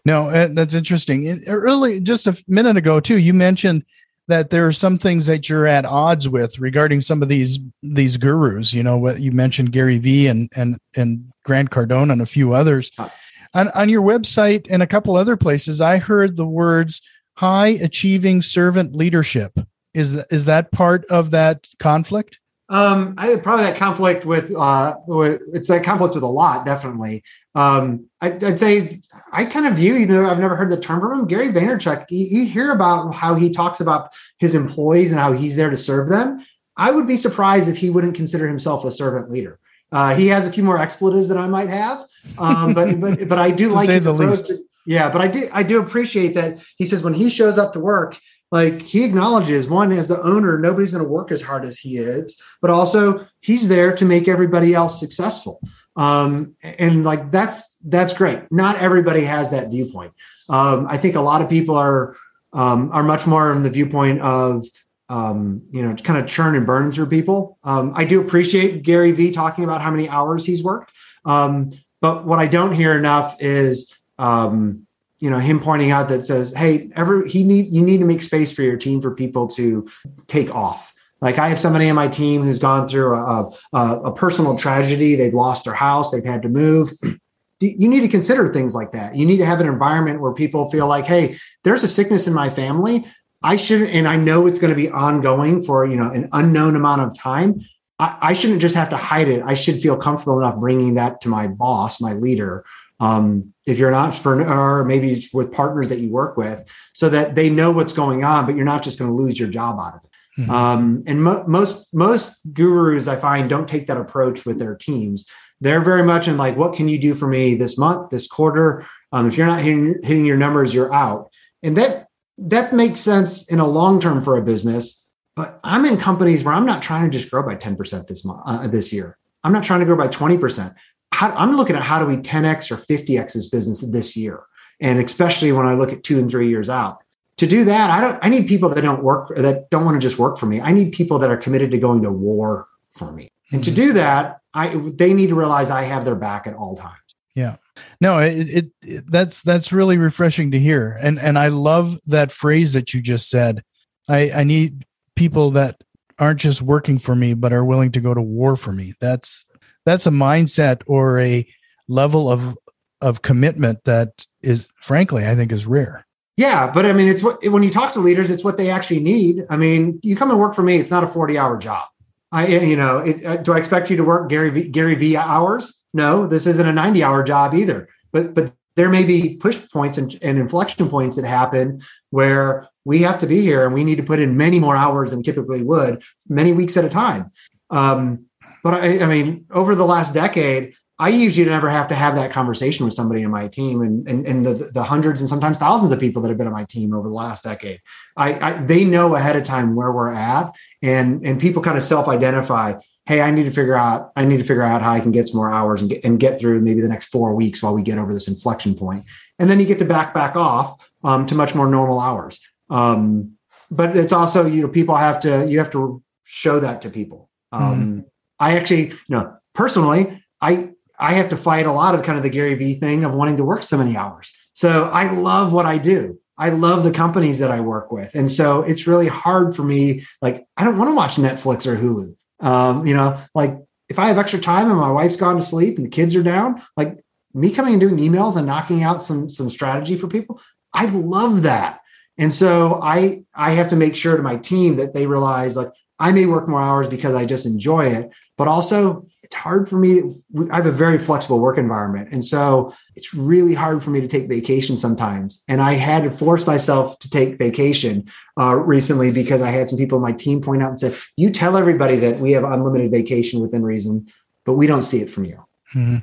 No, 0.05 0.29
uh, 0.29 0.47
that's 0.51 0.73
interesting. 0.73 1.43
Early, 1.47 1.99
just 1.99 2.27
a 2.27 2.41
minute 2.47 2.77
ago, 2.77 2.99
too, 2.99 3.17
you 3.17 3.33
mentioned 3.33 3.83
that 4.29 4.49
there 4.49 4.65
are 4.65 4.71
some 4.71 4.97
things 4.97 5.25
that 5.25 5.49
you're 5.49 5.67
at 5.67 5.85
odds 5.85 6.29
with 6.29 6.59
regarding 6.59 7.01
some 7.01 7.21
of 7.21 7.27
these 7.27 7.59
these 7.81 8.17
gurus. 8.17 8.73
You 8.73 8.83
know, 8.83 8.97
what 8.97 9.19
you 9.19 9.31
mentioned 9.31 9.71
Gary 9.71 9.97
Vee 9.97 10.27
and 10.27 10.49
and 10.55 10.79
and 10.95 11.25
Grant 11.43 11.69
Cardone 11.71 12.11
and 12.11 12.21
a 12.21 12.25
few 12.25 12.53
others. 12.53 12.91
Uh, 12.97 13.09
on, 13.53 13.69
on 13.69 13.89
your 13.89 14.03
website 14.03 14.67
and 14.69 14.83
a 14.83 14.87
couple 14.87 15.15
other 15.15 15.35
places, 15.35 15.81
I 15.81 15.97
heard 15.97 16.35
the 16.35 16.45
words 16.45 17.01
high 17.37 17.69
achieving 17.69 18.41
servant 18.41 18.95
leadership. 18.95 19.59
Is 19.93 20.15
is 20.29 20.45
that 20.45 20.71
part 20.71 21.05
of 21.05 21.31
that 21.31 21.67
conflict? 21.79 22.39
Um, 22.69 23.15
I 23.17 23.35
probably 23.37 23.65
that 23.65 23.77
conflict 23.77 24.25
with, 24.25 24.55
uh, 24.55 24.95
with, 25.07 25.41
it's 25.53 25.67
that 25.69 25.83
conflict 25.83 26.13
with 26.13 26.23
a 26.23 26.27
lot, 26.27 26.65
definitely. 26.65 27.23
Um, 27.55 28.05
I, 28.21 28.29
would 28.29 28.59
say 28.59 29.01
I 29.33 29.45
kind 29.45 29.65
of 29.65 29.73
view, 29.73 29.95
even 29.95 30.15
though 30.15 30.29
I've 30.29 30.39
never 30.39 30.55
heard 30.55 30.69
the 30.69 30.79
term 30.79 30.99
from 31.01 31.19
him, 31.19 31.27
Gary 31.27 31.47
Vaynerchuk, 31.47 32.05
you, 32.11 32.25
you 32.25 32.45
hear 32.45 32.71
about 32.71 33.15
how 33.15 33.33
he 33.33 33.51
talks 33.51 33.79
about 33.79 34.11
his 34.37 34.53
employees 34.53 35.11
and 35.11 35.19
how 35.19 35.31
he's 35.33 35.55
there 35.55 35.71
to 35.71 35.77
serve 35.77 36.09
them. 36.09 36.45
I 36.77 36.91
would 36.91 37.07
be 37.07 37.17
surprised 37.17 37.67
if 37.67 37.77
he 37.77 37.89
wouldn't 37.89 38.15
consider 38.15 38.47
himself 38.47 38.85
a 38.85 38.91
servant 38.91 39.31
leader. 39.31 39.59
Uh, 39.91 40.15
he 40.15 40.27
has 40.27 40.45
a 40.45 40.51
few 40.51 40.63
more 40.63 40.77
expletives 40.77 41.27
than 41.27 41.37
I 41.37 41.47
might 41.47 41.69
have, 41.69 42.05
um, 42.37 42.73
but 42.73 42.99
but 43.01 43.27
but 43.27 43.39
I 43.39 43.51
do 43.51 43.69
like 43.69 43.89
his 43.89 44.03
the 44.03 44.13
approach. 44.13 44.49
Least. 44.49 44.61
Yeah, 44.85 45.09
but 45.09 45.21
I 45.21 45.27
do 45.27 45.49
I 45.51 45.63
do 45.63 45.79
appreciate 45.79 46.35
that 46.35 46.59
he 46.77 46.85
says 46.85 47.03
when 47.03 47.13
he 47.13 47.29
shows 47.29 47.57
up 47.57 47.73
to 47.73 47.79
work, 47.79 48.15
like 48.51 48.81
he 48.81 49.03
acknowledges 49.03 49.67
one 49.67 49.91
as 49.91 50.07
the 50.07 50.21
owner 50.21 50.59
nobody's 50.59 50.91
going 50.91 51.03
to 51.03 51.09
work 51.09 51.31
as 51.31 51.41
hard 51.41 51.65
as 51.65 51.77
he 51.77 51.97
is 51.97 52.41
but 52.61 52.71
also 52.71 53.27
he's 53.41 53.67
there 53.67 53.93
to 53.95 54.05
make 54.05 54.27
everybody 54.27 54.73
else 54.73 54.99
successful. 54.99 55.61
Um, 55.95 56.55
and 56.63 57.03
like 57.03 57.31
that's 57.31 57.77
that's 57.85 58.13
great. 58.13 58.51
Not 58.51 58.77
everybody 58.77 59.23
has 59.23 59.51
that 59.51 59.69
viewpoint. 59.69 60.13
Um, 60.49 60.87
i 60.87 60.97
think 60.97 61.15
a 61.15 61.21
lot 61.21 61.41
of 61.41 61.49
people 61.49 61.75
are 61.75 62.15
um, 62.53 62.89
are 62.91 63.03
much 63.03 63.27
more 63.27 63.51
in 63.53 63.63
the 63.63 63.69
viewpoint 63.69 64.21
of 64.21 64.65
um, 65.09 65.63
you 65.71 65.81
know 65.81 65.95
kind 65.95 66.19
of 66.19 66.27
churn 66.27 66.55
and 66.55 66.65
burn 66.65 66.91
through 66.91 67.07
people. 67.07 67.57
Um, 67.63 67.91
i 67.95 68.05
do 68.05 68.21
appreciate 68.21 68.83
gary 68.83 69.11
vee 69.11 69.31
talking 69.31 69.63
about 69.63 69.81
how 69.81 69.91
many 69.91 70.09
hours 70.09 70.45
he's 70.45 70.63
worked. 70.63 70.93
Um, 71.25 71.71
but 72.01 72.25
what 72.25 72.39
i 72.39 72.47
don't 72.47 72.73
hear 72.73 72.97
enough 72.97 73.35
is 73.39 73.93
um, 74.17 74.87
you 75.19 75.29
know 75.29 75.39
him 75.39 75.59
pointing 75.59 75.91
out 75.91 76.09
that 76.09 76.25
says 76.25 76.53
hey 76.55 76.89
every 76.95 77.29
he 77.29 77.43
need 77.43 77.67
you 77.67 77.81
need 77.81 77.99
to 77.99 78.05
make 78.05 78.21
space 78.21 78.51
for 78.51 78.61
your 78.61 78.77
team 78.77 79.01
for 79.01 79.11
people 79.13 79.47
to 79.47 79.87
take 80.27 80.53
off. 80.53 80.93
Like 81.21 81.37
i 81.37 81.49
have 81.49 81.59
somebody 81.59 81.89
on 81.89 81.95
my 81.95 82.07
team 82.07 82.41
who's 82.41 82.59
gone 82.59 82.87
through 82.87 83.15
a, 83.15 83.51
a, 83.73 84.01
a 84.05 84.13
personal 84.13 84.57
tragedy. 84.57 85.15
They've 85.15 85.33
lost 85.33 85.65
their 85.65 85.73
house. 85.73 86.11
They've 86.11 86.23
had 86.23 86.41
to 86.43 86.49
move. 86.49 86.91
You 87.61 87.89
need 87.89 87.99
to 87.99 88.07
consider 88.07 88.53
things 88.53 88.73
like 88.73 88.93
that. 88.93 89.17
You 89.17 89.25
need 89.25 89.35
to 89.39 89.45
have 89.45 89.59
an 89.59 89.67
environment 89.67 90.21
where 90.21 90.31
people 90.31 90.71
feel 90.71 90.87
like 90.87 91.03
hey 91.03 91.37
there's 91.65 91.83
a 91.83 91.89
sickness 91.89 92.25
in 92.25 92.33
my 92.33 92.49
family. 92.49 93.05
I 93.43 93.57
shouldn't, 93.57 93.89
and 93.89 94.07
i 94.07 94.15
know 94.15 94.47
it's 94.47 94.59
going 94.59 94.69
to 94.69 94.77
be 94.77 94.89
ongoing 94.89 95.61
for 95.61 95.85
you 95.85 95.97
know 95.97 96.09
an 96.09 96.29
unknown 96.31 96.77
amount 96.77 97.01
of 97.01 97.13
time. 97.13 97.59
I, 97.99 98.17
I 98.21 98.33
shouldn't 98.33 98.61
just 98.61 98.77
have 98.77 98.89
to 98.91 98.95
hide 98.95 99.27
it. 99.27 99.43
I 99.45 99.55
should 99.55 99.81
feel 99.81 99.97
comfortable 99.97 100.39
enough 100.39 100.55
bringing 100.55 100.93
that 100.93 101.19
to 101.19 101.27
my 101.27 101.47
boss 101.47 101.99
my 101.99 102.13
leader 102.13 102.63
um, 102.99 103.53
if 103.65 103.77
you're 103.77 103.89
an 103.89 103.95
entrepreneur, 103.95 104.83
maybe 104.83 105.25
with 105.33 105.53
partners 105.53 105.89
that 105.89 105.99
you 105.99 106.09
work 106.09 106.37
with, 106.37 106.63
so 106.93 107.09
that 107.09 107.35
they 107.35 107.49
know 107.49 107.71
what's 107.71 107.93
going 107.93 108.23
on, 108.23 108.45
but 108.45 108.55
you're 108.55 108.65
not 108.65 108.83
just 108.83 108.99
going 108.99 109.09
to 109.09 109.15
lose 109.15 109.39
your 109.39 109.49
job 109.49 109.79
out 109.79 109.95
of 109.95 110.01
it. 110.03 110.09
Mm-hmm. 110.41 110.51
Um, 110.51 111.03
and 111.07 111.23
mo- 111.23 111.43
most 111.47 111.93
most 111.93 112.39
gurus 112.53 113.07
I 113.07 113.15
find 113.15 113.49
don't 113.49 113.67
take 113.67 113.87
that 113.87 113.97
approach 113.97 114.45
with 114.45 114.59
their 114.59 114.75
teams. 114.75 115.25
They're 115.61 115.81
very 115.81 116.03
much 116.03 116.27
in 116.27 116.37
like, 116.37 116.55
what 116.55 116.75
can 116.75 116.87
you 116.87 116.97
do 116.97 117.13
for 117.13 117.27
me 117.27 117.55
this 117.55 117.77
month, 117.77 118.09
this 118.09 118.27
quarter? 118.27 118.85
Um, 119.11 119.27
if 119.27 119.37
you're 119.37 119.47
not 119.47 119.61
hitting, 119.61 119.95
hitting 120.01 120.25
your 120.25 120.37
numbers, 120.37 120.73
you're 120.73 120.93
out. 120.93 121.29
And 121.61 121.75
that 121.75 122.07
that 122.37 122.73
makes 122.73 123.01
sense 123.01 123.47
in 123.49 123.59
a 123.59 123.67
long 123.67 123.99
term 123.99 124.23
for 124.23 124.37
a 124.37 124.41
business. 124.41 125.05
But 125.35 125.59
I'm 125.63 125.85
in 125.85 125.97
companies 125.97 126.43
where 126.43 126.53
I'm 126.53 126.65
not 126.65 126.81
trying 126.81 127.09
to 127.09 127.17
just 127.17 127.29
grow 127.31 127.43
by 127.43 127.55
10% 127.55 128.07
this 128.07 128.25
month, 128.25 128.41
uh, 128.45 128.67
this 128.67 128.91
year. 128.91 129.17
I'm 129.43 129.53
not 129.53 129.63
trying 129.63 129.79
to 129.79 129.85
grow 129.85 129.95
by 129.95 130.09
20% 130.09 130.75
how, 131.19 131.35
I'm 131.35 131.57
looking 131.57 131.75
at 131.75 131.81
how 131.81 131.99
do 131.99 132.05
we 132.05 132.15
10x 132.15 132.71
or 132.71 132.77
50x 132.77 133.33
this 133.33 133.49
business 133.49 133.81
this 133.81 134.15
year, 134.15 134.43
and 134.79 134.99
especially 134.99 135.51
when 135.51 135.65
I 135.65 135.73
look 135.73 135.91
at 135.91 136.01
two 136.01 136.17
and 136.17 136.31
three 136.31 136.47
years 136.47 136.69
out. 136.69 136.99
To 137.39 137.47
do 137.47 137.65
that, 137.65 137.89
I 137.89 137.99
don't. 137.99 138.19
I 138.23 138.29
need 138.29 138.47
people 138.47 138.69
that 138.69 138.81
don't 138.81 139.03
work 139.03 139.35
that 139.35 139.69
don't 139.69 139.83
want 139.83 139.95
to 139.95 139.99
just 139.99 140.17
work 140.17 140.37
for 140.37 140.45
me. 140.45 140.61
I 140.61 140.71
need 140.71 140.93
people 140.93 141.19
that 141.19 141.29
are 141.29 141.35
committed 141.35 141.71
to 141.71 141.77
going 141.77 142.03
to 142.03 142.11
war 142.11 142.67
for 142.95 143.11
me. 143.11 143.27
And 143.51 143.61
to 143.65 143.69
mm-hmm. 143.69 143.75
do 143.75 143.93
that, 143.93 144.39
I 144.53 144.77
they 144.93 145.13
need 145.13 145.27
to 145.27 145.35
realize 145.35 145.69
I 145.69 145.83
have 145.83 146.05
their 146.05 146.15
back 146.15 146.47
at 146.47 146.53
all 146.53 146.77
times. 146.77 146.95
Yeah. 147.35 147.57
No, 147.99 148.19
it, 148.19 148.49
it, 148.49 148.71
it, 148.81 149.03
that's 149.11 149.41
that's 149.41 149.73
really 149.73 149.97
refreshing 149.97 150.51
to 150.51 150.59
hear. 150.59 150.97
And 151.01 151.19
and 151.19 151.37
I 151.37 151.49
love 151.49 151.99
that 152.05 152.31
phrase 152.31 152.71
that 152.73 152.93
you 152.93 153.01
just 153.01 153.29
said. 153.29 153.63
I 154.07 154.31
I 154.31 154.43
need 154.43 154.85
people 155.17 155.51
that 155.51 155.81
aren't 156.17 156.39
just 156.39 156.61
working 156.61 156.97
for 156.97 157.15
me 157.15 157.33
but 157.33 157.53
are 157.53 157.65
willing 157.65 157.91
to 157.93 158.01
go 158.01 158.13
to 158.13 158.21
war 158.21 158.55
for 158.55 158.71
me. 158.71 158.93
That's 159.01 159.45
that's 159.85 160.05
a 160.05 160.11
mindset 160.11 160.81
or 160.87 161.19
a 161.19 161.47
level 161.87 162.31
of 162.31 162.57
of 163.01 163.21
commitment 163.21 163.83
that 163.85 164.25
is 164.41 164.67
frankly 164.75 165.25
i 165.25 165.35
think 165.35 165.51
is 165.51 165.65
rare. 165.65 166.05
Yeah 166.37 166.69
but 166.71 166.85
i 166.85 166.93
mean 166.93 167.07
it's 167.07 167.23
what 167.23 167.45
when 167.47 167.63
you 167.63 167.71
talk 167.71 167.93
to 167.93 167.99
leaders 167.99 168.29
it's 168.31 168.43
what 168.43 168.57
they 168.57 168.69
actually 168.69 168.99
need. 168.99 169.45
I 169.49 169.57
mean 169.57 169.99
you 170.03 170.15
come 170.15 170.31
and 170.31 170.39
work 170.39 170.55
for 170.55 170.63
me 170.63 170.77
it's 170.77 170.91
not 170.91 171.03
a 171.03 171.07
40 171.07 171.37
hour 171.37 171.57
job. 171.57 171.87
I 172.31 172.47
you 172.47 172.75
know 172.75 172.99
it, 172.99 173.25
uh, 173.25 173.37
do 173.37 173.53
i 173.53 173.57
expect 173.57 173.89
you 173.89 173.97
to 173.97 174.03
work 174.03 174.29
gary 174.29 174.49
vee, 174.49 174.67
gary 174.67 174.95
vee 174.95 175.17
hours? 175.17 175.81
No 175.93 176.27
this 176.27 176.45
isn't 176.45 176.67
a 176.67 176.73
90 176.73 177.03
hour 177.03 177.23
job 177.23 177.53
either. 177.53 177.87
But 178.11 178.33
but 178.35 178.53
there 178.75 178.89
may 178.89 179.03
be 179.03 179.35
push 179.35 179.59
points 179.73 179.97
and, 179.97 180.17
and 180.21 180.37
inflection 180.37 180.87
points 180.89 181.17
that 181.17 181.25
happen 181.25 181.81
where 182.11 182.65
we 182.85 183.01
have 183.01 183.19
to 183.19 183.27
be 183.27 183.41
here 183.41 183.65
and 183.65 183.73
we 183.73 183.83
need 183.83 183.97
to 183.97 184.03
put 184.03 184.19
in 184.19 184.37
many 184.37 184.57
more 184.57 184.75
hours 184.75 185.11
than 185.11 185.21
typically 185.21 185.61
would 185.63 186.01
many 186.29 186.53
weeks 186.53 186.77
at 186.77 186.85
a 186.85 186.89
time. 186.89 187.29
Um, 187.71 188.28
but 188.63 188.73
I, 188.75 188.99
I 188.99 189.05
mean, 189.05 189.45
over 189.51 189.75
the 189.75 189.85
last 189.85 190.13
decade, 190.13 190.75
I 191.01 191.09
usually 191.09 191.49
never 191.49 191.69
have 191.69 191.87
to 191.87 191.95
have 191.95 192.15
that 192.15 192.33
conversation 192.33 192.83
with 192.83 192.93
somebody 192.93 193.21
in 193.21 193.31
my 193.31 193.47
team 193.47 193.81
and, 193.81 194.05
and, 194.07 194.27
and 194.27 194.45
the, 194.45 194.53
the 194.53 194.83
hundreds 194.83 195.21
and 195.21 195.29
sometimes 195.29 195.57
thousands 195.57 195.93
of 195.93 195.99
people 195.99 196.21
that 196.21 196.27
have 196.27 196.37
been 196.37 196.47
on 196.47 196.53
my 196.53 196.65
team 196.65 196.93
over 196.93 197.07
the 197.07 197.13
last 197.13 197.45
decade. 197.45 197.79
I, 198.17 198.33
I 198.33 198.53
they 198.53 198.83
know 198.83 199.15
ahead 199.15 199.37
of 199.37 199.43
time 199.43 199.75
where 199.75 199.93
we're 199.93 200.11
at 200.11 200.53
and, 200.83 201.25
and 201.25 201.39
people 201.39 201.61
kind 201.61 201.77
of 201.77 201.83
self-identify, 201.83 202.73
Hey, 203.05 203.21
I 203.21 203.31
need 203.31 203.45
to 203.45 203.51
figure 203.51 203.75
out, 203.75 204.11
I 204.17 204.25
need 204.25 204.37
to 204.37 204.43
figure 204.43 204.61
out 204.61 204.81
how 204.81 204.91
I 204.91 204.99
can 204.99 205.11
get 205.11 205.29
some 205.29 205.37
more 205.37 205.49
hours 205.49 205.81
and 205.81 205.89
get, 205.89 206.03
and 206.03 206.19
get 206.19 206.37
through 206.37 206.59
maybe 206.59 206.81
the 206.81 206.89
next 206.89 207.07
four 207.07 207.33
weeks 207.33 207.63
while 207.63 207.73
we 207.73 207.81
get 207.81 207.97
over 207.97 208.13
this 208.13 208.27
inflection 208.27 208.75
point. 208.75 209.05
And 209.39 209.49
then 209.49 209.59
you 209.59 209.65
get 209.65 209.79
to 209.79 209.85
back, 209.85 210.13
back 210.13 210.35
off 210.35 210.87
um, 211.05 211.25
to 211.27 211.33
much 211.33 211.55
more 211.55 211.67
normal 211.67 212.01
hours. 212.01 212.41
Um, 212.69 213.37
but 213.71 213.95
it's 213.95 214.13
also, 214.13 214.45
you 214.45 214.63
know, 214.63 214.67
people 214.67 214.95
have 214.95 215.21
to, 215.21 215.47
you 215.47 215.59
have 215.59 215.71
to 215.71 216.03
show 216.23 216.59
that 216.59 216.81
to 216.81 216.89
people. 216.89 217.29
Um, 217.51 217.81
mm-hmm 217.81 217.99
I 218.39 218.57
actually, 218.57 218.89
you 218.89 218.97
know, 219.09 219.35
personally, 219.53 220.23
I 220.41 220.69
I 220.99 221.13
have 221.13 221.29
to 221.29 221.37
fight 221.37 221.65
a 221.65 221.71
lot 221.71 221.95
of 221.95 222.03
kind 222.03 222.17
of 222.17 222.23
the 222.23 222.29
Gary 222.29 222.55
Vee 222.55 222.75
thing 222.75 223.03
of 223.03 223.13
wanting 223.13 223.37
to 223.37 223.43
work 223.43 223.63
so 223.63 223.77
many 223.77 223.95
hours. 223.95 224.35
So 224.53 224.89
I 224.91 225.11
love 225.11 225.53
what 225.53 225.65
I 225.65 225.77
do. 225.77 226.19
I 226.37 226.49
love 226.49 226.83
the 226.83 226.91
companies 226.91 227.39
that 227.39 227.51
I 227.51 227.59
work 227.59 227.91
with. 227.91 228.15
And 228.15 228.29
so 228.31 228.61
it's 228.63 228.87
really 228.87 229.07
hard 229.07 229.55
for 229.55 229.63
me. 229.63 230.05
Like, 230.21 230.45
I 230.55 230.63
don't 230.63 230.77
want 230.77 230.89
to 230.89 230.95
watch 230.95 231.15
Netflix 231.15 231.65
or 231.65 231.75
Hulu. 231.75 232.15
Um, 232.45 232.85
you 232.87 232.93
know, 232.93 233.21
like 233.35 233.57
if 233.89 233.99
I 233.99 234.07
have 234.07 234.17
extra 234.17 234.39
time 234.39 234.69
and 234.69 234.79
my 234.79 234.91
wife's 234.91 235.17
gone 235.17 235.35
to 235.35 235.41
sleep 235.41 235.77
and 235.77 235.85
the 235.85 235.89
kids 235.89 236.15
are 236.15 236.23
down, 236.23 236.61
like 236.77 236.97
me 237.33 237.51
coming 237.51 237.73
and 237.73 237.81
doing 237.81 237.97
emails 237.97 238.37
and 238.37 238.47
knocking 238.47 238.83
out 238.83 239.03
some 239.03 239.29
some 239.29 239.49
strategy 239.49 239.97
for 239.97 240.07
people, 240.07 240.41
I 240.73 240.85
love 240.85 241.43
that. 241.43 241.81
And 242.17 242.33
so 242.33 242.79
I 242.81 243.23
I 243.33 243.51
have 243.51 243.69
to 243.69 243.75
make 243.75 243.95
sure 243.95 244.15
to 244.15 244.23
my 244.23 244.37
team 244.37 244.77
that 244.77 244.93
they 244.93 245.07
realize 245.07 245.57
like 245.57 245.71
I 245.99 246.11
may 246.13 246.25
work 246.25 246.47
more 246.47 246.61
hours 246.61 246.87
because 246.87 247.15
I 247.15 247.25
just 247.25 247.45
enjoy 247.45 247.87
it, 247.87 248.09
but 248.39 248.47
also 248.47 249.05
it's 249.21 249.35
hard 249.35 249.67
for 249.67 249.77
me. 249.77 250.23
I 250.49 250.55
have 250.55 250.65
a 250.65 250.71
very 250.71 250.97
flexible 250.97 251.41
work 251.41 251.57
environment. 251.57 252.07
And 252.13 252.23
so 252.23 252.73
it's 252.95 253.13
really 253.13 253.53
hard 253.53 253.83
for 253.83 253.89
me 253.89 253.99
to 253.99 254.07
take 254.07 254.29
vacation 254.29 254.77
sometimes. 254.77 255.43
And 255.49 255.59
I 255.61 255.73
had 255.73 256.03
to 256.03 256.09
force 256.09 256.47
myself 256.47 256.97
to 256.99 257.09
take 257.09 257.37
vacation 257.37 258.09
uh, 258.39 258.55
recently 258.55 259.11
because 259.11 259.41
I 259.41 259.51
had 259.51 259.67
some 259.67 259.77
people 259.77 259.97
in 259.97 260.01
my 260.01 260.13
team 260.13 260.39
point 260.41 260.63
out 260.63 260.69
and 260.69 260.79
say, 260.79 260.95
you 261.17 261.31
tell 261.31 261.57
everybody 261.57 261.97
that 261.97 262.19
we 262.19 262.31
have 262.31 262.45
unlimited 262.45 262.91
vacation 262.91 263.41
within 263.41 263.61
reason, 263.61 264.07
but 264.45 264.53
we 264.53 264.67
don't 264.67 264.83
see 264.83 265.01
it 265.01 265.09
from 265.11 265.25
you. 265.25 265.43
Mm-hmm. 265.75 265.97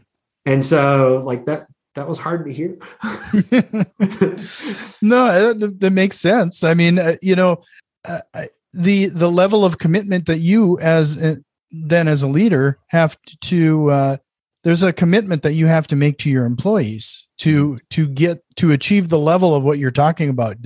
And 0.45 0.63
so 0.63 1.23
like 1.25 1.47
that, 1.47 1.69
that 1.95 2.07
was 2.07 2.19
hard 2.19 2.45
to 2.45 2.53
hear. 2.53 2.77
no, 5.01 5.55
that, 5.55 5.77
that, 5.81 5.91
makes 5.91 6.19
sense. 6.19 6.63
I 6.63 6.75
mean, 6.75 6.99
uh, 6.99 7.15
you 7.23 7.35
know, 7.35 7.63
uh, 8.05 8.21
the 8.75 9.07
the 9.07 9.31
level 9.31 9.65
of 9.65 9.79
commitment 9.79 10.27
that 10.27 10.41
you 10.41 10.79
as 10.81 11.17
then 11.85 12.09
as 12.09 12.23
a 12.23 12.29
leader 12.29 12.79
have 12.89 13.17
to 13.41 13.91
uh, 13.91 14.17
there's 14.65 14.83
a 14.83 14.93
commitment 14.93 15.43
that 15.43 15.55
you 15.55 15.67
have 15.67 15.87
to 15.87 15.97
make 15.97 16.19
to 16.19 16.31
your 16.31 16.45
employees 16.45 17.27
to 17.39 17.79
to 17.91 18.07
get 18.07 18.43
to 18.57 18.73
achieve 18.73 19.09
the 19.09 19.19
level 19.19 19.55
of 19.55 19.63
what 19.63 19.79
you're 19.79 19.91
talking 19.91 20.31
about 20.31 20.57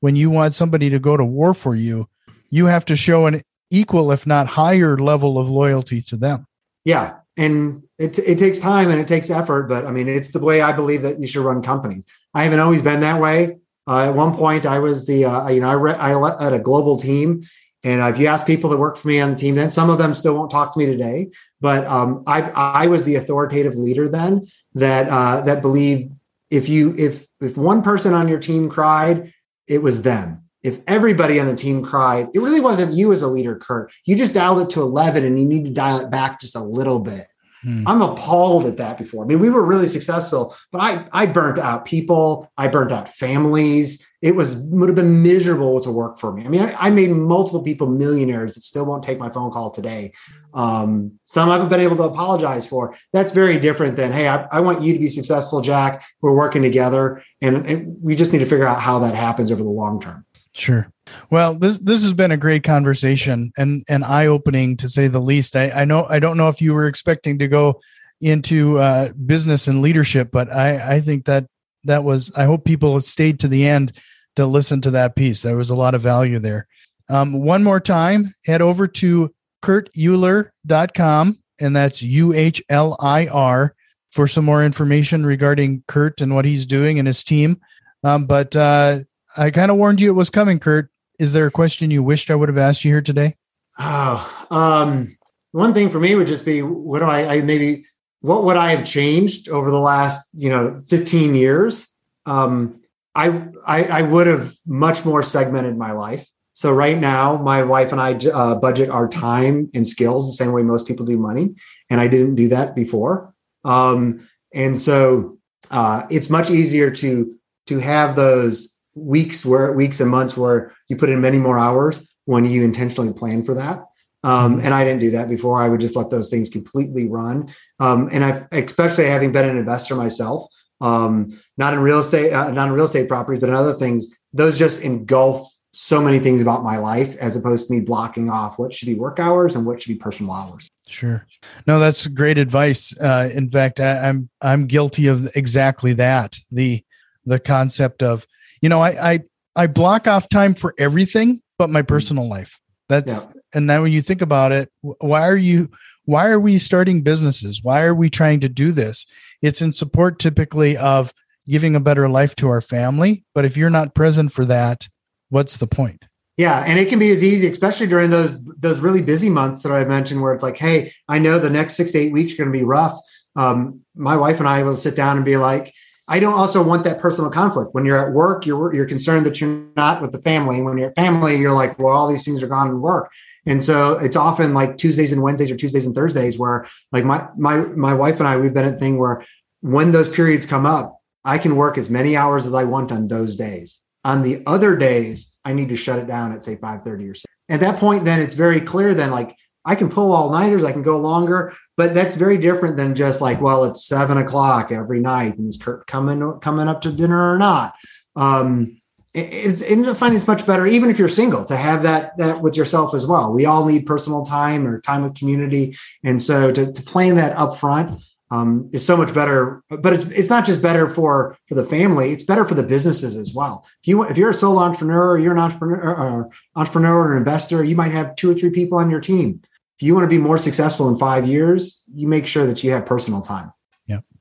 when 0.00 0.16
you 0.16 0.30
want 0.30 0.54
somebody 0.54 0.90
to 0.90 0.98
go 0.98 1.16
to 1.16 1.24
war 1.24 1.54
for 1.54 1.74
you 1.74 2.08
you 2.50 2.66
have 2.66 2.84
to 2.84 2.94
show 2.94 3.26
an 3.26 3.40
equal, 3.70 4.12
if 4.12 4.26
not 4.26 4.46
higher, 4.46 4.96
level 4.96 5.38
of 5.38 5.50
loyalty 5.50 6.00
to 6.02 6.16
them. 6.16 6.46
Yeah, 6.84 7.16
and 7.36 7.82
it 7.98 8.18
it 8.18 8.38
takes 8.38 8.60
time 8.60 8.90
and 8.90 9.00
it 9.00 9.08
takes 9.08 9.28
effort, 9.28 9.64
but 9.64 9.84
I 9.84 9.90
mean, 9.90 10.08
it's 10.08 10.30
the 10.30 10.38
way 10.38 10.60
I 10.60 10.70
believe 10.70 11.02
that 11.02 11.20
you 11.20 11.26
should 11.26 11.44
run 11.44 11.62
companies. 11.62 12.04
I 12.32 12.44
haven't 12.44 12.60
always 12.60 12.80
been 12.82 13.00
that 13.00 13.20
way. 13.20 13.58
Uh, 13.86 14.08
at 14.08 14.14
one 14.14 14.34
point, 14.36 14.66
I 14.66 14.78
was 14.78 15.06
the 15.06 15.24
uh, 15.24 15.48
you 15.48 15.60
know 15.60 15.68
I 15.68 15.72
re- 15.72 15.94
I 15.94 16.14
led 16.14 16.52
a 16.52 16.58
global 16.58 16.96
team, 16.96 17.44
and 17.84 18.00
if 18.14 18.18
you 18.18 18.26
ask 18.26 18.46
people 18.46 18.70
that 18.70 18.78
work 18.78 18.96
for 18.96 19.08
me 19.08 19.20
on 19.20 19.32
the 19.32 19.36
team, 19.36 19.54
then 19.54 19.70
some 19.70 19.90
of 19.90 19.98
them 19.98 20.14
still 20.14 20.34
won't 20.34 20.50
talk 20.50 20.72
to 20.72 20.78
me 20.78 20.86
today. 20.86 21.30
But 21.60 21.86
um, 21.86 22.24
I 22.26 22.40
I 22.50 22.86
was 22.86 23.04
the 23.04 23.16
authoritative 23.16 23.76
leader 23.76 24.08
then 24.08 24.46
that 24.74 25.08
uh, 25.08 25.42
that 25.42 25.60
believed 25.60 26.10
if 26.50 26.68
you 26.68 26.94
if 26.96 27.26
if 27.40 27.58
one 27.58 27.82
person 27.82 28.14
on 28.14 28.26
your 28.26 28.40
team 28.40 28.70
cried, 28.70 29.34
it 29.68 29.82
was 29.82 30.02
them. 30.02 30.42
If 30.62 30.80
everybody 30.86 31.38
on 31.38 31.46
the 31.46 31.54
team 31.54 31.84
cried, 31.84 32.28
it 32.32 32.38
really 32.38 32.60
wasn't 32.60 32.94
you 32.94 33.12
as 33.12 33.20
a 33.20 33.28
leader, 33.28 33.56
Kurt. 33.56 33.92
You 34.06 34.16
just 34.16 34.32
dialed 34.32 34.62
it 34.62 34.70
to 34.70 34.80
11 34.80 35.22
and 35.22 35.38
you 35.38 35.44
need 35.44 35.66
to 35.66 35.70
dial 35.70 36.00
it 36.00 36.10
back 36.10 36.40
just 36.40 36.56
a 36.56 36.60
little 36.60 37.00
bit. 37.00 37.26
Hmm. 37.62 37.86
I'm 37.86 38.00
appalled 38.00 38.64
at 38.64 38.78
that 38.78 38.96
before. 38.96 39.24
I 39.24 39.26
mean, 39.26 39.40
we 39.40 39.50
were 39.50 39.62
really 39.64 39.86
successful, 39.86 40.56
but 40.72 40.80
I 40.80 41.06
I 41.12 41.26
burnt 41.26 41.58
out 41.58 41.84
people, 41.84 42.50
I 42.56 42.68
burnt 42.68 42.92
out 42.92 43.10
families. 43.10 44.06
It 44.24 44.34
was 44.34 44.56
would 44.56 44.88
have 44.88 44.96
been 44.96 45.22
miserable 45.22 45.82
to 45.82 45.90
work 45.90 46.18
for 46.18 46.32
me. 46.32 46.46
I 46.46 46.48
mean, 46.48 46.62
I, 46.62 46.86
I 46.86 46.90
made 46.90 47.10
multiple 47.10 47.62
people 47.62 47.86
millionaires 47.86 48.54
that 48.54 48.62
still 48.62 48.86
won't 48.86 49.04
take 49.04 49.18
my 49.18 49.28
phone 49.28 49.50
call 49.52 49.70
today. 49.70 50.12
Um, 50.54 51.18
some 51.26 51.50
I 51.50 51.52
haven't 51.52 51.68
been 51.68 51.80
able 51.80 51.96
to 51.96 52.04
apologize 52.04 52.66
for. 52.66 52.96
That's 53.12 53.32
very 53.32 53.58
different 53.60 53.96
than, 53.96 54.12
hey, 54.12 54.28
I, 54.28 54.46
I 54.50 54.60
want 54.60 54.80
you 54.80 54.94
to 54.94 54.98
be 54.98 55.08
successful, 55.08 55.60
Jack. 55.60 56.02
We're 56.22 56.34
working 56.34 56.62
together, 56.62 57.22
and, 57.42 57.66
and 57.66 58.02
we 58.02 58.14
just 58.14 58.32
need 58.32 58.38
to 58.38 58.46
figure 58.46 58.66
out 58.66 58.80
how 58.80 58.98
that 59.00 59.14
happens 59.14 59.52
over 59.52 59.62
the 59.62 59.68
long 59.68 60.00
term. 60.00 60.24
Sure. 60.54 60.90
Well, 61.28 61.52
this 61.54 61.76
this 61.76 62.02
has 62.02 62.14
been 62.14 62.30
a 62.30 62.38
great 62.38 62.64
conversation 62.64 63.52
and 63.58 63.84
and 63.90 64.04
eye 64.04 64.26
opening 64.26 64.78
to 64.78 64.88
say 64.88 65.06
the 65.06 65.20
least. 65.20 65.54
I, 65.54 65.70
I 65.70 65.84
know 65.84 66.06
I 66.08 66.18
don't 66.18 66.38
know 66.38 66.48
if 66.48 66.62
you 66.62 66.72
were 66.72 66.86
expecting 66.86 67.38
to 67.40 67.48
go 67.48 67.78
into 68.22 68.78
uh, 68.78 69.10
business 69.26 69.68
and 69.68 69.82
leadership, 69.82 70.30
but 70.32 70.50
I 70.50 70.94
I 70.94 71.00
think 71.02 71.26
that 71.26 71.44
that 71.84 72.04
was. 72.04 72.32
I 72.34 72.44
hope 72.44 72.64
people 72.64 72.98
stayed 73.00 73.38
to 73.40 73.48
the 73.48 73.66
end 73.66 73.92
to 74.36 74.46
listen 74.46 74.80
to 74.82 74.90
that 74.92 75.16
piece. 75.16 75.42
There 75.42 75.56
was 75.56 75.70
a 75.70 75.76
lot 75.76 75.94
of 75.94 76.02
value 76.02 76.38
there. 76.38 76.66
Um, 77.08 77.32
one 77.42 77.62
more 77.62 77.80
time, 77.80 78.34
head 78.44 78.62
over 78.62 78.86
to 78.86 79.34
kurtuhlir.com, 79.62 81.38
and 81.60 81.76
that's 81.76 82.02
U 82.02 82.32
H 82.32 82.62
L 82.68 82.96
I 83.00 83.26
R 83.26 83.74
for 84.10 84.26
some 84.26 84.44
more 84.44 84.64
information 84.64 85.26
regarding 85.26 85.82
Kurt 85.88 86.20
and 86.20 86.34
what 86.34 86.44
he's 86.44 86.66
doing 86.66 86.98
and 86.98 87.06
his 87.08 87.24
team. 87.24 87.60
Um, 88.02 88.26
but 88.26 88.54
uh, 88.54 89.00
I 89.36 89.50
kind 89.50 89.70
of 89.70 89.76
warned 89.76 90.00
you 90.00 90.10
it 90.10 90.14
was 90.14 90.30
coming, 90.30 90.58
Kurt. 90.58 90.90
Is 91.18 91.32
there 91.32 91.46
a 91.46 91.50
question 91.50 91.90
you 91.90 92.02
wished 92.02 92.30
I 92.30 92.34
would 92.34 92.48
have 92.48 92.58
asked 92.58 92.84
you 92.84 92.92
here 92.92 93.02
today? 93.02 93.36
Oh, 93.78 94.46
um, 94.50 95.16
one 95.52 95.74
thing 95.74 95.90
for 95.90 95.98
me 96.00 96.14
would 96.14 96.26
just 96.26 96.44
be 96.44 96.62
what 96.62 97.00
do 97.00 97.06
I, 97.06 97.34
I 97.34 97.40
maybe 97.40 97.86
what 98.20 98.44
would 98.44 98.56
I 98.56 98.70
have 98.70 98.86
changed 98.86 99.48
over 99.48 99.70
the 99.70 99.78
last 99.78 100.28
you 100.32 100.48
know 100.48 100.82
15 100.88 101.34
years? 101.34 101.86
Um, 102.26 102.80
I, 103.14 103.46
I, 103.66 103.84
I 103.84 104.02
would 104.02 104.26
have 104.26 104.54
much 104.66 105.04
more 105.04 105.22
segmented 105.22 105.76
my 105.76 105.92
life. 105.92 106.28
So 106.54 106.72
right 106.72 106.98
now, 106.98 107.36
my 107.36 107.62
wife 107.64 107.90
and 107.92 108.00
I 108.00 108.14
uh, 108.14 108.54
budget 108.54 108.88
our 108.88 109.08
time 109.08 109.70
and 109.74 109.86
skills 109.86 110.26
the 110.26 110.36
same 110.36 110.52
way 110.52 110.62
most 110.62 110.86
people 110.86 111.04
do 111.04 111.18
money, 111.18 111.54
and 111.90 112.00
I 112.00 112.06
didn't 112.06 112.36
do 112.36 112.48
that 112.48 112.76
before. 112.76 113.34
Um, 113.64 114.28
and 114.54 114.78
so 114.78 115.38
uh, 115.70 116.06
it's 116.10 116.30
much 116.30 116.50
easier 116.50 116.90
to 116.90 117.34
to 117.66 117.78
have 117.78 118.14
those 118.14 118.74
weeks 118.94 119.44
where 119.44 119.72
weeks 119.72 120.00
and 120.00 120.10
months 120.10 120.36
where 120.36 120.72
you 120.88 120.96
put 120.96 121.08
in 121.08 121.20
many 121.20 121.38
more 121.38 121.58
hours 121.58 122.08
when 122.26 122.44
you 122.44 122.62
intentionally 122.62 123.12
plan 123.12 123.42
for 123.44 123.54
that. 123.54 123.84
Um, 124.22 124.56
mm-hmm. 124.56 124.66
and 124.66 124.74
I 124.74 124.84
didn't 124.84 125.00
do 125.00 125.10
that 125.12 125.28
before. 125.28 125.60
I 125.60 125.68
would 125.68 125.80
just 125.80 125.96
let 125.96 126.10
those 126.10 126.30
things 126.30 126.48
completely 126.48 127.08
run. 127.08 127.52
Um, 127.78 128.08
and 128.10 128.24
I, 128.24 128.46
especially 128.52 129.06
having 129.06 129.32
been 129.32 129.48
an 129.48 129.56
investor 129.56 129.96
myself, 129.96 130.50
um, 130.80 131.40
not 131.56 131.74
in 131.74 131.80
real 131.80 132.00
estate, 132.00 132.32
uh, 132.32 132.50
not 132.50 132.68
in 132.68 132.74
real 132.74 132.84
estate 132.84 133.08
properties, 133.08 133.40
but 133.40 133.48
in 133.48 133.54
other 133.54 133.74
things, 133.74 134.08
those 134.32 134.58
just 134.58 134.82
engulf 134.82 135.48
so 135.72 136.00
many 136.00 136.20
things 136.20 136.40
about 136.40 136.62
my 136.62 136.76
life 136.78 137.16
as 137.16 137.34
opposed 137.34 137.66
to 137.66 137.74
me 137.74 137.80
blocking 137.80 138.30
off 138.30 138.58
what 138.58 138.72
should 138.72 138.86
be 138.86 138.94
work 138.94 139.18
hours 139.18 139.56
and 139.56 139.66
what 139.66 139.82
should 139.82 139.88
be 139.88 139.98
personal 139.98 140.32
hours. 140.32 140.70
Sure. 140.86 141.26
No, 141.66 141.80
that's 141.80 142.06
great 142.06 142.38
advice. 142.38 142.96
Uh, 142.98 143.28
in 143.32 143.50
fact, 143.50 143.80
I, 143.80 144.08
I'm 144.08 144.28
I'm 144.40 144.66
guilty 144.66 145.08
of 145.08 145.28
exactly 145.34 145.92
that. 145.94 146.36
The 146.52 146.84
the 147.24 147.40
concept 147.40 148.02
of 148.02 148.26
you 148.60 148.68
know, 148.68 148.80
I 148.80 149.12
I 149.12 149.20
I 149.56 149.66
block 149.66 150.06
off 150.06 150.28
time 150.28 150.54
for 150.54 150.74
everything 150.78 151.42
but 151.58 151.70
my 151.70 151.82
personal 151.82 152.28
life. 152.28 152.58
That's 152.88 153.24
yeah. 153.24 153.32
and 153.54 153.68
then 153.68 153.82
when 153.82 153.92
you 153.92 154.02
think 154.02 154.22
about 154.22 154.52
it, 154.52 154.70
why 154.80 155.22
are 155.22 155.36
you 155.36 155.70
why 156.04 156.28
are 156.28 156.40
we 156.40 156.58
starting 156.58 157.02
businesses? 157.02 157.62
Why 157.62 157.82
are 157.82 157.94
we 157.94 158.10
trying 158.10 158.40
to 158.40 158.48
do 158.48 158.72
this? 158.72 159.06
It's 159.44 159.60
in 159.60 159.74
support 159.74 160.18
typically 160.18 160.74
of 160.74 161.12
giving 161.46 161.76
a 161.76 161.80
better 161.80 162.08
life 162.08 162.34
to 162.36 162.48
our 162.48 162.62
family, 162.62 163.26
but 163.34 163.44
if 163.44 163.58
you're 163.58 163.68
not 163.68 163.94
present 163.94 164.32
for 164.32 164.46
that, 164.46 164.88
what's 165.28 165.58
the 165.58 165.66
point? 165.66 166.06
Yeah, 166.38 166.64
and 166.66 166.78
it 166.78 166.88
can 166.88 166.98
be 166.98 167.10
as 167.10 167.22
easy, 167.22 167.46
especially 167.48 167.86
during 167.86 168.08
those 168.08 168.42
those 168.42 168.80
really 168.80 169.02
busy 169.02 169.28
months 169.28 169.62
that 169.62 169.70
I 169.70 169.84
mentioned, 169.84 170.22
where 170.22 170.32
it's 170.32 170.42
like, 170.42 170.56
hey, 170.56 170.94
I 171.10 171.18
know 171.18 171.38
the 171.38 171.50
next 171.50 171.74
six 171.74 171.90
to 171.92 171.98
eight 171.98 172.10
weeks 172.10 172.32
are 172.32 172.36
going 172.38 172.52
to 172.52 172.58
be 172.58 172.64
rough. 172.64 172.98
Um, 173.36 173.82
my 173.94 174.16
wife 174.16 174.38
and 174.38 174.48
I 174.48 174.62
will 174.62 174.76
sit 174.76 174.96
down 174.96 175.16
and 175.16 175.26
be 175.26 175.36
like, 175.36 175.74
I 176.08 176.20
don't 176.20 176.34
also 176.34 176.62
want 176.62 176.84
that 176.84 176.98
personal 176.98 177.30
conflict. 177.30 177.74
When 177.74 177.84
you're 177.84 177.98
at 177.98 178.14
work, 178.14 178.46
you're 178.46 178.74
you're 178.74 178.86
concerned 178.86 179.26
that 179.26 179.42
you're 179.42 179.66
not 179.76 180.00
with 180.00 180.12
the 180.12 180.22
family. 180.22 180.62
When 180.62 180.78
you're 180.78 180.88
at 180.88 180.96
family, 180.96 181.36
you're 181.36 181.52
like, 181.52 181.78
well, 181.78 181.94
all 181.94 182.08
these 182.08 182.24
things 182.24 182.42
are 182.42 182.48
gone 182.48 182.68
in 182.68 182.80
work. 182.80 183.10
And 183.46 183.62
so 183.62 183.98
it's 183.98 184.16
often 184.16 184.54
like 184.54 184.78
Tuesdays 184.78 185.12
and 185.12 185.22
Wednesdays 185.22 185.50
or 185.50 185.56
Tuesdays 185.56 185.86
and 185.86 185.94
Thursdays 185.94 186.38
where 186.38 186.66
like 186.92 187.04
my 187.04 187.28
my 187.36 187.58
my 187.58 187.94
wife 187.94 188.18
and 188.18 188.28
I, 188.28 188.36
we've 188.36 188.54
been 188.54 188.64
at 188.64 188.78
thing 188.78 188.98
where 188.98 189.24
when 189.60 189.92
those 189.92 190.08
periods 190.08 190.46
come 190.46 190.66
up, 190.66 190.98
I 191.24 191.38
can 191.38 191.56
work 191.56 191.78
as 191.78 191.90
many 191.90 192.16
hours 192.16 192.46
as 192.46 192.54
I 192.54 192.64
want 192.64 192.92
on 192.92 193.08
those 193.08 193.36
days. 193.36 193.82
On 194.04 194.22
the 194.22 194.42
other 194.46 194.76
days, 194.76 195.34
I 195.44 195.54
need 195.54 195.70
to 195.70 195.76
shut 195.76 195.98
it 195.98 196.06
down 196.06 196.32
at 196.32 196.44
say 196.44 196.56
5 196.56 196.84
30 196.84 197.08
or 197.08 197.14
6. 197.14 197.24
At 197.48 197.60
that 197.60 197.78
point, 197.78 198.04
then 198.04 198.20
it's 198.20 198.34
very 198.34 198.60
clear 198.60 198.94
then 198.94 199.10
like 199.10 199.36
I 199.64 199.74
can 199.74 199.88
pull 199.88 200.12
all 200.12 200.30
nighters, 200.30 200.64
I 200.64 200.72
can 200.72 200.82
go 200.82 200.98
longer, 200.98 201.54
but 201.76 201.94
that's 201.94 202.16
very 202.16 202.36
different 202.36 202.76
than 202.76 202.94
just 202.94 203.20
like, 203.20 203.40
well, 203.40 203.64
it's 203.64 203.86
seven 203.86 204.18
o'clock 204.18 204.70
every 204.70 205.00
night 205.00 205.38
and 205.38 205.48
is 205.48 205.56
Kurt 205.56 205.86
coming 205.86 206.38
coming 206.40 206.68
up 206.68 206.82
to 206.82 206.92
dinner 206.92 207.32
or 207.32 207.38
not? 207.38 207.74
Um, 208.16 208.80
it's 209.14 209.62
I 209.62 209.94
find 209.94 210.14
it's 210.14 210.26
much 210.26 210.46
better, 210.46 210.66
even 210.66 210.90
if 210.90 210.98
you're 210.98 211.08
single, 211.08 211.44
to 211.44 211.56
have 211.56 211.82
that 211.84 212.16
that 212.18 212.42
with 212.42 212.56
yourself 212.56 212.94
as 212.94 213.06
well. 213.06 213.32
We 213.32 213.46
all 213.46 213.64
need 213.64 213.86
personal 213.86 214.24
time 214.24 214.66
or 214.66 214.80
time 214.80 215.02
with 215.02 215.14
community, 215.14 215.76
and 216.02 216.20
so 216.20 216.50
to, 216.52 216.72
to 216.72 216.82
plan 216.82 217.16
that 217.16 217.36
up 217.36 217.58
front 217.58 218.02
um, 218.30 218.68
is 218.72 218.84
so 218.84 218.96
much 218.96 219.14
better. 219.14 219.62
But 219.70 219.92
it's 219.92 220.04
it's 220.06 220.30
not 220.30 220.44
just 220.44 220.60
better 220.60 220.90
for 220.90 221.38
for 221.48 221.54
the 221.54 221.64
family; 221.64 222.10
it's 222.10 222.24
better 222.24 222.44
for 222.44 222.54
the 222.54 222.62
businesses 222.62 223.14
as 223.16 223.32
well. 223.32 223.64
If 223.82 223.88
you 223.88 224.02
if 224.04 224.16
you're 224.16 224.30
a 224.30 224.34
solo 224.34 224.60
entrepreneur, 224.60 225.12
or 225.12 225.18
you're 225.18 225.32
an 225.32 225.38
entrepreneur, 225.38 225.94
or 225.94 226.30
entrepreneur 226.56 226.96
or 226.96 227.12
an 227.12 227.18
investor, 227.18 227.62
you 227.62 227.76
might 227.76 227.92
have 227.92 228.16
two 228.16 228.30
or 228.30 228.34
three 228.34 228.50
people 228.50 228.78
on 228.78 228.90
your 228.90 229.00
team 229.00 229.40
if 229.78 229.82
you 229.82 229.94
want 229.94 230.04
to 230.04 230.08
be 230.08 230.18
more 230.18 230.38
successful 230.38 230.88
in 230.88 230.96
five 230.96 231.26
years, 231.26 231.82
you 231.92 232.06
make 232.06 232.26
sure 232.26 232.46
that 232.46 232.62
you 232.62 232.70
have 232.70 232.86
personal 232.86 233.20
time. 233.20 233.52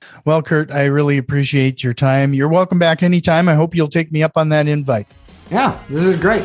Yeah. 0.04 0.22
Well, 0.26 0.42
Kurt, 0.42 0.72
I 0.72 0.86
really 0.86 1.18
appreciate 1.18 1.84
your 1.84 1.94
time. 1.94 2.34
You're 2.34 2.50
welcome 2.50 2.80
back 2.80 3.04
anytime. 3.04 3.50
I 3.50 3.56
hope 3.56 3.76
you'll 3.76 3.88
take 3.88 4.12
me 4.12 4.24
up 4.24 4.38
on 4.38 4.50
that 4.50 4.68
invite. 4.68 5.08
Yeah, 5.52 5.80
this 5.90 6.04
is 6.04 6.20
great. 6.20 6.44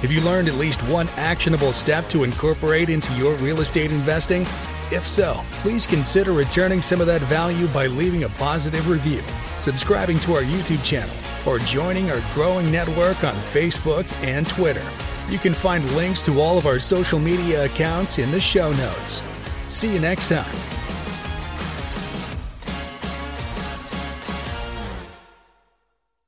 Have 0.00 0.12
you 0.12 0.20
learned 0.20 0.48
at 0.48 0.54
least 0.54 0.80
one 0.82 1.08
actionable 1.16 1.72
step 1.72 2.08
to 2.10 2.22
incorporate 2.22 2.88
into 2.88 3.12
your 3.14 3.34
real 3.36 3.60
estate 3.60 3.90
investing? 3.90 4.42
If 4.90 5.06
so, 5.06 5.40
please 5.60 5.86
consider 5.86 6.32
returning 6.32 6.80
some 6.82 7.00
of 7.00 7.06
that 7.08 7.20
value 7.22 7.66
by 7.68 7.88
leaving 7.88 8.24
a 8.24 8.28
positive 8.30 8.88
review, 8.88 9.22
subscribing 9.58 10.18
to 10.20 10.34
our 10.34 10.42
YouTube 10.42 10.84
channel, 10.84 11.14
or 11.46 11.58
joining 11.58 12.10
our 12.10 12.22
growing 12.32 12.70
network 12.70 13.22
on 13.24 13.34
Facebook 13.34 14.06
and 14.24 14.46
Twitter. 14.46 14.86
You 15.28 15.38
can 15.38 15.52
find 15.52 15.84
links 15.96 16.22
to 16.22 16.40
all 16.40 16.58
of 16.58 16.66
our 16.66 16.78
social 16.78 17.18
media 17.18 17.64
accounts 17.64 18.18
in 18.18 18.30
the 18.30 18.40
show 18.40 18.72
notes. 18.72 19.22
See 19.66 19.92
you 19.92 20.00
next 20.00 20.28
time. 20.28 20.77